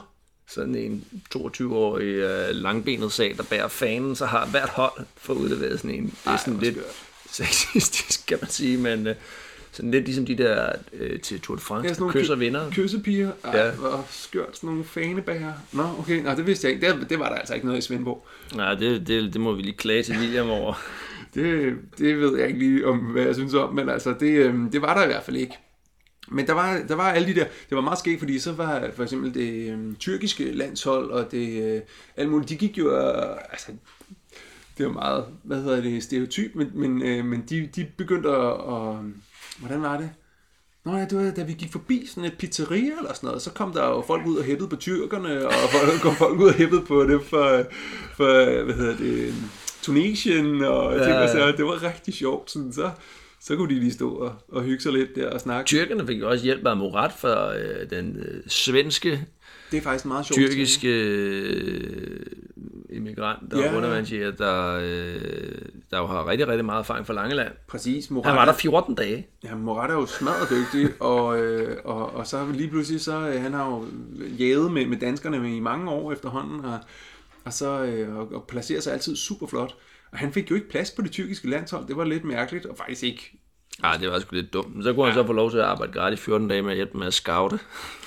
Sådan 0.48 0.76
en 0.76 1.06
22-årig 1.36 2.06
øh, 2.06 2.56
langbenet 2.56 3.12
sag, 3.12 3.38
der 3.38 3.44
bærer 3.44 3.68
fanen, 3.68 4.16
så 4.16 4.26
har 4.26 4.46
hvert 4.46 4.70
hold 4.70 5.06
fået 5.18 5.38
udleveret 5.38 5.80
sådan 5.80 5.96
en. 5.96 6.06
Det 6.06 6.32
er 6.32 6.38
sådan 6.38 6.60
lidt 6.60 6.76
skørt. 6.76 7.46
sexistisk, 7.48 8.26
kan 8.28 8.38
man 8.42 8.50
sige, 8.50 8.78
men 8.78 9.08
øh, 9.08 9.16
sådan 9.72 9.92
lidt 9.92 10.06
ligesom 10.06 10.26
de 10.26 10.36
der 10.38 10.72
øh, 10.94 11.20
til 11.20 11.42
Tour 11.42 11.56
de 11.56 11.62
France, 11.62 11.88
Ja, 11.88 11.94
sådan 11.94 12.12
kysser 12.12 12.36
ky- 12.36 12.40
vinder. 12.40 12.72
Kyssepiger. 12.72 13.32
Ej, 13.44 13.58
Ja. 13.58 13.72
hvor 13.72 14.06
skørt 14.10 14.56
sådan 14.56 14.68
nogle 14.70 14.84
fanebærer. 14.84 15.54
Nå, 15.74 15.84
okay. 16.00 16.24
Nå, 16.24 16.32
det 16.32 16.48
vidste 16.48 16.68
jeg 16.68 16.76
ikke. 16.76 16.88
Det, 17.00 17.10
det 17.10 17.20
var 17.20 17.30
der 17.30 17.36
altså 17.36 17.54
ikke 17.54 17.66
noget 17.66 17.80
i 17.80 17.82
Svendborg. 17.82 18.26
Nej, 18.56 18.74
det, 18.76 19.08
det, 19.08 19.34
det 19.34 19.42
må 19.42 19.54
vi 19.54 19.62
lige 19.62 19.78
klage 19.78 20.04
til 20.04 20.16
William 20.20 20.50
over. 20.50 20.74
Det, 21.36 21.76
det 21.98 22.20
ved 22.20 22.38
jeg 22.38 22.48
ikke 22.48 22.60
lige 22.60 22.88
om, 22.88 22.98
hvad 22.98 23.24
jeg 23.24 23.36
synes 23.36 23.54
om, 23.54 23.76
men 23.76 23.90
altså, 23.90 24.16
det, 24.20 24.30
øhm, 24.32 24.72
det 24.72 24.82
var 24.82 24.94
der 24.98 25.04
i 25.04 25.08
hvert 25.08 25.24
fald 25.24 25.38
ikke. 25.38 25.54
Men 26.32 26.48
der 26.48 26.54
var, 26.54 26.80
der 26.88 26.96
var 26.96 27.12
alle 27.12 27.28
de 27.28 27.40
der, 27.40 27.44
det 27.70 27.76
var 27.76 27.82
meget 27.82 28.00
skægt, 28.00 28.20
fordi 28.20 28.40
så 28.40 28.52
var 28.52 28.90
for 28.96 29.04
eksempel 29.04 29.34
det 29.34 29.72
øhm, 29.72 29.96
tyrkiske 29.96 30.52
landshold, 30.52 31.10
og 31.12 31.32
det, 31.32 31.64
øh, 31.76 31.82
alt 32.18 32.30
muligt, 32.30 32.50
de 32.50 32.56
gik 32.56 32.78
jo, 32.78 32.98
øh, 32.98 33.36
altså, 33.52 33.72
det 34.78 34.86
var 34.86 34.92
meget, 34.92 35.26
hvad 35.44 35.62
hedder 35.62 35.82
det, 35.82 36.04
stereotyp, 36.04 36.56
men, 36.56 36.72
men, 36.74 37.02
øh, 37.02 37.26
men 37.26 37.44
de, 37.50 37.70
de 37.76 37.86
begyndte 37.98 38.30
at, 38.30 38.52
at, 38.52 38.96
hvordan 39.60 39.82
var 39.82 39.98
det? 39.98 40.10
Nå 40.86 40.96
ja, 40.96 41.06
det 41.06 41.18
var 41.18 41.32
da 41.32 41.44
vi 41.44 41.54
gik 41.54 41.72
forbi 41.72 42.06
sådan 42.08 42.26
et 42.26 42.38
pizzeria 42.38 42.78
eller 42.98 43.14
sådan 43.14 43.28
noget, 43.28 43.42
så 43.42 43.52
kom 43.52 43.74
der 43.74 43.88
jo 43.88 44.04
folk 44.08 44.26
ud 44.28 44.38
og 44.38 44.44
hæppede 44.44 44.70
på 44.70 44.76
tyrkerne, 44.76 45.46
og 45.48 45.54
folk, 45.74 46.02
kom 46.02 46.16
folk 46.16 46.40
ud 46.40 46.48
og 46.48 46.54
hæppede 46.54 46.82
på 46.82 47.04
det 47.04 47.22
for, 47.24 47.64
for 48.16 48.64
hvad 48.64 48.76
hedder 48.76 48.98
det, 48.98 49.34
Tunesien, 49.82 50.64
og 50.64 50.94
Ja, 50.98 51.04
ting, 51.04 51.16
og 51.16 51.30
så, 51.30 51.54
det 51.58 51.66
var 51.66 51.84
rigtig 51.84 52.14
sjovt. 52.14 52.52
Sådan, 52.52 52.74
så 52.74 52.92
Så 53.40 53.56
kunne 53.56 53.76
de 53.76 53.80
lige 53.80 53.94
stå 53.94 54.14
og, 54.16 54.36
og 54.48 54.64
hygge 54.64 54.82
sig 54.84 54.94
lidt 54.94 55.16
der 55.16 55.30
og 55.30 55.42
snakke. 55.42 55.68
Tyrkerne 55.68 56.08
fik 56.08 56.20
jo 56.20 56.30
også 56.30 56.44
hjælp 56.46 56.66
af 56.68 56.78
Murat 56.78 57.12
fra 57.18 57.58
øh, 57.58 57.90
den 57.90 58.16
øh, 58.20 58.42
svenske, 58.48 59.26
Det 59.72 59.78
er 59.78 59.82
faktisk 59.82 60.06
meget 60.06 60.26
sjovt. 60.26 60.38
tyrkiske 60.50 60.88
øh, 60.88 62.26
immigrant, 62.92 63.52
der 63.52 63.60
Ja. 63.60 63.66
ja. 63.72 63.78
undervandsjæger, 63.78 64.32
der, 64.32 64.80
øh, 64.82 65.62
der 65.92 65.98
jo 65.98 66.06
har 66.06 66.28
rigtig, 66.28 66.48
rigtig 66.48 66.66
meget 66.66 66.80
erfaring 66.80 67.08
fra 67.08 67.14
Langeland. 67.14 67.52
Præcis. 67.68 68.08
Han 68.08 68.24
var 68.24 68.46
der 68.46 68.54
14 68.54 68.96
dage. 68.96 69.28
Ja, 69.44 69.56
Morat 69.56 69.90
er 69.90 69.94
jo 69.94 70.06
smadret 70.06 70.50
dygtig, 70.50 70.90
og, 71.12 71.40
øh, 71.40 71.78
og, 71.86 72.14
og 72.14 72.28
så 72.28 72.46
lige 72.54 72.70
pludselig, 72.70 73.02
så 73.02 73.30
øh, 73.30 73.42
han 73.42 73.54
har 73.54 73.68
jo 73.70 73.86
jæget 74.40 74.72
med, 74.72 74.86
med 74.86 74.98
danskerne 74.98 75.58
i 75.58 75.60
mange 75.60 75.92
år 75.92 76.12
efterhånden, 76.12 76.66
og, 76.66 76.80
og 77.46 77.54
så 77.54 77.84
øh, 77.84 78.16
og, 78.18 78.32
og 78.34 78.46
placerer 78.48 78.82
sig 78.82 78.94
altid 78.94 79.16
super 79.16 79.48
flot. 79.48 79.76
Og 80.12 80.18
han 80.18 80.34
fik 80.34 80.50
jo 80.52 80.56
ikke 80.56 80.70
plads 80.70 80.92
på 80.92 81.02
det 81.02 81.12
tyrkiske 81.12 81.50
landshold, 81.50 81.88
det 81.88 81.98
var 81.98 82.04
lidt 82.04 82.24
mærkeligt, 82.24 82.66
og 82.66 82.78
faktisk 82.78 83.04
ikke. 83.04 83.41
Nej, 83.82 83.98
det 83.98 84.12
var 84.12 84.20
sgu 84.20 84.36
lidt 84.36 84.54
dumt. 84.54 84.76
Men 84.76 84.84
så 84.84 84.94
kunne 84.94 85.06
ja. 85.06 85.12
han 85.12 85.22
så 85.22 85.28
få 85.28 85.34
lov 85.34 85.52
til 85.52 85.58
at 85.58 85.64
arbejde 85.64 85.92
gratis 85.94 86.20
14 86.20 86.48
dage 86.48 86.62
med 86.62 86.72
at 86.72 86.76
hjælpe 86.76 86.98
med 86.98 87.08
at 87.08 87.14
scoute. 87.14 87.60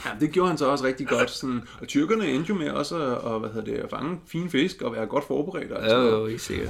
Ja, 0.04 0.10
det 0.20 0.30
gjorde 0.32 0.48
han 0.48 0.58
så 0.58 0.66
også 0.66 0.84
rigtig 0.84 1.06
godt. 1.08 1.30
Sådan, 1.30 1.62
og 1.80 1.88
tyrkerne 1.88 2.26
endte 2.26 2.48
jo 2.48 2.54
med 2.54 2.70
også 2.70 2.96
at, 2.96 3.18
og, 3.18 3.40
hvad 3.40 3.50
hedder 3.50 3.64
det, 3.64 3.78
at 3.78 3.90
fange 3.90 4.20
fine 4.26 4.50
fisk 4.50 4.82
og 4.82 4.92
være 4.92 5.06
godt 5.06 5.24
forberedt. 5.24 5.72
og 5.72 5.86
Ja, 5.86 6.00
jo, 6.00 6.26
ikke 6.26 6.42
sikkert. 6.42 6.68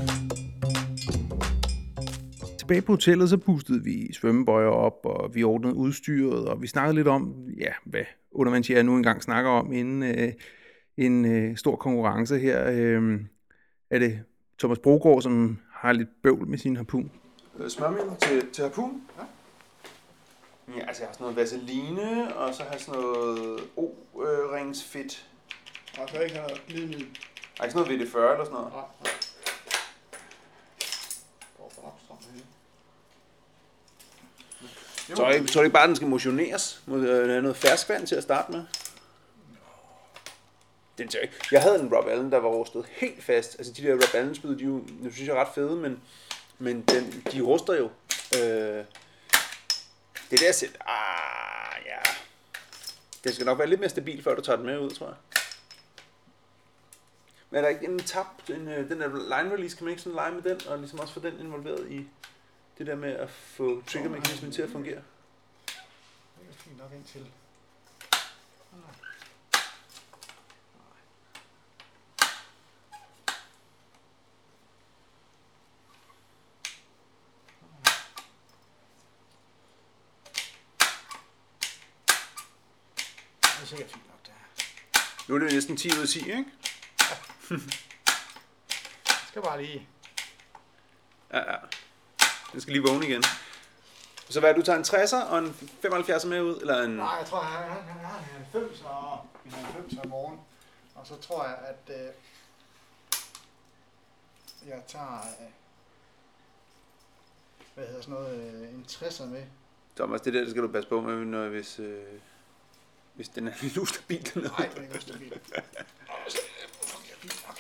Tilbage 2.59 2.83
på 2.83 2.93
hotellet, 2.93 3.31
så 3.31 3.37
pustede 3.37 3.85
vi 3.85 4.13
svømmebøjer 4.13 4.69
op, 4.69 5.01
og 5.05 5.35
vi 5.35 5.45
ordnede 5.45 5.75
udstyret, 5.75 6.49
og 6.49 6.63
vi 6.63 6.67
snakkede 6.67 6.97
lidt 6.97 7.09
om, 7.09 7.35
ja, 7.61 7.73
hvad 7.85 8.05
undervandsjæger 8.33 8.83
nu 8.83 8.97
engang 8.97 9.23
snakker 9.23 9.51
om 9.51 9.73
inden 9.73 10.03
øh, 10.03 10.33
en 10.97 11.25
øh, 11.25 11.57
stor 11.57 11.77
konkurrence 11.77 12.39
her. 12.39 12.71
Øh, 12.71 13.21
er 13.91 13.99
det 13.99 14.21
Thomas 14.59 14.79
Brogaard, 14.79 15.23
som 15.23 15.59
har 15.73 15.93
lidt 15.93 16.09
bøvl 16.23 16.49
med 16.49 16.59
sin 16.59 16.77
harpun? 16.77 17.11
Smørmiddel 17.69 18.17
til, 18.21 18.53
til 18.53 18.65
harpun? 18.65 19.03
Ja. 19.19 19.25
Ja, 20.77 20.87
altså 20.87 21.03
jeg 21.03 21.09
har 21.09 21.13
sådan 21.13 21.25
noget 21.25 21.37
vaseline, 21.37 22.37
og 22.37 22.55
så 22.55 22.63
har 22.63 22.71
jeg 22.71 22.81
sådan 22.81 23.01
noget 23.01 23.61
O-ringsfedt. 23.77 25.25
Og 25.99 26.09
så 26.09 26.21
ikke 26.21 26.35
have 26.35 26.49
noget 26.49 26.63
glidemiddel. 26.67 27.07
Ej, 27.61 27.65
ikke 27.65 27.73
sådan 27.73 27.89
noget 27.89 28.07
VD40 28.07 28.19
eller 28.19 28.45
sådan 28.45 28.53
noget. 28.53 28.73
Nej, 28.73 28.85
nej. 29.03 29.13
Så 35.17 35.25
er 35.25 35.33
det, 35.33 35.51
så 35.51 35.59
er 35.59 35.63
det 35.63 35.67
ikke 35.67 35.75
bare, 35.75 35.83
at 35.83 35.89
den 35.89 35.97
skal 35.97 36.09
motioneres? 36.09 36.83
Må 36.87 36.97
øh, 36.97 37.43
noget 37.43 37.57
ferskvand 37.57 38.07
til 38.07 38.15
at 38.15 38.23
starte 38.23 38.53
med? 38.53 38.65
Den 40.99 41.11
ser 41.11 41.21
ikke. 41.21 41.35
Jeg 41.53 41.63
havde 41.63 41.81
en 41.81 41.95
Rob 41.95 42.09
Allen, 42.09 42.33
der 42.33 42.39
var 42.39 42.49
rustet 42.49 42.85
helt 42.89 43.25
fast. 43.25 43.55
Altså 43.59 43.73
de 43.73 43.83
der 43.83 43.93
Rob 43.93 44.15
Allen 44.15 44.35
spyd, 44.35 44.57
de 44.57 44.65
jo, 44.65 44.85
jeg 45.03 45.13
synes 45.13 45.29
jeg 45.29 45.37
er 45.37 45.41
ret 45.41 45.55
fede, 45.55 45.77
men, 45.77 46.03
men 46.59 46.83
den, 46.83 47.25
de 47.33 47.41
ruster 47.41 47.75
jo. 47.75 47.91
Øh, 48.39 48.85
det 50.31 50.41
der 50.41 50.53
sæt, 50.53 50.77
ah 50.81 51.83
ja. 51.87 51.99
Det 53.25 53.35
skal 53.35 53.47
nok 53.47 53.59
være 53.59 53.69
lidt 53.69 53.81
mere 53.81 53.91
stabil, 53.91 54.23
før 54.23 54.35
du 54.35 54.43
tager 54.43 54.57
den 54.57 54.67
med 54.67 54.79
ud, 54.79 54.91
tror 54.91 55.07
jeg. 55.07 55.17
Men 57.51 57.59
er 57.59 57.63
der 57.63 57.69
ikke 57.69 57.85
en 57.85 57.99
tab, 57.99 58.27
en, 58.49 58.69
øh, 58.69 58.89
den 58.89 59.01
der 59.01 59.09
line 59.09 59.55
release, 59.55 59.77
kan 59.77 59.85
man 59.85 59.91
ikke 59.91 60.03
sådan 60.03 60.15
lege 60.15 60.33
med 60.33 60.43
den, 60.43 60.67
og 60.67 60.79
ligesom 60.79 61.01
også 61.01 61.15
få 61.15 61.21
den 61.21 61.41
involveret 61.41 61.91
i 61.91 62.07
det 62.79 62.87
der 62.87 62.95
med 62.95 63.13
at 63.13 63.31
få 63.31 63.83
triggermekanismen 63.87 64.53
til 64.53 64.63
at 64.63 64.71
fungere? 64.71 65.03
Det 65.67 66.49
er 66.51 66.55
fint 66.57 66.79
nok 66.79 66.93
indtil. 66.95 67.27
Sikkert 83.77 83.93
fint 83.93 84.07
nok, 84.07 84.19
det 84.27 84.33
her. 84.33 85.29
Nu 85.29 85.35
er 85.35 85.39
det 85.39 85.53
næsten 85.53 85.77
10 85.77 85.89
ud 85.89 86.03
af 86.03 86.09
10, 86.09 86.19
ikke? 86.19 86.45
Jeg 87.51 89.29
skal 89.29 89.43
bare 89.43 89.63
lige... 89.63 89.89
Ja, 91.33 91.53
ja. 91.53 91.57
Den 92.53 92.61
skal 92.61 92.73
lige 92.73 92.87
vågne 92.89 93.07
igen. 93.07 93.25
Så 94.29 94.41
hvad, 94.41 94.55
du 94.55 94.63
tager 94.63 94.79
en 94.79 94.85
60'er 94.85 95.31
og 95.31 95.39
en 95.39 95.57
75'er 95.85 96.27
med 96.27 96.43
ud? 96.43 96.61
Eller 96.61 96.83
en... 96.83 96.91
Nej, 96.91 97.07
jeg 97.07 97.27
tror, 97.27 97.41
han, 97.41 97.83
har 98.05 98.19
en 98.19 98.25
90 98.53 98.83
og 98.85 99.27
en 99.45 99.51
90 99.51 99.93
i 99.93 100.09
morgen. 100.09 100.41
Og 100.95 101.07
så 101.07 101.21
tror 101.21 101.45
jeg, 101.45 101.59
at 101.59 101.97
øh, 101.97 102.11
jeg 104.69 104.83
tager, 104.89 105.19
øh, 105.41 105.47
hvad 107.75 107.87
hedder 107.87 108.03
sådan 108.03 108.15
noget, 108.15 108.55
øh, 108.55 108.75
en 108.75 108.87
60'er 108.89 109.25
med. 109.25 109.43
Thomas, 109.97 110.21
det 110.21 110.35
der 110.35 110.41
det 110.41 110.51
skal 110.51 110.63
du 110.63 110.69
passe 110.69 110.89
på 110.89 111.01
med, 111.01 111.25
når, 111.25 111.49
hvis, 111.49 111.79
øh, 111.79 112.21
hvis 113.15 113.29
den 113.29 113.49
er 113.49 113.53
lidt 113.63 113.77
ustabil. 113.85 114.31
eller 114.35 114.51
Nej, 114.59 114.69
den 114.69 114.79
er 114.79 114.83
ikke 114.83 114.97
ustabil. 114.97 115.41
Nok. 117.47 117.59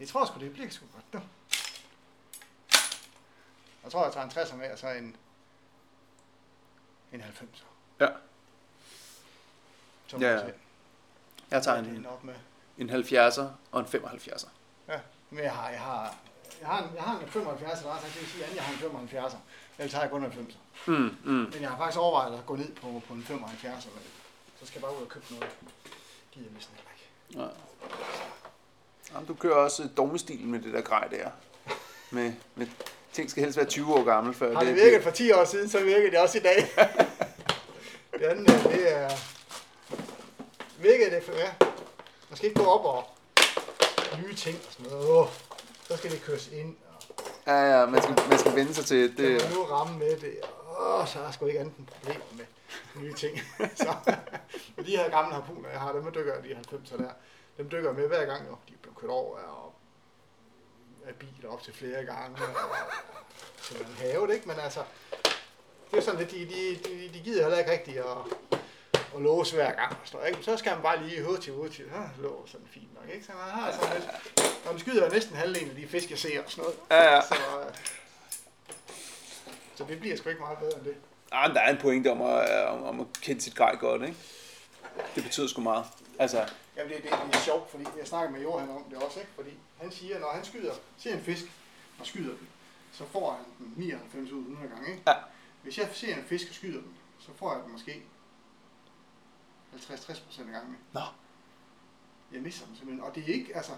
Jeg 0.00 0.08
tror 0.08 0.24
sgu, 0.24 0.40
det 0.40 0.52
bliver 0.52 0.70
sgu 0.70 0.86
godt, 0.94 1.04
du. 1.12 1.20
Jeg 3.84 3.92
tror, 3.92 4.04
jeg 4.04 4.12
tager 4.12 4.24
en 4.26 4.30
60'er 4.30 4.56
med, 4.56 4.70
og 4.72 4.78
så 4.78 4.88
en, 4.88 5.16
en 7.12 7.20
90'er. 7.20 7.64
Ja. 8.00 8.08
Så 10.06 10.16
Ja, 10.18 10.32
ja. 10.32 10.44
Jeg 11.50 11.62
tager 11.62 11.78
en, 11.78 11.84
ender 11.84 12.10
op 12.10 12.24
med. 12.24 12.34
en 12.78 12.90
70'er 12.90 13.42
og 13.72 13.80
en 13.80 13.86
75'er. 13.86 14.48
Ja, 14.88 15.00
men 15.30 15.44
jeg 15.44 15.52
har, 15.54 15.70
jeg 15.70 15.80
har, 15.80 16.16
jeg 16.60 16.68
har, 16.68 16.82
en, 16.88 16.94
jeg 16.94 17.02
har 17.02 17.18
en 17.20 17.28
75, 17.28 17.80
eller 17.80 17.94
det 17.94 18.20
vil 18.20 18.28
sige, 18.28 18.44
at 18.44 18.54
jeg 18.56 18.62
har 18.64 18.72
en 18.72 18.78
75. 18.78 19.36
Ellers 19.78 19.92
har 19.92 20.00
jeg 20.00 20.10
kun 20.10 20.24
en 20.24 20.30
90. 20.32 20.58
Mm, 20.86 20.94
mm. 20.94 21.32
Men 21.32 21.60
jeg 21.60 21.70
har 21.70 21.76
faktisk 21.76 21.98
overvejet 22.00 22.38
at 22.38 22.46
gå 22.46 22.56
ned 22.56 22.74
på, 22.74 23.02
på 23.08 23.14
en 23.14 23.22
75, 23.24 23.86
men 23.86 24.02
så 24.60 24.66
skal 24.66 24.74
jeg 24.78 24.82
bare 24.82 24.96
ud 24.96 25.02
og 25.02 25.08
købe 25.08 25.24
noget. 25.30 25.48
Gider 26.32 26.50
næsten 26.54 26.74
ikke. 26.78 27.42
Ja. 27.42 27.48
Jamen, 29.14 29.26
du 29.28 29.34
kører 29.34 29.54
også 29.54 29.88
dogmestilen 29.96 30.50
med 30.50 30.60
det 30.60 30.72
der 30.72 30.80
grej 30.80 31.08
der. 31.08 31.30
Med, 32.10 32.32
med 32.54 32.66
ting 33.12 33.30
skal 33.30 33.42
helst 33.42 33.56
være 33.56 33.66
20 33.66 33.94
år 33.94 34.04
gammel, 34.04 34.34
før 34.34 34.54
Har 34.54 34.64
det 34.64 34.74
virket 34.74 35.02
for 35.02 35.10
10 35.10 35.32
år 35.32 35.44
siden, 35.44 35.68
så 35.68 35.84
virker 35.84 36.10
det 36.10 36.18
også 36.18 36.38
i 36.38 36.40
dag. 36.40 36.56
det 38.18 38.22
andet, 38.22 38.50
øh, 38.50 38.64
det 38.72 38.92
er... 38.96 39.10
Virkede 40.78 41.10
det 41.10 41.22
for, 41.24 41.32
ja. 41.32 41.50
Man 42.30 42.36
skal 42.36 42.48
ikke 42.48 42.60
gå 42.62 42.66
op 42.66 42.84
og 42.84 43.04
nye 44.24 44.34
ting 44.34 44.56
og 44.66 44.72
sådan 44.72 44.92
noget. 44.92 45.08
Åh, 45.10 45.26
så 45.88 45.96
skal 45.96 46.10
det 46.10 46.22
køres 46.22 46.48
ind. 46.48 46.76
Ja, 47.46 47.78
ja, 47.80 47.86
man 47.86 48.02
skal, 48.02 48.14
man 48.28 48.38
skal 48.38 48.54
vende 48.54 48.74
sig 48.74 48.84
til 48.84 49.02
Det 49.10 49.18
det. 49.18 49.40
kan 49.40 49.48
man 49.50 49.58
nu 49.58 49.64
ramme 49.64 49.98
med 49.98 50.16
det. 50.16 50.34
Åh, 50.80 51.06
så 51.06 51.18
er 51.18 51.24
der 51.24 51.32
sgu 51.32 51.46
ikke 51.46 51.60
andet 51.60 51.74
end 51.78 51.86
problemer 51.86 52.24
med 52.32 52.44
nye 52.94 53.12
ting. 53.12 53.38
så, 53.82 53.94
og 54.76 54.86
de 54.86 54.96
her 54.96 55.10
gamle 55.10 55.34
harpuner, 55.34 55.68
jeg 55.68 55.80
har, 55.80 55.92
dem 55.92 56.12
dykker 56.12 56.42
de 56.42 56.48
90'er 56.48 56.96
der, 56.96 57.10
dem 57.56 57.68
dykker 57.70 57.92
med 57.92 58.08
hver 58.08 58.24
gang, 58.24 58.48
jo. 58.48 58.56
de 58.68 58.74
bliver 58.82 58.94
kørt 58.94 59.10
over 59.10 59.38
af, 59.38 59.72
af 61.08 61.14
biler 61.14 61.50
op 61.50 61.62
til 61.62 61.74
flere 61.74 62.04
gange. 62.04 62.36
Og, 62.36 62.48
så 63.62 63.74
man 63.78 63.96
have 63.96 64.26
det, 64.26 64.34
ikke? 64.34 64.48
Men 64.48 64.56
altså, 64.58 64.82
det 65.90 65.96
er 65.98 66.00
sådan 66.00 66.20
lidt, 66.20 66.30
de, 66.30 66.38
de, 66.38 66.88
de, 66.88 67.10
de 67.14 67.20
gider 67.20 67.42
heller 67.42 67.58
ikke 67.58 67.70
rigtigt 67.70 67.98
at, 67.98 68.58
at 69.14 69.22
låse 69.22 69.54
hver 69.54 69.72
gang. 69.74 69.92
og 69.92 70.08
sådan 70.08 70.28
Ikke? 70.28 70.42
Så 70.42 70.56
skal 70.56 70.72
man 70.72 70.82
bare 70.82 71.02
lige 71.06 71.24
hurtigt, 71.24 71.56
hurtigt, 71.56 71.88
ja, 71.88 72.22
låse 72.22 72.52
sådan 72.52 72.66
fint 72.70 72.94
nok. 72.94 73.14
Ikke? 73.14 73.26
Så 73.26 73.32
man 73.32 73.50
har 73.50 73.72
sådan 73.72 73.96
lidt, 73.96 74.08
og 74.66 74.72
man 74.72 74.80
skyder 74.80 75.10
næsten 75.10 75.36
halvdelen 75.36 75.70
af 75.70 75.76
de 75.76 75.86
fisk, 75.88 76.10
jeg 76.10 76.18
ser 76.18 76.44
og 76.44 76.50
sådan 76.50 76.64
noget. 76.64 76.78
Ja, 76.90 77.14
ja. 77.14 77.20
Så, 77.20 77.34
øh, 77.34 77.74
så 79.74 79.84
det 79.84 80.00
bliver 80.00 80.16
sgu 80.16 80.28
ikke 80.28 80.40
meget 80.40 80.58
bedre 80.58 80.76
end 80.78 80.84
det. 80.84 80.96
Ah, 81.36 81.54
der 81.54 81.60
er 81.60 81.70
en 81.70 81.78
pointe 81.78 82.10
om 82.10 82.22
at, 82.22 82.66
om, 82.68 82.82
om 82.82 83.00
at 83.00 83.06
kende 83.22 83.40
sit 83.40 83.54
grej 83.54 83.76
godt, 83.76 84.02
ikke? 84.02 84.16
Det 85.14 85.24
betyder 85.24 85.46
sgu 85.46 85.60
meget. 85.60 85.84
Altså, 86.18 86.48
Jamen 86.76 86.92
det, 86.92 87.02
det, 87.02 87.10
det 87.10 87.34
er 87.34 87.40
sjovt, 87.40 87.70
fordi 87.70 87.84
jeg 87.98 88.06
snakker 88.06 88.30
med 88.30 88.40
Johan 88.42 88.70
om 88.70 88.84
det 88.90 88.98
også, 88.98 89.20
ikke? 89.20 89.32
Fordi 89.34 89.50
han 89.80 89.90
siger, 89.90 90.18
når 90.18 90.30
han 90.34 90.44
skyder, 90.44 90.74
ser 90.98 91.14
en 91.14 91.20
fisk 91.20 91.44
og 92.00 92.06
skyder 92.06 92.36
den, 92.36 92.48
så 92.92 93.04
får 93.04 93.32
han 93.32 93.44
den 93.58 93.74
99 93.76 94.32
ud 94.32 94.40
100 94.40 94.68
gange, 94.68 94.90
ikke? 94.90 95.02
Ja. 95.06 95.14
Hvis 95.62 95.78
jeg 95.78 95.88
ser 95.92 96.16
en 96.16 96.24
fisk 96.24 96.48
og 96.48 96.54
skyder 96.54 96.80
den, 96.80 96.94
så 97.18 97.30
får 97.36 97.52
jeg 97.52 97.62
den 97.62 97.72
måske 97.72 98.02
50-60 99.74 100.24
procent 100.24 100.48
af 100.48 100.52
gangen. 100.52 100.76
Nå. 100.92 101.00
Jeg 102.32 102.42
misser 102.42 102.66
den 102.66 102.76
simpelthen. 102.76 103.04
Og 103.04 103.14
det 103.14 103.22
er 103.22 103.34
ikke, 103.34 103.56
altså, 103.56 103.72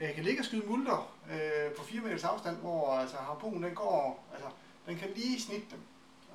jeg 0.00 0.14
kan 0.14 0.24
ligge 0.24 0.40
og 0.40 0.44
skyde 0.44 0.66
multer 0.66 1.12
øh, 1.30 1.72
på 1.72 1.84
4 1.84 2.00
meters 2.00 2.24
afstand, 2.24 2.56
hvor 2.56 2.92
altså, 2.92 3.16
harpunen 3.16 3.62
den 3.62 3.74
går, 3.74 4.26
altså, 4.32 4.48
den 4.86 4.96
kan 4.96 5.10
lige 5.14 5.40
snitte 5.40 5.66
dem. 5.70 5.80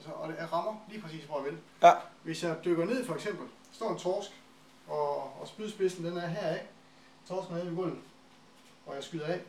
Altså, 0.02 0.14
og 0.14 0.28
det 0.30 0.54
rammer 0.54 0.76
lige 0.90 1.02
præcis, 1.02 1.24
hvor 1.24 1.38
jeg 1.38 1.46
vil. 1.46 1.58
Ja. 1.84 1.92
Hvis 2.24 2.44
jeg 2.44 2.56
dykker 2.66 2.86
ned 2.86 3.06
for 3.06 3.16
eksempel, 3.16 3.48
står 3.72 3.92
en 3.92 3.98
torsk, 4.00 4.32
og, 4.88 5.18
og 5.42 5.48
spydspidsen 5.48 6.06
den 6.06 6.18
er 6.18 6.28
her 6.28 6.48
af, 6.48 6.66
torsken 7.28 7.56
er 7.56 7.60
nede 7.64 7.74
i 7.74 7.76
gulvet, 7.76 7.98
og 8.86 8.96
jeg 8.96 9.04
skyder 9.04 9.26
af, 9.28 9.40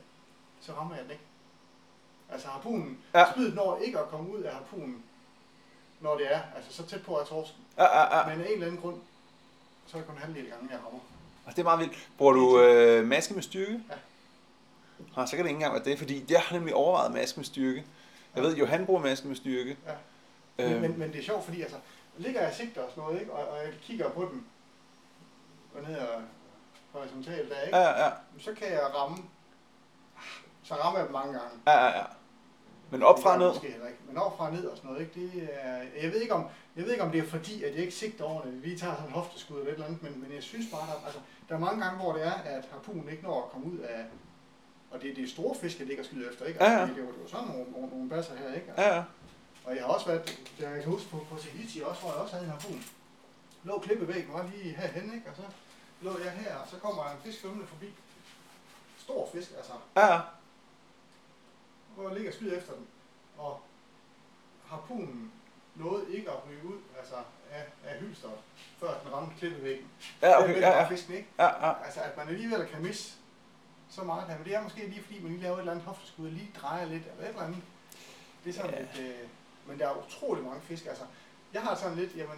så 0.60 0.72
rammer 0.72 0.94
jeg 0.94 1.04
den 1.04 1.10
ikke. 1.10 1.22
Altså 2.32 2.48
harpunen, 2.48 2.98
Ja. 3.14 3.20
ja. 3.20 3.32
spydet 3.32 3.54
når 3.54 3.78
ikke 3.78 3.98
at 3.98 4.08
komme 4.08 4.30
ud 4.38 4.42
af 4.42 4.52
harpunen, 4.54 5.02
når 6.00 6.16
det 6.16 6.34
er, 6.34 6.40
altså 6.56 6.72
så 6.72 6.86
tæt 6.86 7.02
på 7.02 7.18
er 7.18 7.24
torsken. 7.24 7.60
Ja, 7.78 7.84
ja, 8.00 8.18
ja. 8.18 8.36
Men 8.36 8.44
af 8.44 8.46
en 8.48 8.52
eller 8.52 8.66
anden 8.66 8.80
grund, 8.80 8.96
så 9.86 9.96
er 9.96 10.00
det 10.00 10.08
kun 10.10 10.18
halvdelen 10.18 10.46
af 10.46 10.52
gangen, 10.52 10.70
jeg 10.70 10.78
rammer. 10.86 11.00
og 11.46 11.52
det 11.52 11.58
er 11.58 11.62
meget 11.64 11.80
vildt. 11.80 12.08
Bruger 12.18 12.32
du 12.32 12.60
øh, 12.60 13.06
maske 13.06 13.34
med 13.34 13.42
styrke? 13.42 13.80
Ja. 13.90 13.94
Ah, 15.16 15.28
så 15.28 15.36
kan 15.36 15.44
det 15.44 15.50
ikke 15.50 15.56
engang 15.56 15.74
være 15.74 15.84
det, 15.84 15.98
fordi 15.98 16.24
jeg 16.32 16.40
har 16.40 16.56
nemlig 16.56 16.74
overvejet 16.74 17.12
maske 17.12 17.36
med 17.38 17.44
styrke. 17.44 17.84
Jeg 18.34 18.42
ved, 18.42 18.56
Johan 18.56 18.86
bruger 18.86 19.00
maske 19.00 19.28
med 19.28 19.36
styrke. 19.36 19.76
Ja. 19.86 19.92
Men, 20.58 20.72
Øhm, 20.72 20.80
men, 20.80 20.98
men 20.98 21.12
det 21.12 21.18
er 21.18 21.22
sjovt, 21.22 21.44
fordi 21.44 21.62
altså, 21.62 21.76
ligger 22.18 22.40
jeg 22.40 22.48
og 22.50 22.54
sigter 22.56 22.82
og 22.82 22.90
sådan 22.90 23.02
noget, 23.02 23.20
ikke? 23.20 23.32
Og, 23.32 23.48
og 23.48 23.56
jeg 23.56 23.72
kigger 23.82 24.10
på 24.10 24.20
dem, 24.20 24.44
og 25.74 25.82
ned 25.90 25.96
og 25.98 26.22
horisontalt 26.92 27.50
der, 27.50 27.60
ikke? 27.60 27.76
Ja, 27.76 27.82
ja, 27.90 28.04
ja. 28.04 28.10
Så 28.38 28.54
kan 28.54 28.72
jeg 28.72 28.90
ramme, 28.94 29.16
så 30.62 30.74
rammer 30.74 30.98
jeg 30.98 31.06
dem 31.06 31.12
mange 31.12 31.32
gange. 31.32 31.58
Ja, 31.66 31.84
ja, 31.84 31.98
ja. 31.98 32.04
Men 32.90 33.02
op 33.02 33.16
Det 33.16 33.22
fra 33.22 33.38
ned? 33.38 33.48
Måske 33.48 33.70
heller 33.70 33.86
ikke. 33.86 33.98
Men 34.08 34.16
op 34.18 34.36
fra 34.36 34.50
ned 34.50 34.64
og 34.66 34.76
sådan 34.76 34.90
noget, 34.90 35.02
ikke? 35.02 35.20
Det 35.20 35.48
er, 35.52 35.76
jeg, 36.02 36.12
ved 36.12 36.20
ikke 36.20 36.34
om, 36.34 36.46
jeg 36.76 36.84
ved 36.84 36.92
ikke, 36.92 37.04
om 37.04 37.10
det 37.10 37.20
er 37.20 37.26
fordi, 37.26 37.62
at 37.64 37.70
jeg 37.74 37.80
ikke 37.80 37.94
sigter 37.94 38.24
ordentligt. 38.24 38.62
Vi 38.62 38.78
tager 38.78 38.94
sådan 38.94 39.08
en 39.08 39.12
hofteskud 39.14 39.56
eller 39.58 39.68
et 39.70 39.74
eller 39.74 39.86
andet, 39.86 40.02
men, 40.02 40.22
men 40.22 40.32
jeg 40.34 40.42
synes 40.42 40.66
bare, 40.72 40.86
der, 40.86 41.04
altså, 41.06 41.20
der 41.48 41.54
er 41.54 41.58
mange 41.58 41.84
gange, 41.84 42.00
hvor 42.02 42.12
det 42.12 42.26
er, 42.26 42.32
at 42.32 42.64
harpunen 42.72 43.08
ikke 43.08 43.22
når 43.22 43.42
at 43.44 43.50
komme 43.50 43.66
ud 43.66 43.78
af... 43.78 44.04
Og 44.90 45.02
det, 45.02 45.16
det 45.16 45.24
er 45.24 45.28
store 45.28 45.54
fisk, 45.54 45.78
jeg 45.78 45.86
ligger 45.86 46.02
og 46.02 46.06
skyder 46.06 46.30
efter, 46.30 46.44
ikke? 46.44 46.64
Ja, 46.64 46.70
Altså, 46.70 46.80
ja. 46.80 46.86
Det, 46.88 46.98
er 46.98 47.06
jo, 47.06 47.12
det 47.12 47.18
er 47.18 47.22
jo 47.22 47.28
sådan 47.28 47.48
nogle, 47.48 47.70
nogle, 47.72 47.88
nogle 47.88 48.08
basser 48.08 48.36
her, 48.36 48.54
ikke? 48.54 48.72
Ja, 48.76 48.96
ja. 48.96 49.02
Og 49.64 49.76
jeg 49.76 49.84
har 49.84 49.92
også 49.92 50.06
været, 50.06 50.40
jeg 50.60 50.82
kan 50.82 50.92
huske 50.92 51.08
på, 51.10 51.26
på 51.30 51.36
Tahiti 51.38 51.80
også, 51.84 52.00
hvor 52.00 52.10
jeg 52.10 52.20
også 52.20 52.34
havde 52.34 52.46
en 52.46 52.52
harpun. 52.52 52.84
Lå 53.64 53.78
klippevæggen, 53.78 54.32
var 54.32 54.42
lige 54.54 54.74
herhen, 54.76 55.14
ikke? 55.14 55.30
Og 55.30 55.36
så 55.36 55.42
lå 56.00 56.18
jeg 56.18 56.30
her, 56.32 56.56
og 56.56 56.68
så 56.68 56.76
kommer 56.78 57.04
en 57.10 57.18
fisk 57.24 57.40
svømmende 57.40 57.66
forbi. 57.66 57.86
Stor 58.98 59.28
fisk, 59.32 59.50
altså. 59.56 59.72
Ja, 59.96 60.14
ja. 60.14 60.20
Hvor 61.94 62.08
jeg 62.08 62.16
ligger 62.16 62.32
skyder 62.32 62.58
efter 62.58 62.72
den. 62.72 62.86
Og 63.38 63.60
harpunen 64.66 65.32
nåede 65.74 66.16
ikke 66.16 66.30
at 66.30 66.36
ryge 66.48 66.64
ud 66.64 66.78
altså, 66.98 67.14
af, 67.52 67.64
af 67.84 67.98
hylsteret, 68.00 68.38
før 68.80 68.98
den 69.04 69.12
ramte 69.12 69.34
klippevæggen. 69.38 69.86
Ja, 70.22 70.42
okay, 70.42 70.60
ja, 70.60 70.70
ja. 70.70 70.88
fisken, 70.88 71.14
ikke? 71.14 71.28
Ja, 71.38 71.66
ja. 71.66 71.84
Altså, 71.84 72.00
at 72.00 72.16
man 72.16 72.28
alligevel 72.28 72.66
kan 72.66 72.82
misse 72.82 73.12
så 73.90 74.02
meget 74.04 74.28
her. 74.28 74.36
Men 74.36 74.44
det 74.46 74.54
er 74.54 74.62
måske 74.62 74.86
lige 74.86 75.02
fordi, 75.02 75.20
man 75.22 75.30
lige 75.32 75.42
laver 75.42 75.54
et 75.54 75.60
eller 75.60 75.72
andet 75.72 75.86
hofteskud, 75.86 76.26
og 76.26 76.32
lige 76.32 76.50
drejer 76.60 76.84
lidt, 76.86 77.02
eller 77.02 77.22
et 77.22 77.28
eller 77.28 77.42
andet. 77.42 77.62
Det 78.44 78.50
er 78.50 78.54
sådan 78.54 78.70
Ja. 78.70 78.80
lidt, 78.80 78.98
øh, 79.00 79.28
men 79.66 79.78
der 79.78 79.88
er 79.88 80.06
utrolig 80.06 80.44
mange 80.44 80.60
fisk. 80.62 80.86
Altså, 80.86 81.04
jeg 81.54 81.62
har 81.62 81.74
sådan 81.74 81.96
lidt, 81.96 82.16
jamen, 82.16 82.36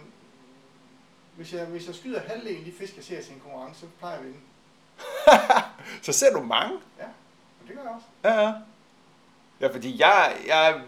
hvis 1.35 1.53
jeg, 1.53 1.65
hvis 1.65 1.87
jeg 1.87 1.95
skyder 1.95 2.19
halvdelen 2.19 2.59
af 2.59 2.65
de 2.65 2.71
fisk, 2.71 2.95
jeg 2.95 3.03
ser 3.03 3.21
til 3.21 3.33
en 3.33 3.39
konkurrence, 3.39 3.79
så 3.79 3.85
plejer 3.99 4.15
jeg 4.15 4.21
at 4.21 4.25
vinde. 4.27 4.39
Så 6.05 6.13
ser 6.13 6.33
du 6.33 6.41
mange? 6.43 6.79
Ja, 6.99 7.05
og 7.61 7.67
det 7.67 7.75
gør 7.75 7.81
jeg 7.83 7.91
også. 7.91 8.07
Ja, 8.23 8.41
ja. 8.41 8.53
Ja, 9.61 9.67
fordi 9.73 9.99
jeg, 10.01 10.37
jeg, 10.47 10.81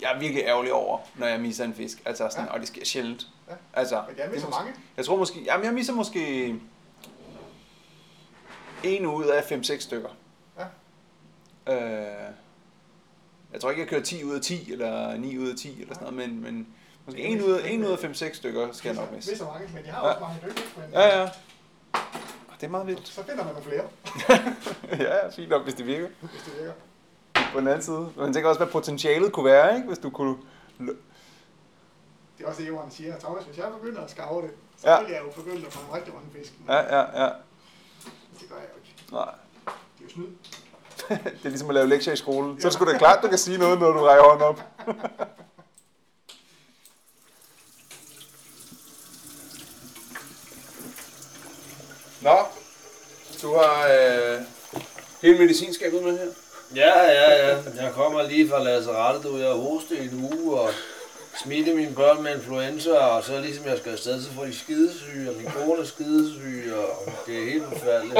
jeg 0.00 0.12
er 0.14 0.18
virkelig 0.18 0.42
ærgerlig 0.42 0.72
over, 0.72 0.98
når 1.14 1.26
jeg 1.26 1.40
misser 1.40 1.64
en 1.64 1.74
fisk. 1.74 2.02
Altså 2.04 2.28
sådan, 2.30 2.46
ja. 2.46 2.52
og 2.52 2.60
det 2.60 2.68
sker 2.68 2.84
sjældent. 2.84 3.26
Ja. 3.48 3.54
Altså, 3.72 4.04
Men 4.08 4.16
jeg 4.16 4.24
det 4.24 4.32
misser 4.32 4.48
er 4.48 4.52
mås- 4.52 4.58
mange. 4.58 4.74
Jeg 4.96 5.04
tror 5.04 5.16
måske, 5.16 5.40
jamen 5.40 5.64
jeg 5.66 5.74
misser 5.74 5.92
måske 5.92 6.48
en 8.82 9.06
ud 9.06 9.24
af 9.24 9.52
5-6 9.52 9.78
stykker. 9.80 10.08
Ja. 10.58 10.64
Øh, 11.74 12.30
jeg 13.52 13.60
tror 13.60 13.70
ikke, 13.70 13.82
jeg 13.82 13.88
kører 13.88 14.02
10 14.02 14.24
ud 14.24 14.34
af 14.34 14.40
10, 14.40 14.72
eller 14.72 15.16
9 15.16 15.38
ud 15.38 15.48
af 15.48 15.56
10, 15.56 15.80
eller 15.82 15.94
sådan 15.94 16.12
noget, 16.14 16.28
men, 16.30 16.42
men 16.42 16.68
måske 17.06 17.22
Jeg 17.22 17.30
1 17.30 17.36
misser- 17.36 17.48
ud, 17.52 17.58
af- 17.58 17.70
en 17.70 17.84
ud 17.84 17.90
af 17.90 17.98
5-6 17.98 18.36
stykker 18.36 18.72
skal 18.72 18.88
jeg 18.88 18.96
nok 19.04 19.12
misse. 19.14 19.30
misser 19.30 19.46
mange, 19.52 19.70
men 19.74 19.84
jeg 19.86 19.94
har 19.94 20.06
Ja. 20.06 20.12
også 20.12 20.20
mange 20.20 20.38
dygtige. 20.46 20.66
Men, 20.76 20.90
Ja, 20.92 21.20
ja. 21.20 21.28
Det 22.60 22.66
er 22.66 22.70
meget 22.70 22.86
vildt. 22.86 23.08
Så 23.08 23.22
finder 23.24 23.44
man 23.44 23.54
nogle 23.54 23.62
flere, 23.70 23.84
ja, 25.22 25.28
fint 25.28 25.48
nok, 25.50 25.62
hvis 25.62 25.74
det 25.74 25.86
virker. 25.86 26.08
hvis 26.20 26.42
det 26.42 26.52
virker. 26.58 26.72
På 27.52 27.60
den 27.60 27.68
anden 27.68 27.82
side. 27.82 28.12
Man 28.16 28.32
tænker 28.32 28.48
også, 28.48 28.58
hvad 28.58 28.72
potentialet 28.72 29.32
kunne 29.32 29.44
være, 29.44 29.74
ikke? 29.76 29.86
Hvis 29.88 29.98
du 29.98 30.10
kunne... 30.10 30.36
Det 32.38 32.44
er 32.44 32.48
også 32.48 32.62
det, 32.62 32.68
Johan 32.68 32.90
siger. 32.90 33.18
Thomas, 33.18 33.44
hvis 33.44 33.58
jeg 33.58 33.66
begynder 33.80 34.00
at 34.02 34.10
skarve 34.10 34.42
det, 34.42 34.50
så 34.76 34.90
Ja. 34.90 35.02
vil 35.02 35.10
jeg 35.12 35.20
jo 35.26 35.42
begynde 35.42 35.66
at 35.66 35.72
fange 35.72 35.96
rigtig 35.96 36.14
mange 36.14 36.28
fisk. 36.38 36.52
Ja, 36.68 36.74
ja, 36.98 37.24
ja. 37.24 37.30
Det 38.40 38.48
gør 38.48 38.56
jeg 38.56 38.68
jo 38.74 38.78
ikke. 38.78 38.94
Nej. 39.12 39.34
Det 39.66 39.72
er 40.00 40.04
jo 40.04 40.08
snyd. 40.10 40.26
Det 41.08 41.44
er 41.44 41.48
ligesom 41.48 41.68
at 41.68 41.74
lave 41.74 41.88
lektier 41.88 42.12
i 42.12 42.16
skolen. 42.16 42.60
Så 42.60 42.66
er 42.66 42.70
det 42.70 42.74
sgu 42.74 42.84
da 42.84 42.98
klart, 42.98 43.22
du 43.22 43.28
kan 43.28 43.38
sige 43.38 43.58
noget, 43.58 43.78
når 43.80 43.92
du 43.92 44.00
rækker 44.00 44.24
hånden 44.24 44.42
op. 44.46 44.62
Nå, 52.20 52.36
du 53.42 53.54
har 53.54 53.88
øh, 53.88 54.40
hele 55.22 55.38
medicinskabet 55.38 56.02
med 56.02 56.18
her. 56.18 56.26
Ja, 56.74 57.02
ja, 57.02 57.46
ja. 57.46 57.56
Jeg 57.82 57.92
kommer 57.94 58.22
lige 58.22 58.48
fra 58.48 58.62
lazarettet, 58.64 59.24
du. 59.24 59.36
Jeg 59.36 59.46
har 59.48 59.54
hostet 59.54 59.98
i 59.98 60.02
en 60.02 60.30
uge 60.32 60.60
og 60.60 60.70
smitte 61.44 61.74
mine 61.74 61.94
børn 61.94 62.22
med 62.22 62.34
influenza, 62.34 62.90
og 62.90 63.24
så 63.24 63.40
ligesom 63.40 63.66
jeg 63.66 63.78
skal 63.78 63.92
afsted, 63.92 64.22
så 64.22 64.32
får 64.32 64.44
de 64.44 64.58
skidesyge, 64.58 65.30
og 65.30 65.36
min 65.36 65.46
kone 65.46 65.80
er 65.80 65.84
skidesyge, 65.84 66.76
og 66.76 67.12
det 67.26 67.38
er 67.38 67.44
helt 67.44 67.64
forfærdeligt. 67.72 68.18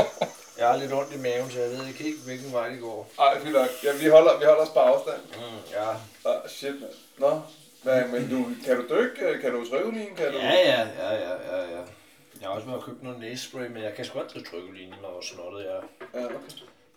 Jeg 0.59 0.69
har 0.69 0.77
lidt 0.77 0.93
ondt 0.93 1.15
i 1.15 1.19
maven, 1.19 1.51
så 1.51 1.61
jeg 1.61 1.71
ved 1.71 1.87
ikke 1.87 2.03
helt, 2.03 2.25
hvilken 2.25 2.53
vej 2.53 2.69
det 2.69 2.81
går. 2.81 3.11
Ej, 3.19 3.41
fint 3.41 3.53
nok. 3.53 3.69
Ja, 3.85 3.93
vi 4.03 4.07
holder, 4.09 4.39
vi 4.39 4.45
holder 4.45 4.63
os 4.63 4.69
på 4.69 4.79
afstand. 4.79 5.21
Mm, 5.37 5.59
ja. 5.73 5.91
Ah, 6.31 6.49
shit, 6.49 6.81
mand. 6.81 6.93
Nå, 7.19 7.41
Hvad, 7.83 8.09
men 8.09 8.31
du, 8.31 8.51
kan 8.65 8.77
du 8.77 8.97
dykke? 8.97 9.41
Kan 9.41 9.53
du 9.53 9.71
trykolin? 9.71 10.15
Kan 10.17 10.33
du... 10.33 10.39
Ja, 10.39 10.55
ja, 10.55 10.89
ja, 10.99 11.15
ja, 11.15 11.57
ja, 11.57 11.63
ja. 11.77 11.83
Jeg 12.41 12.49
har 12.49 12.55
også 12.55 12.67
været 12.67 12.79
og 12.79 12.85
købt 12.87 13.03
noget 13.03 13.21
næsespray, 13.21 13.67
men 13.67 13.83
jeg 13.83 13.95
kan 13.95 14.05
sgu 14.05 14.21
ikke 14.21 14.33
drikke 14.33 14.51
trykkelin, 14.51 14.95
når 15.03 15.11
hvor 15.11 15.21
snottet 15.21 15.65
jeg 15.65 15.73
er. 15.73 16.21
Ja, 16.21 16.25
okay. 16.25 16.37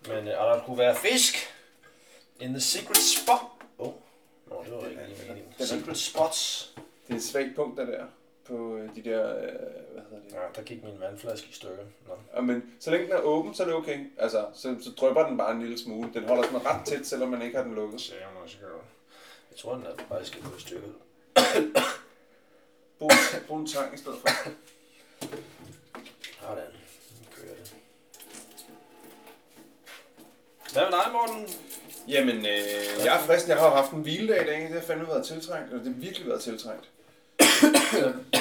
Men 0.08 0.28
øh, 0.28 0.34
der 0.34 0.60
skulle 0.62 0.78
være 0.78 0.96
fisk 0.96 1.34
in 2.40 2.48
the 2.48 2.60
secret 2.60 2.96
spot. 2.96 3.40
Oh, 3.78 3.92
nå, 4.46 4.64
det 4.64 4.72
var 4.72 4.88
ikke 4.88 5.02
lige 5.08 5.28
meningen. 5.28 5.52
Secret 5.58 5.98
spots. 5.98 6.70
Det 7.06 7.12
er 7.12 7.16
et 7.16 7.24
svagt 7.24 7.56
punkt, 7.56 7.78
der 7.78 7.84
der. 7.86 8.04
På 8.50 8.76
øh, 8.76 8.96
de 8.96 9.02
der, 9.02 9.36
øh, 9.36 9.42
hvad 9.92 10.02
hedder 10.10 10.24
det? 10.24 10.32
Ja, 10.32 10.38
der 10.56 10.62
gik 10.62 10.84
min 10.84 11.00
vandflaske 11.00 11.48
i 11.50 11.52
stykker. 11.52 11.84
Nå. 12.08 12.14
Ja, 12.34 12.40
men 12.40 12.74
så 12.80 12.90
længe 12.90 13.06
den 13.06 13.14
er 13.14 13.20
åben, 13.20 13.54
så 13.54 13.62
er 13.62 13.66
det 13.66 13.76
okay. 13.76 13.98
Altså, 14.18 14.46
så, 14.54 14.76
så 14.80 14.90
drypper 14.90 15.26
den 15.26 15.36
bare 15.36 15.52
en 15.52 15.60
lille 15.60 15.78
smule. 15.78 16.10
Den 16.14 16.24
holder 16.24 16.42
sådan 16.42 16.66
ret 16.66 16.86
tæt, 16.86 17.06
selvom 17.06 17.28
man 17.28 17.42
ikke 17.42 17.56
har 17.56 17.64
den 17.64 17.74
lukket. 17.74 18.10
Jeg 18.10 18.28
må 18.34 18.40
også 18.40 18.56
gøre. 18.60 18.80
Jeg 19.50 19.58
tror, 19.58 19.74
den 19.74 19.84
er 19.86 20.04
faktisk 20.08 20.32
skal 20.32 20.42
gå 20.42 20.56
i 20.56 20.60
stykker. 20.60 20.88
Brug, 22.98 23.10
brug 23.48 23.58
en 23.58 23.66
tang 23.66 23.94
i 23.94 23.98
stedet 23.98 24.18
for. 24.20 24.28
Sådan. 26.40 26.64
Nu 27.20 27.26
kører 27.36 27.54
det. 27.54 27.74
Hvad 30.72 30.82
med 30.82 30.98
dig, 30.98 31.12
Morten? 31.12 31.48
Jamen, 32.08 32.36
øh, 32.36 33.04
jeg 33.04 33.16
er 33.16 33.20
frisk. 33.20 33.48
Jeg 33.48 33.56
har 33.56 33.66
jo 33.66 33.74
haft 33.74 33.92
en 33.92 34.02
hviledag 34.02 34.42
i 34.42 34.46
dag. 34.46 34.62
Det 34.62 34.70
har 34.70 34.80
fandme 34.80 35.06
været 35.08 35.26
tiltrængt. 35.26 35.70
Eller 35.70 35.84
det 35.84 35.94
har 35.94 36.00
virkelig 36.00 36.26
været 36.28 36.42
tiltrængt. 36.42 36.90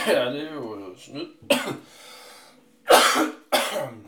Ja, 0.07 0.25
det 0.31 0.41
er 0.49 0.53
jo 0.53 0.95
snyd. 0.97 1.27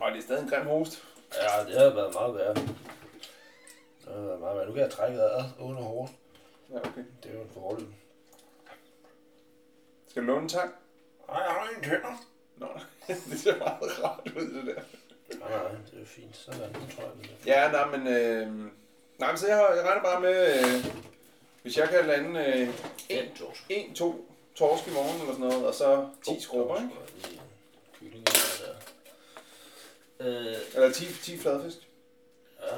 Og 0.00 0.10
det 0.12 0.18
er 0.18 0.22
stadig 0.22 0.42
en 0.42 0.48
grim 0.48 0.66
host. 0.66 1.04
Ja, 1.34 1.64
det 1.70 1.80
har 1.80 1.90
været 1.94 2.14
meget 2.14 2.34
værre. 2.34 2.54
Det 2.54 4.14
har 4.14 4.20
været 4.20 4.40
meget 4.40 4.56
værre. 4.56 4.66
Nu 4.66 4.72
kan 4.72 4.82
jeg 4.82 4.90
trække 4.90 5.18
vejret 5.18 5.52
under 5.58 5.82
hårdt. 5.82 6.12
Ja, 6.70 6.76
okay. 6.78 7.04
Det 7.22 7.30
er 7.30 7.34
jo 7.34 7.40
en 7.42 7.50
fordel. 7.54 7.86
Skal 10.08 10.22
du 10.22 10.26
låne 10.26 10.42
en 10.42 10.48
tang? 10.48 10.70
Nej, 11.28 11.38
jeg 11.40 11.50
har 11.52 11.68
en 11.76 11.82
tænder. 11.82 12.24
Nå, 12.56 12.68
det 13.30 13.40
ser 13.40 13.58
meget 13.58 14.04
rart 14.04 14.30
ud, 14.36 14.54
det 14.54 14.66
der. 14.66 14.82
Nej, 15.38 15.48
nej, 15.50 15.70
det 15.70 15.94
er 15.94 16.00
jo 16.00 16.06
fint. 16.06 16.36
Sådan, 16.36 16.60
nu 16.60 16.80
tror 16.96 17.02
jeg, 17.02 17.12
det 17.22 17.30
er. 17.52 17.62
Ja, 17.64 17.70
nej, 17.72 17.96
men... 17.96 18.06
Øh, 18.06 18.46
nej, 19.18 19.30
men 19.30 19.38
så 19.38 19.46
jeg, 19.46 19.56
har- 19.56 19.74
jeg 19.74 19.84
regner 19.84 20.02
bare 20.02 20.20
med, 20.20 20.54
øh, 20.58 20.86
hvis 21.62 21.76
jeg 21.78 21.88
kan 21.88 22.04
lande 22.06 22.40
øh, 22.46 22.68
en, 23.08 23.34
torsk. 23.34 23.62
en, 23.68 23.94
to 23.94 24.28
torsk 24.54 24.86
i 24.86 24.90
morgen 24.90 25.20
eller 25.20 25.32
sådan 25.34 25.46
noget, 25.48 25.66
og 25.66 25.74
så 25.74 26.08
10 26.24 26.40
skrubber, 26.40 26.76
ikke? 26.76 26.90
Kylling 28.00 28.26
der. 28.26 28.32
Øh, 30.20 30.56
Eller 30.74 30.92
10, 30.92 31.04
10 31.22 31.38
fladfisk. 31.38 31.76
ja. 32.62 32.76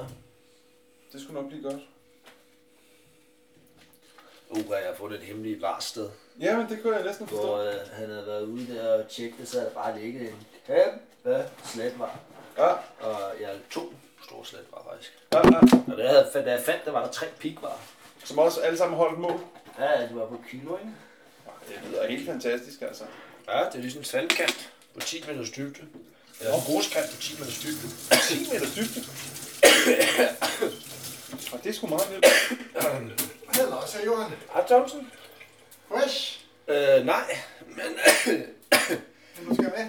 Det 1.12 1.22
skulle 1.22 1.40
nok 1.40 1.48
blive 1.50 1.62
godt. 1.62 1.82
Uh, 4.50 4.58
jeg 4.70 4.86
har 4.86 4.94
fundet 4.94 5.18
et 5.20 5.26
hemmeligt 5.26 5.62
varsted. 5.62 6.10
Ja, 6.40 6.56
men 6.56 6.68
det 6.68 6.82
kunne 6.82 6.96
jeg 6.96 7.04
næsten 7.04 7.26
forstå. 7.26 7.46
Hvor 7.46 7.58
øh, 7.58 7.74
han 7.92 8.08
havde 8.10 8.26
været 8.26 8.42
ude 8.42 8.74
der 8.74 9.02
og 9.04 9.08
tjekke 9.08 9.36
det, 9.38 9.48
så 9.48 9.58
havde 9.58 9.70
der 9.70 9.74
bare 9.74 10.00
ligget 10.00 10.28
en 10.28 10.46
kæmpe 10.66 11.44
sletvar. 11.64 12.18
Ja. 12.58 12.66
Og 13.00 13.40
jeg 13.40 13.48
havde 13.48 13.60
to 13.70 13.92
store 14.24 14.44
sletvar 14.44 14.86
faktisk. 14.90 15.18
Ja, 15.32 15.38
ja. 15.38 15.58
Og 15.92 15.96
det 15.98 16.08
havde, 16.08 16.30
da 16.34 16.50
jeg 16.50 16.62
fandt, 16.62 16.84
der 16.84 16.90
var 16.90 17.04
der 17.04 17.12
tre 17.12 17.26
pikvar. 17.38 17.80
Som 18.24 18.38
også 18.38 18.60
alle 18.60 18.78
sammen 18.78 18.98
holdt 18.98 19.18
mål. 19.18 19.40
Ja, 19.78 20.02
det 20.02 20.16
var 20.16 20.26
på 20.26 20.40
kilo, 20.50 20.76
ikke? 20.76 20.90
Det 21.68 21.80
lyder 21.90 22.06
helt 22.06 22.26
fantastisk, 22.26 22.82
altså. 22.82 23.04
Ja, 23.48 23.58
det 23.58 23.74
er 23.74 23.78
ligesom 23.78 24.00
en 24.00 24.04
sandkant 24.04 24.70
på 24.94 25.00
10 25.00 25.24
meters 25.28 25.50
dybde. 25.50 25.80
Eller 26.40 26.54
en 26.54 26.60
gruskant 26.60 27.10
på 27.10 27.16
10 27.20 27.34
meters 27.38 27.58
dybde. 27.58 27.88
10 28.28 28.52
meters 28.52 28.74
dybde? 28.74 29.00
Og 31.52 31.64
det 31.64 31.70
er 31.70 31.74
sgu 31.74 31.86
meget 31.86 32.10
vildt. 32.10 32.26
Hello, 33.56 33.76
så 33.86 33.98
Johan. 34.06 34.30
Hej, 34.52 34.66
Thomsen. 34.66 35.10
Fresh. 35.88 36.40
Øh, 36.68 37.06
nej, 37.06 37.36
men... 37.68 37.86
Men 39.38 39.48
du 39.48 39.54
skal 39.54 39.72
med. 39.76 39.86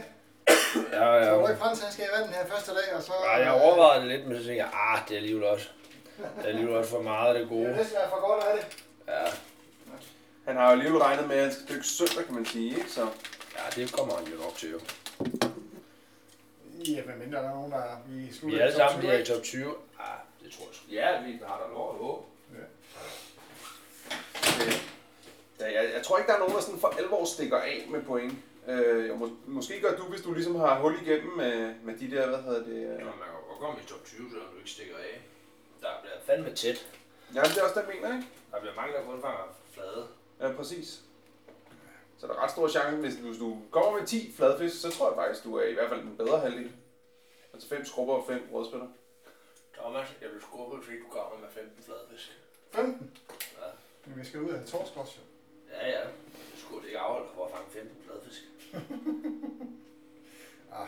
ja, 0.92 1.26
Så 1.26 1.32
var 1.32 1.42
ja. 1.42 1.48
ikke 1.50 1.60
Frans, 1.62 1.80
han 1.80 1.92
skal 1.94 2.06
i 2.06 2.08
vandet 2.20 2.36
her 2.36 2.46
første 2.46 2.72
dag, 2.72 2.94
og 2.96 3.04
så... 3.04 3.12
Nej, 3.26 3.34
jeg 3.34 3.52
overvejede 3.52 4.02
det 4.02 4.12
lidt, 4.12 4.28
men 4.28 4.38
så 4.38 4.44
tænkte 4.44 4.64
jeg, 4.64 4.70
ah, 4.74 5.00
det 5.08 5.14
er 5.14 5.18
alligevel 5.18 5.44
også. 5.44 5.68
Det 6.18 6.26
er 6.44 6.48
alligevel 6.48 6.76
også 6.76 6.90
for 6.90 7.02
meget 7.02 7.28
af 7.28 7.34
det 7.34 7.42
Det 7.42 7.50
gode. 7.50 7.66
er 7.68 7.76
næsten 7.76 7.96
være 7.96 8.10
for 8.10 8.28
godt 8.30 8.44
af 8.44 8.58
det. 8.58 8.66
Ja, 9.08 9.24
Han 10.46 10.56
har 10.56 10.66
jo 10.66 10.72
alligevel 10.72 11.02
regnet 11.02 11.28
med, 11.28 11.36
at 11.36 11.44
han 11.44 11.54
skal 11.54 11.76
dykke 11.76 11.88
søndag, 11.88 12.26
kan 12.26 12.36
man 12.36 12.46
sige, 12.46 12.70
ikke? 12.70 12.92
Så 12.92 13.02
ja, 13.56 13.82
det 13.82 13.94
kommer 13.94 14.16
han 14.16 14.26
jo 14.28 14.38
nok 14.38 14.56
til, 14.56 14.72
jo. 14.72 14.80
Ja, 16.88 17.02
hvad 17.02 17.16
mindre 17.16 17.38
der 17.38 17.50
er 17.50 17.56
nogen, 17.56 17.72
der 17.72 17.78
er 17.78 17.98
i 18.10 18.12
Vi 18.12 18.34
slutningen 18.34 18.62
er 18.62 18.66
alle 18.66 18.76
sammen 18.76 19.02
20, 19.02 19.08
bliver 19.10 19.20
i 19.22 19.26
top 19.26 19.44
20. 19.44 19.76
Ah, 20.00 20.20
det 20.44 20.52
tror 20.54 20.66
jeg 20.66 20.76
sgu. 20.76 20.92
Ja, 20.92 21.22
vi 21.26 21.40
har 21.48 21.58
da 21.62 21.74
lov 21.74 21.90
at 21.94 21.98
håbe. 21.98 22.24
Ja, 25.60 25.82
jeg, 25.82 25.94
jeg 25.96 26.04
tror 26.04 26.18
ikke, 26.18 26.28
der 26.28 26.36
er 26.36 26.40
nogen, 26.40 26.56
der 26.56 26.62
sådan 26.62 26.80
for 26.80 26.88
alvor 26.88 27.26
stikker 27.26 27.58
af 27.58 27.86
med 27.90 28.02
point. 28.04 28.34
Øh, 28.68 29.08
jeg 29.08 29.16
må, 29.16 29.30
måske 29.46 29.82
gør 29.82 29.96
du, 29.98 30.04
hvis 30.04 30.22
du 30.22 30.34
ligesom 30.34 30.56
har 30.56 30.80
hul 30.80 30.96
igennem 31.06 31.38
med, 31.38 31.74
med 31.84 31.98
de 31.98 32.12
der, 32.12 32.28
hvad 32.28 32.42
hedder 32.42 32.64
det? 32.64 32.76
Øh... 32.76 32.82
Ja, 32.82 32.90
man 32.90 32.98
kan 32.98 33.32
godt 33.50 33.60
komme 33.60 33.80
i 33.84 33.88
top 33.88 34.06
20, 34.06 34.30
selvom 34.30 34.48
du 34.54 34.58
ikke 34.58 34.70
stikker 34.70 34.98
af. 34.98 35.22
Der 35.82 35.88
bliver 36.02 36.16
fandme 36.26 36.56
tæt. 36.56 36.88
Ja, 37.36 37.42
det 37.42 37.58
er 37.58 37.64
også 37.64 37.76
det, 37.80 37.88
jeg 37.88 37.96
mener, 37.96 38.16
ikke? 38.18 38.28
Der 38.52 38.60
bliver 38.60 38.76
mange, 38.76 38.94
der 38.94 39.04
kun 39.04 39.22
fanger 39.22 39.56
flade. 39.74 40.08
Ja, 40.40 40.52
præcis. 40.54 41.02
Så 42.18 42.28
der 42.28 42.34
er 42.34 42.44
ret 42.44 42.52
stor 42.52 42.68
chance, 42.68 42.98
hvis 42.98 43.16
du, 43.16 43.22
hvis 43.28 43.38
du 43.38 43.58
kommer 43.72 44.00
med 44.00 44.08
10 44.08 44.32
fladfisk, 44.34 44.82
så 44.82 44.90
tror 44.92 45.08
jeg 45.10 45.16
faktisk, 45.16 45.44
du 45.44 45.56
er 45.56 45.64
i 45.68 45.74
hvert 45.74 45.90
fald 45.90 46.02
den 46.02 46.18
bedre 46.18 46.40
halvdel. 46.40 46.72
Altså 47.54 47.70
5 47.70 47.86
skrubber 47.86 48.14
og 48.14 48.24
5 48.28 48.48
rødspætter. 48.54 48.88
Thomas, 49.74 50.16
jeg 50.22 50.30
vil 50.30 50.42
skubbe, 50.42 50.84
fordi 50.84 50.98
du 51.00 51.06
kommer 51.12 51.40
med 51.40 51.50
15 51.50 51.84
fladfisk. 51.84 52.40
15? 52.72 53.12
Ja. 53.62 53.68
Men 54.06 54.20
vi 54.20 54.26
skal 54.26 54.42
ud 54.42 54.50
af 54.50 54.66
torsk 54.66 54.98
også, 54.98 55.14
jo. 55.18 55.24
Ja, 55.78 55.90
ja. 55.90 56.04
Du 56.54 56.60
skulle 56.60 56.88
ikke 56.88 57.00
afholde 57.00 57.28
for 57.36 57.46
at 57.46 57.52
fange 57.52 57.70
15 57.70 57.98
fladfisk. 58.06 58.42
ah. 60.82 60.88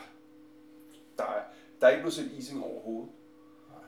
Der 1.18 1.24
er, 1.24 1.42
der 1.80 1.86
er 1.86 1.90
ikke 1.90 2.02
blevet 2.02 2.14
set 2.14 2.32
ising 2.32 2.64
overhovedet. 2.64 3.10
Nej. 3.68 3.78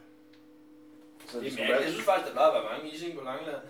Så 1.28 1.40
det 1.40 1.46
er 1.46 1.50
skulle 1.50 1.50
mærkeligt. 1.50 1.68
være- 1.70 1.80
Jeg 1.82 1.90
synes 1.92 2.04
faktisk, 2.04 2.26
der 2.26 2.32
plejer 2.32 2.50
at 2.50 2.62
være 2.62 2.72
mange 2.72 2.90
ising 2.94 3.18
på 3.18 3.24
Langeland. 3.24 3.62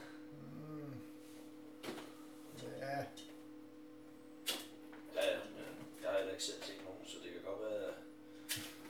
Ikke 6.41 6.53
selv 6.53 6.63
set 6.69 6.81
nogen, 6.89 7.05
så 7.13 7.17
det 7.23 7.31
kan 7.35 7.43
godt 7.51 7.61
være... 7.69 7.89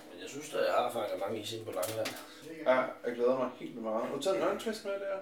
Men 0.08 0.16
jeg 0.22 0.28
synes, 0.34 0.48
at 0.58 0.64
jeg 0.68 0.74
har 0.82 0.90
fanget 0.96 1.18
mange 1.24 1.36
ising 1.42 1.62
på 1.68 1.72
Langeland. 1.78 2.10
Ja, 2.70 2.76
jeg 3.06 3.12
glæder 3.16 3.36
mig 3.42 3.48
helt 3.60 3.72
vildt 3.74 3.86
meget. 3.88 4.02
Har 4.06 4.14
du 4.16 4.22
taget 4.22 4.36
en 4.36 4.42
ørntvist 4.48 4.84
med 4.88 4.96
der? 5.04 5.16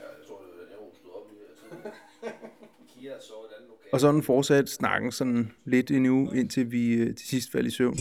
Ja, 0.00 0.06
jeg 0.16 0.22
tror, 0.26 0.36
det 0.42 0.48
den, 0.60 0.68
jeg 0.74 0.80
rostede 0.84 1.12
op 1.18 1.26
i. 1.32 1.36
Kira 2.90 3.16
så 3.28 3.34
et 3.46 3.52
andet 3.56 3.68
lokal. 3.72 3.90
Og 3.92 4.00
sådan 4.00 4.22
fortsat 4.22 4.68
snakken 4.68 5.12
sådan 5.12 5.52
lidt 5.64 5.90
endnu, 5.90 6.30
indtil 6.30 6.72
vi 6.72 6.84
øh, 6.94 7.16
til 7.16 7.26
sidst 7.28 7.52
faldt 7.52 7.66
i 7.66 7.74
søvn. 7.78 7.98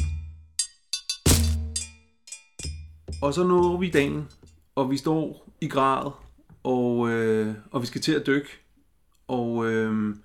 Og 3.22 3.34
så 3.34 3.44
når 3.44 3.78
vi 3.78 3.90
dagen, 3.90 4.30
og 4.76 4.92
vi 4.92 4.98
står 4.98 5.50
i 5.62 5.68
grad, 5.68 6.12
og, 6.64 7.10
øh, 7.10 7.56
og 7.72 7.82
vi 7.82 7.88
skal 7.88 8.02
til 8.02 8.14
at 8.20 8.28
dykke. 8.28 8.50
Og 9.28 9.66
øh, 9.72 10.16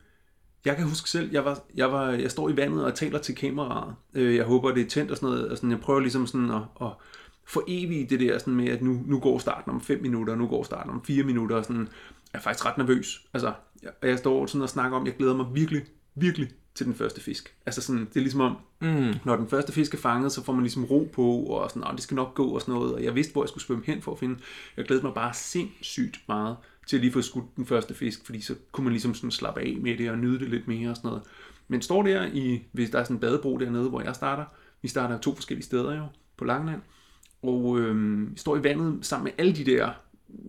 jeg 0.65 0.77
kan 0.77 0.85
huske 0.85 1.11
selv, 1.11 1.33
jeg, 1.33 1.45
var, 1.45 1.63
jeg, 1.75 1.93
var, 1.93 2.11
jeg 2.11 2.31
står 2.31 2.49
i 2.49 2.57
vandet 2.57 2.85
og 2.85 2.95
taler 2.95 3.19
til 3.19 3.35
kameraet. 3.35 3.95
Øh, 4.15 4.37
jeg 4.37 4.45
håber, 4.45 4.71
det 4.75 4.83
er 4.83 4.89
tændt 4.89 5.11
og 5.11 5.17
sådan 5.17 5.29
noget. 5.29 5.49
Og 5.49 5.57
sådan, 5.57 5.71
jeg 5.71 5.81
prøver 5.81 6.01
ligesom 6.01 6.27
sådan 6.27 6.51
at, 6.51 6.63
at 6.81 6.91
for 7.47 7.63
evigt 7.69 8.11
det 8.11 8.21
der 8.21 8.39
sådan 8.39 8.55
med, 8.55 8.69
at 8.69 8.83
nu, 8.83 9.01
nu 9.07 9.21
går 9.21 9.39
starten 9.39 9.71
om 9.73 9.81
5 9.81 10.03
minutter, 10.03 10.35
nu 10.37 10.47
går 10.47 10.63
starten 10.63 10.91
om 10.91 11.05
4 11.05 11.23
minutter. 11.25 11.57
Og 11.57 11.65
sådan, 11.65 11.89
jeg 12.33 12.39
er 12.39 12.43
faktisk 12.43 12.67
ret 12.67 12.79
nervøs. 12.79 13.21
Altså, 13.35 13.53
jeg, 13.83 13.91
jeg 14.03 14.19
står 14.19 14.47
sådan 14.47 14.63
og 14.63 14.69
snakker 14.69 14.97
om, 14.97 15.07
jeg 15.07 15.17
glæder 15.17 15.37
mig 15.37 15.47
virkelig, 15.55 15.83
virkelig 16.15 16.49
til 16.75 16.87
den 16.87 16.95
første 16.95 17.21
fisk. 17.21 17.55
Altså 17.67 17.83
sådan, 17.83 18.01
det 18.05 18.17
er 18.17 18.21
ligesom 18.21 18.41
om, 18.41 18.57
Mm. 18.81 19.15
når 19.25 19.37
den 19.37 19.49
første 19.49 19.73
fisk 19.73 19.95
er 19.95 19.99
fanget, 19.99 20.33
så 20.33 20.45
får 20.45 20.53
man 20.53 20.63
ligesom 20.63 20.85
ro 20.85 21.11
på, 21.13 21.33
og 21.33 21.71
sådan, 21.71 21.95
det 21.95 22.03
skal 22.03 22.15
nok 22.15 22.35
gå 22.35 22.47
og 22.49 22.61
sådan 22.61 22.75
noget. 22.75 22.95
Og 22.95 23.05
jeg 23.05 23.15
vidste, 23.15 23.33
hvor 23.33 23.43
jeg 23.43 23.49
skulle 23.49 23.65
svømme 23.65 23.85
hen 23.87 24.03
for 24.03 24.13
at 24.13 24.19
finde. 24.19 24.39
Jeg 24.77 24.85
glædede 24.85 25.07
mig 25.07 25.15
bare 25.15 25.35
sindssygt 25.35 26.21
meget 26.29 26.57
til 26.89 26.97
at 26.97 27.01
lige 27.01 27.13
få 27.13 27.23
skudt 27.23 27.57
den 27.57 27.67
første 27.67 27.95
fisk, 27.95 28.27
fordi 28.27 28.41
så 28.41 28.55
kunne 28.73 28.85
man 28.85 28.93
ligesom 28.93 29.15
sådan 29.15 29.31
slappe 29.31 29.61
af 29.61 29.77
med 29.81 29.99
det 29.99 30.11
og 30.11 30.19
nyde 30.19 30.39
det 30.39 30.49
lidt 30.49 30.69
mere 30.69 30.91
og 30.91 30.97
sådan 30.97 31.09
noget. 31.09 31.23
Men 31.69 31.83
står 31.83 32.03
der 32.03 32.27
i, 32.33 32.63
hvis 32.73 32.91
der 32.91 32.99
er 32.99 33.05
sådan 33.05 33.17
en 33.17 33.21
badebro 33.21 33.59
dernede, 33.59 33.89
hvor 33.89 34.01
jeg 34.01 34.15
starter, 34.15 34.45
vi 34.83 34.89
starter 34.89 35.19
to 35.19 35.35
forskellige 35.35 35.65
steder 35.65 35.97
jo, 35.97 36.05
på 36.37 36.45
Langeland, 36.45 36.81
og 37.43 37.79
øhm, 37.79 38.37
står 38.37 38.57
i 38.57 38.65
vandet 38.65 39.07
sammen 39.07 39.25
med 39.25 39.33
alle 39.39 39.57
de 39.57 39.65
der 39.65 39.91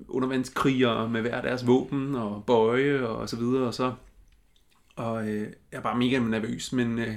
undervandskrigere 0.08 1.10
med 1.10 1.22
hver 1.22 1.42
deres 1.42 1.68
våben 1.68 2.16
og 2.16 2.44
bøje 2.48 3.08
og 3.08 3.30
så 3.30 3.38
videre, 3.38 3.68
og 3.68 3.74
så 3.74 3.94
og 4.96 5.28
øh, 5.30 5.42
jeg 5.42 5.78
er 5.78 5.82
bare 5.82 5.98
mega 5.98 6.20
nervøs, 6.20 6.74
men 6.74 7.00
øh, 7.00 7.16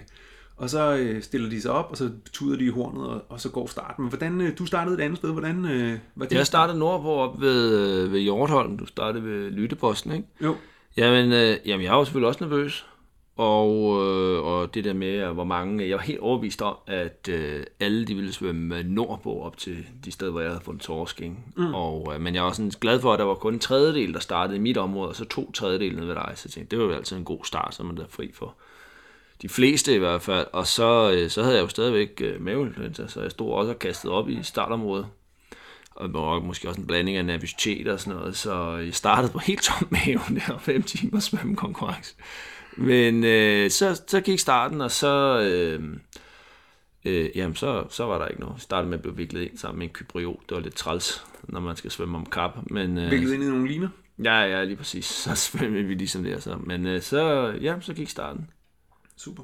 og 0.62 0.70
så 0.70 0.96
øh, 0.96 1.22
stiller 1.22 1.50
de 1.50 1.62
sig 1.62 1.70
op, 1.70 1.86
og 1.90 1.96
så 1.96 2.10
tuder 2.32 2.56
de 2.58 2.64
i 2.64 2.68
hornet, 2.68 3.06
og, 3.06 3.22
og 3.28 3.40
så 3.40 3.48
går 3.48 3.66
starten. 3.66 4.02
Men 4.02 4.08
hvordan, 4.08 4.40
øh, 4.40 4.58
du 4.58 4.66
startede 4.66 4.94
et 4.94 5.00
andet 5.00 5.18
sted, 5.18 5.32
hvordan 5.32 5.64
øh, 5.64 5.98
var 6.14 6.26
det? 6.26 6.36
Jeg 6.36 6.46
startede 6.46 6.78
nordpå 6.78 7.08
op 7.08 7.40
ved, 7.40 7.78
øh, 7.78 8.12
ved 8.12 8.20
Hjortholm. 8.20 8.78
Du 8.78 8.86
startede 8.86 9.24
ved 9.24 9.50
Lytteposten, 9.50 10.12
ikke? 10.12 10.28
Jo. 10.42 10.56
Jamen, 10.96 11.32
øh, 11.32 11.56
jamen, 11.66 11.84
jeg 11.84 11.92
var 11.92 12.04
selvfølgelig 12.04 12.28
også 12.28 12.44
nervøs. 12.44 12.86
Og, 13.36 14.02
øh, 14.02 14.44
og 14.44 14.74
det 14.74 14.84
der 14.84 14.92
med, 14.92 15.26
hvor 15.26 15.44
mange... 15.44 15.88
Jeg 15.88 15.96
var 15.96 16.02
helt 16.02 16.20
overbevist 16.20 16.62
om, 16.62 16.76
at 16.86 17.28
øh, 17.30 17.64
alle 17.80 18.04
de 18.04 18.14
ville 18.14 18.32
svømme 18.32 18.82
nordpå 18.82 19.40
op 19.42 19.56
til 19.56 19.76
de 20.04 20.12
steder, 20.12 20.30
hvor 20.30 20.40
jeg 20.40 20.50
havde 20.50 20.64
fundet 20.64 20.82
torsk. 20.82 21.20
Ikke? 21.20 21.34
Mm. 21.56 21.74
Og, 21.74 22.12
øh, 22.14 22.20
men 22.20 22.34
jeg 22.34 22.44
var 22.44 22.52
sådan 22.52 22.72
glad 22.80 23.00
for, 23.00 23.12
at 23.12 23.18
der 23.18 23.24
var 23.24 23.34
kun 23.34 23.54
en 23.54 23.58
tredjedel, 23.58 24.14
der 24.14 24.20
startede 24.20 24.56
i 24.56 24.60
mit 24.60 24.78
område, 24.78 25.08
og 25.08 25.16
så 25.16 25.24
to 25.24 25.52
tredjedel 25.52 25.96
nede 25.96 26.08
ved 26.08 26.14
dig. 26.14 26.32
Så 26.34 26.42
jeg 26.46 26.52
tænkte, 26.52 26.76
det 26.76 26.82
var 26.82 26.90
jo 26.90 26.96
altid 26.96 27.16
en 27.16 27.24
god 27.24 27.44
start, 27.44 27.74
så 27.74 27.82
man 27.82 27.98
er 27.98 28.04
fri 28.08 28.30
for 28.34 28.54
de 29.42 29.48
fleste 29.48 29.94
i 29.94 29.98
hvert 29.98 30.22
fald. 30.22 30.46
Og 30.52 30.66
så, 30.66 31.12
øh, 31.14 31.30
så 31.30 31.42
havde 31.42 31.56
jeg 31.56 31.62
jo 31.62 31.68
stadigvæk 31.68 32.20
øh, 32.20 32.40
maveinfluenza, 32.40 33.08
så 33.08 33.22
jeg 33.22 33.30
stod 33.30 33.52
også 33.52 33.72
og 33.72 33.78
kastede 33.78 34.12
op 34.12 34.28
i 34.28 34.42
startområdet. 34.42 35.06
Og 35.90 36.14
var 36.14 36.40
måske 36.40 36.68
også 36.68 36.80
en 36.80 36.86
blanding 36.86 37.16
af 37.16 37.24
nervøsitet 37.24 37.88
og 37.88 38.00
sådan 38.00 38.18
noget, 38.18 38.36
så 38.36 38.76
jeg 38.76 38.94
startede 38.94 39.32
på 39.32 39.38
helt 39.38 39.62
tom 39.62 39.88
mave 39.90 40.20
der, 40.34 40.58
fem 40.72 40.82
timer 40.82 41.20
svømmekonkurrence. 41.20 42.14
Men 42.76 43.24
øh, 43.24 43.70
så, 43.70 44.02
så 44.06 44.20
gik 44.20 44.38
starten, 44.38 44.80
og 44.80 44.90
så, 44.90 45.40
øh, 45.40 45.82
øh, 47.04 47.30
jamen 47.34 47.56
så, 47.56 47.84
så 47.90 48.04
var 48.04 48.18
der 48.18 48.26
ikke 48.26 48.40
noget. 48.40 48.54
Jeg 48.54 48.60
startede 48.60 48.88
med 48.90 48.98
at 48.98 49.02
blive 49.02 49.16
viklet 49.16 49.42
ind 49.42 49.58
sammen 49.58 49.78
med 49.78 49.86
en 49.86 49.92
kypriot. 49.92 50.40
Det 50.48 50.54
var 50.54 50.62
lidt 50.62 50.74
træls, 50.74 51.24
når 51.42 51.60
man 51.60 51.76
skal 51.76 51.90
svømme 51.90 52.18
om 52.18 52.26
kap. 52.26 52.58
Men, 52.70 52.98
øh, 52.98 53.10
Viklet 53.10 53.34
ind 53.34 53.42
i 53.42 53.46
nogle 53.46 53.68
liner? 53.68 53.88
Ja, 54.24 54.40
ja, 54.40 54.64
lige 54.64 54.76
præcis. 54.76 55.04
Så 55.04 55.34
svømmede 55.50 55.84
vi 55.84 55.94
ligesom 55.94 56.24
der. 56.24 56.40
Så. 56.40 56.56
Men 56.56 56.86
øh, 56.86 57.02
så, 57.02 57.52
ja, 57.60 57.74
så 57.80 57.94
gik 57.94 58.08
starten. 58.08 58.50
Super. 59.16 59.42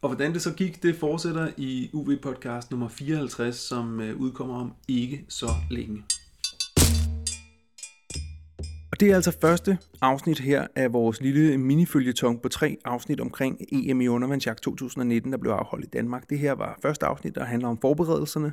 Og 0.00 0.08
hvordan 0.08 0.32
det 0.32 0.42
så 0.42 0.52
gik, 0.52 0.82
det 0.82 0.96
fortsætter 0.96 1.50
i 1.56 1.90
UV-podcast 1.92 2.70
nummer 2.70 2.88
54, 2.88 3.56
som 3.56 4.00
øh, 4.00 4.16
udkommer 4.16 4.60
om 4.60 4.72
ikke 4.88 5.24
så 5.28 5.48
længe. 5.70 6.04
Og 8.92 9.00
det 9.00 9.10
er 9.10 9.14
altså 9.14 9.36
første 9.40 9.78
afsnit 10.00 10.38
her 10.38 10.66
af 10.76 10.92
vores 10.92 11.20
lille 11.20 11.58
minifølgetong 11.58 12.42
på 12.42 12.48
tre 12.48 12.76
afsnit 12.84 13.20
omkring 13.20 13.60
EM 13.72 14.00
i 14.00 14.08
undervandsjagt 14.08 14.62
2019, 14.62 15.32
der 15.32 15.38
blev 15.38 15.52
afholdt 15.52 15.84
i 15.84 15.88
Danmark. 15.88 16.30
Det 16.30 16.38
her 16.38 16.52
var 16.52 16.78
første 16.82 17.06
afsnit, 17.06 17.34
der 17.34 17.44
handler 17.44 17.68
om 17.68 17.78
forberedelserne. 17.80 18.52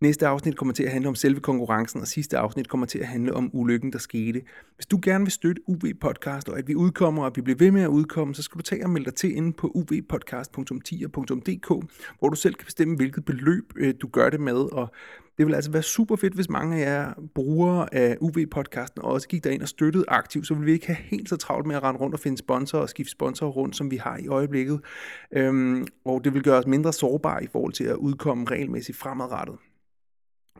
Næste 0.00 0.26
afsnit 0.26 0.56
kommer 0.56 0.74
til 0.74 0.82
at 0.82 0.92
handle 0.92 1.08
om 1.08 1.14
selve 1.14 1.40
konkurrencen, 1.40 2.00
og 2.00 2.06
sidste 2.06 2.38
afsnit 2.38 2.68
kommer 2.68 2.86
til 2.86 2.98
at 2.98 3.06
handle 3.06 3.34
om 3.34 3.50
ulykken, 3.52 3.92
der 3.92 3.98
skete. 3.98 4.42
Hvis 4.76 4.86
du 4.86 4.98
gerne 5.02 5.24
vil 5.24 5.32
støtte 5.32 5.62
UV 5.66 5.82
Podcast, 6.00 6.48
og 6.48 6.58
at 6.58 6.68
vi 6.68 6.74
udkommer, 6.74 7.22
og 7.22 7.26
at 7.26 7.36
vi 7.36 7.40
bliver 7.40 7.58
ved 7.58 7.70
med 7.70 7.82
at 7.82 7.88
udkomme, 7.88 8.34
så 8.34 8.42
skal 8.42 8.58
du 8.58 8.62
tage 8.62 8.84
og 8.84 8.90
melde 8.90 9.04
dig 9.04 9.14
til 9.14 9.36
inde 9.36 9.52
på 9.52 9.70
uvpodcast.10.dk, 9.74 11.68
hvor 12.18 12.28
du 12.28 12.36
selv 12.36 12.54
kan 12.54 12.64
bestemme, 12.64 12.96
hvilket 12.96 13.24
beløb 13.24 13.72
øh, 13.76 13.94
du 14.00 14.08
gør 14.08 14.30
det 14.30 14.40
med. 14.40 14.72
Og 14.72 14.92
det 15.38 15.46
vil 15.46 15.54
altså 15.54 15.70
være 15.70 15.82
super 15.82 16.16
fedt, 16.16 16.34
hvis 16.34 16.50
mange 16.50 16.76
af 16.76 16.80
jer 16.80 17.12
brugere 17.34 17.94
af 17.94 18.16
UV-podcasten 18.20 19.02
også 19.02 19.28
gik 19.28 19.44
derind 19.44 19.62
og 19.62 19.68
støttede 19.68 20.04
aktivt, 20.08 20.46
så 20.46 20.54
vil 20.54 20.66
vi 20.66 20.72
ikke 20.72 20.86
have 20.86 20.96
helt 20.96 21.28
så 21.28 21.36
travlt 21.36 21.66
med 21.66 21.76
at 21.76 21.82
rende 21.82 22.00
rundt 22.00 22.14
og 22.14 22.20
finde 22.20 22.38
sponsorer 22.38 22.82
og 22.82 22.88
skifte 22.88 23.10
sponsorer 23.10 23.50
rundt, 23.50 23.76
som 23.76 23.90
vi 23.90 23.96
har 23.96 24.18
i 24.18 24.28
øjeblikket. 24.28 24.80
Øhm, 25.32 25.86
og 26.04 26.24
det 26.24 26.34
vil 26.34 26.42
gøre 26.42 26.58
os 26.58 26.66
mindre 26.66 26.92
sårbare 26.92 27.44
i 27.44 27.46
forhold 27.46 27.72
til 27.72 27.84
at 27.84 27.96
udkomme 27.96 28.44
regelmæssigt 28.50 28.98
fremadrettet. 28.98 29.56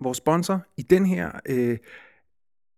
Vores 0.00 0.18
sponsor 0.18 0.60
i 0.76 0.82
den 0.82 1.06
her 1.06 1.30
øh, 1.48 1.78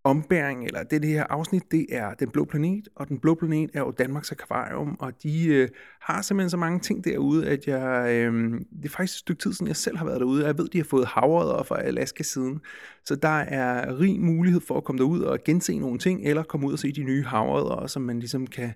ombæring, 0.04 0.66
eller 0.66 0.82
det, 0.82 1.02
det 1.02 1.10
her 1.10 1.24
afsnit, 1.24 1.72
det 1.72 1.86
er 1.90 2.14
Den 2.14 2.30
Blå 2.30 2.44
Planet, 2.44 2.88
og 2.94 3.08
Den 3.08 3.18
Blå 3.18 3.34
Planet 3.34 3.70
er 3.74 3.80
jo 3.80 3.90
Danmarks 3.90 4.32
Akvarium, 4.32 4.96
og 4.98 5.22
de 5.22 5.46
øh, 5.46 5.68
har 6.00 6.22
simpelthen 6.22 6.50
så 6.50 6.56
mange 6.56 6.80
ting 6.80 7.04
derude, 7.04 7.48
at 7.48 7.66
jeg, 7.66 8.10
øh, 8.10 8.52
det 8.52 8.84
er 8.84 8.88
faktisk 8.88 9.14
et 9.14 9.18
stykke 9.18 9.42
tid 9.42 9.52
siden, 9.52 9.66
jeg 9.66 9.76
selv 9.76 9.96
har 9.96 10.04
været 10.04 10.20
derude, 10.20 10.46
jeg 10.46 10.58
ved, 10.58 10.68
de 10.68 10.78
har 10.78 10.84
fået 10.84 11.06
havredder 11.06 11.62
fra 11.62 11.82
Alaska 11.82 12.22
siden, 12.22 12.60
så 13.04 13.16
der 13.16 13.38
er 13.38 14.00
rig 14.00 14.20
mulighed 14.20 14.60
for 14.60 14.76
at 14.76 14.84
komme 14.84 14.98
derud 14.98 15.20
og 15.20 15.38
gense 15.44 15.78
nogle 15.78 15.98
ting, 15.98 16.24
eller 16.24 16.42
komme 16.42 16.66
ud 16.66 16.72
og 16.72 16.78
se 16.78 16.92
de 16.92 17.02
nye 17.02 17.24
havredder, 17.24 17.86
som 17.86 18.02
man 18.02 18.18
ligesom 18.18 18.46
kan, 18.46 18.72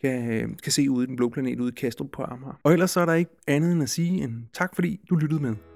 kan, 0.00 0.32
øh, 0.32 0.48
kan 0.62 0.72
se 0.72 0.90
ude 0.90 1.04
i 1.04 1.06
Den 1.06 1.16
Blå 1.16 1.28
Planet, 1.28 1.60
ude 1.60 1.68
i 1.68 1.74
Kastrup 1.80 2.10
på 2.12 2.22
Amager. 2.22 2.60
Og 2.62 2.72
ellers 2.72 2.90
så 2.90 3.00
er 3.00 3.06
der 3.06 3.14
ikke 3.14 3.30
andet 3.46 3.72
end 3.72 3.82
at 3.82 3.90
sige 3.90 4.22
en 4.22 4.48
tak, 4.52 4.74
fordi 4.74 5.00
du 5.10 5.16
lyttede 5.16 5.42
med. 5.42 5.71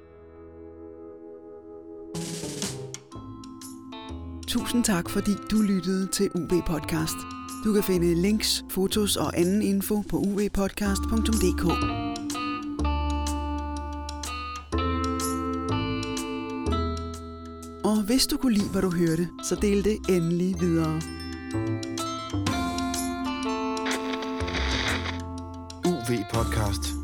Tusind 4.49 4.85
tak, 4.85 5.11
fordi 5.11 5.31
du 5.51 5.63
lyttede 5.63 6.07
til 6.07 6.31
UV 6.35 6.63
Podcast. 6.67 7.17
Du 7.65 7.73
kan 7.73 7.83
finde 7.83 8.15
links, 8.15 8.65
fotos 8.71 9.17
og 9.17 9.39
anden 9.39 9.63
info 9.63 10.03
på 10.11 10.17
uvpodcast.dk. 10.17 11.65
Og 17.85 18.03
hvis 18.07 18.27
du 18.27 18.37
kunne 18.37 18.55
lide, 18.55 18.71
hvad 18.73 18.83
du 18.83 18.91
hørte, 18.91 19.29
så 19.49 19.55
del 19.55 19.85
det 19.85 19.97
endelig 20.09 20.55
videre. 20.61 21.01
UV 25.87 26.25
Podcast. 26.33 26.96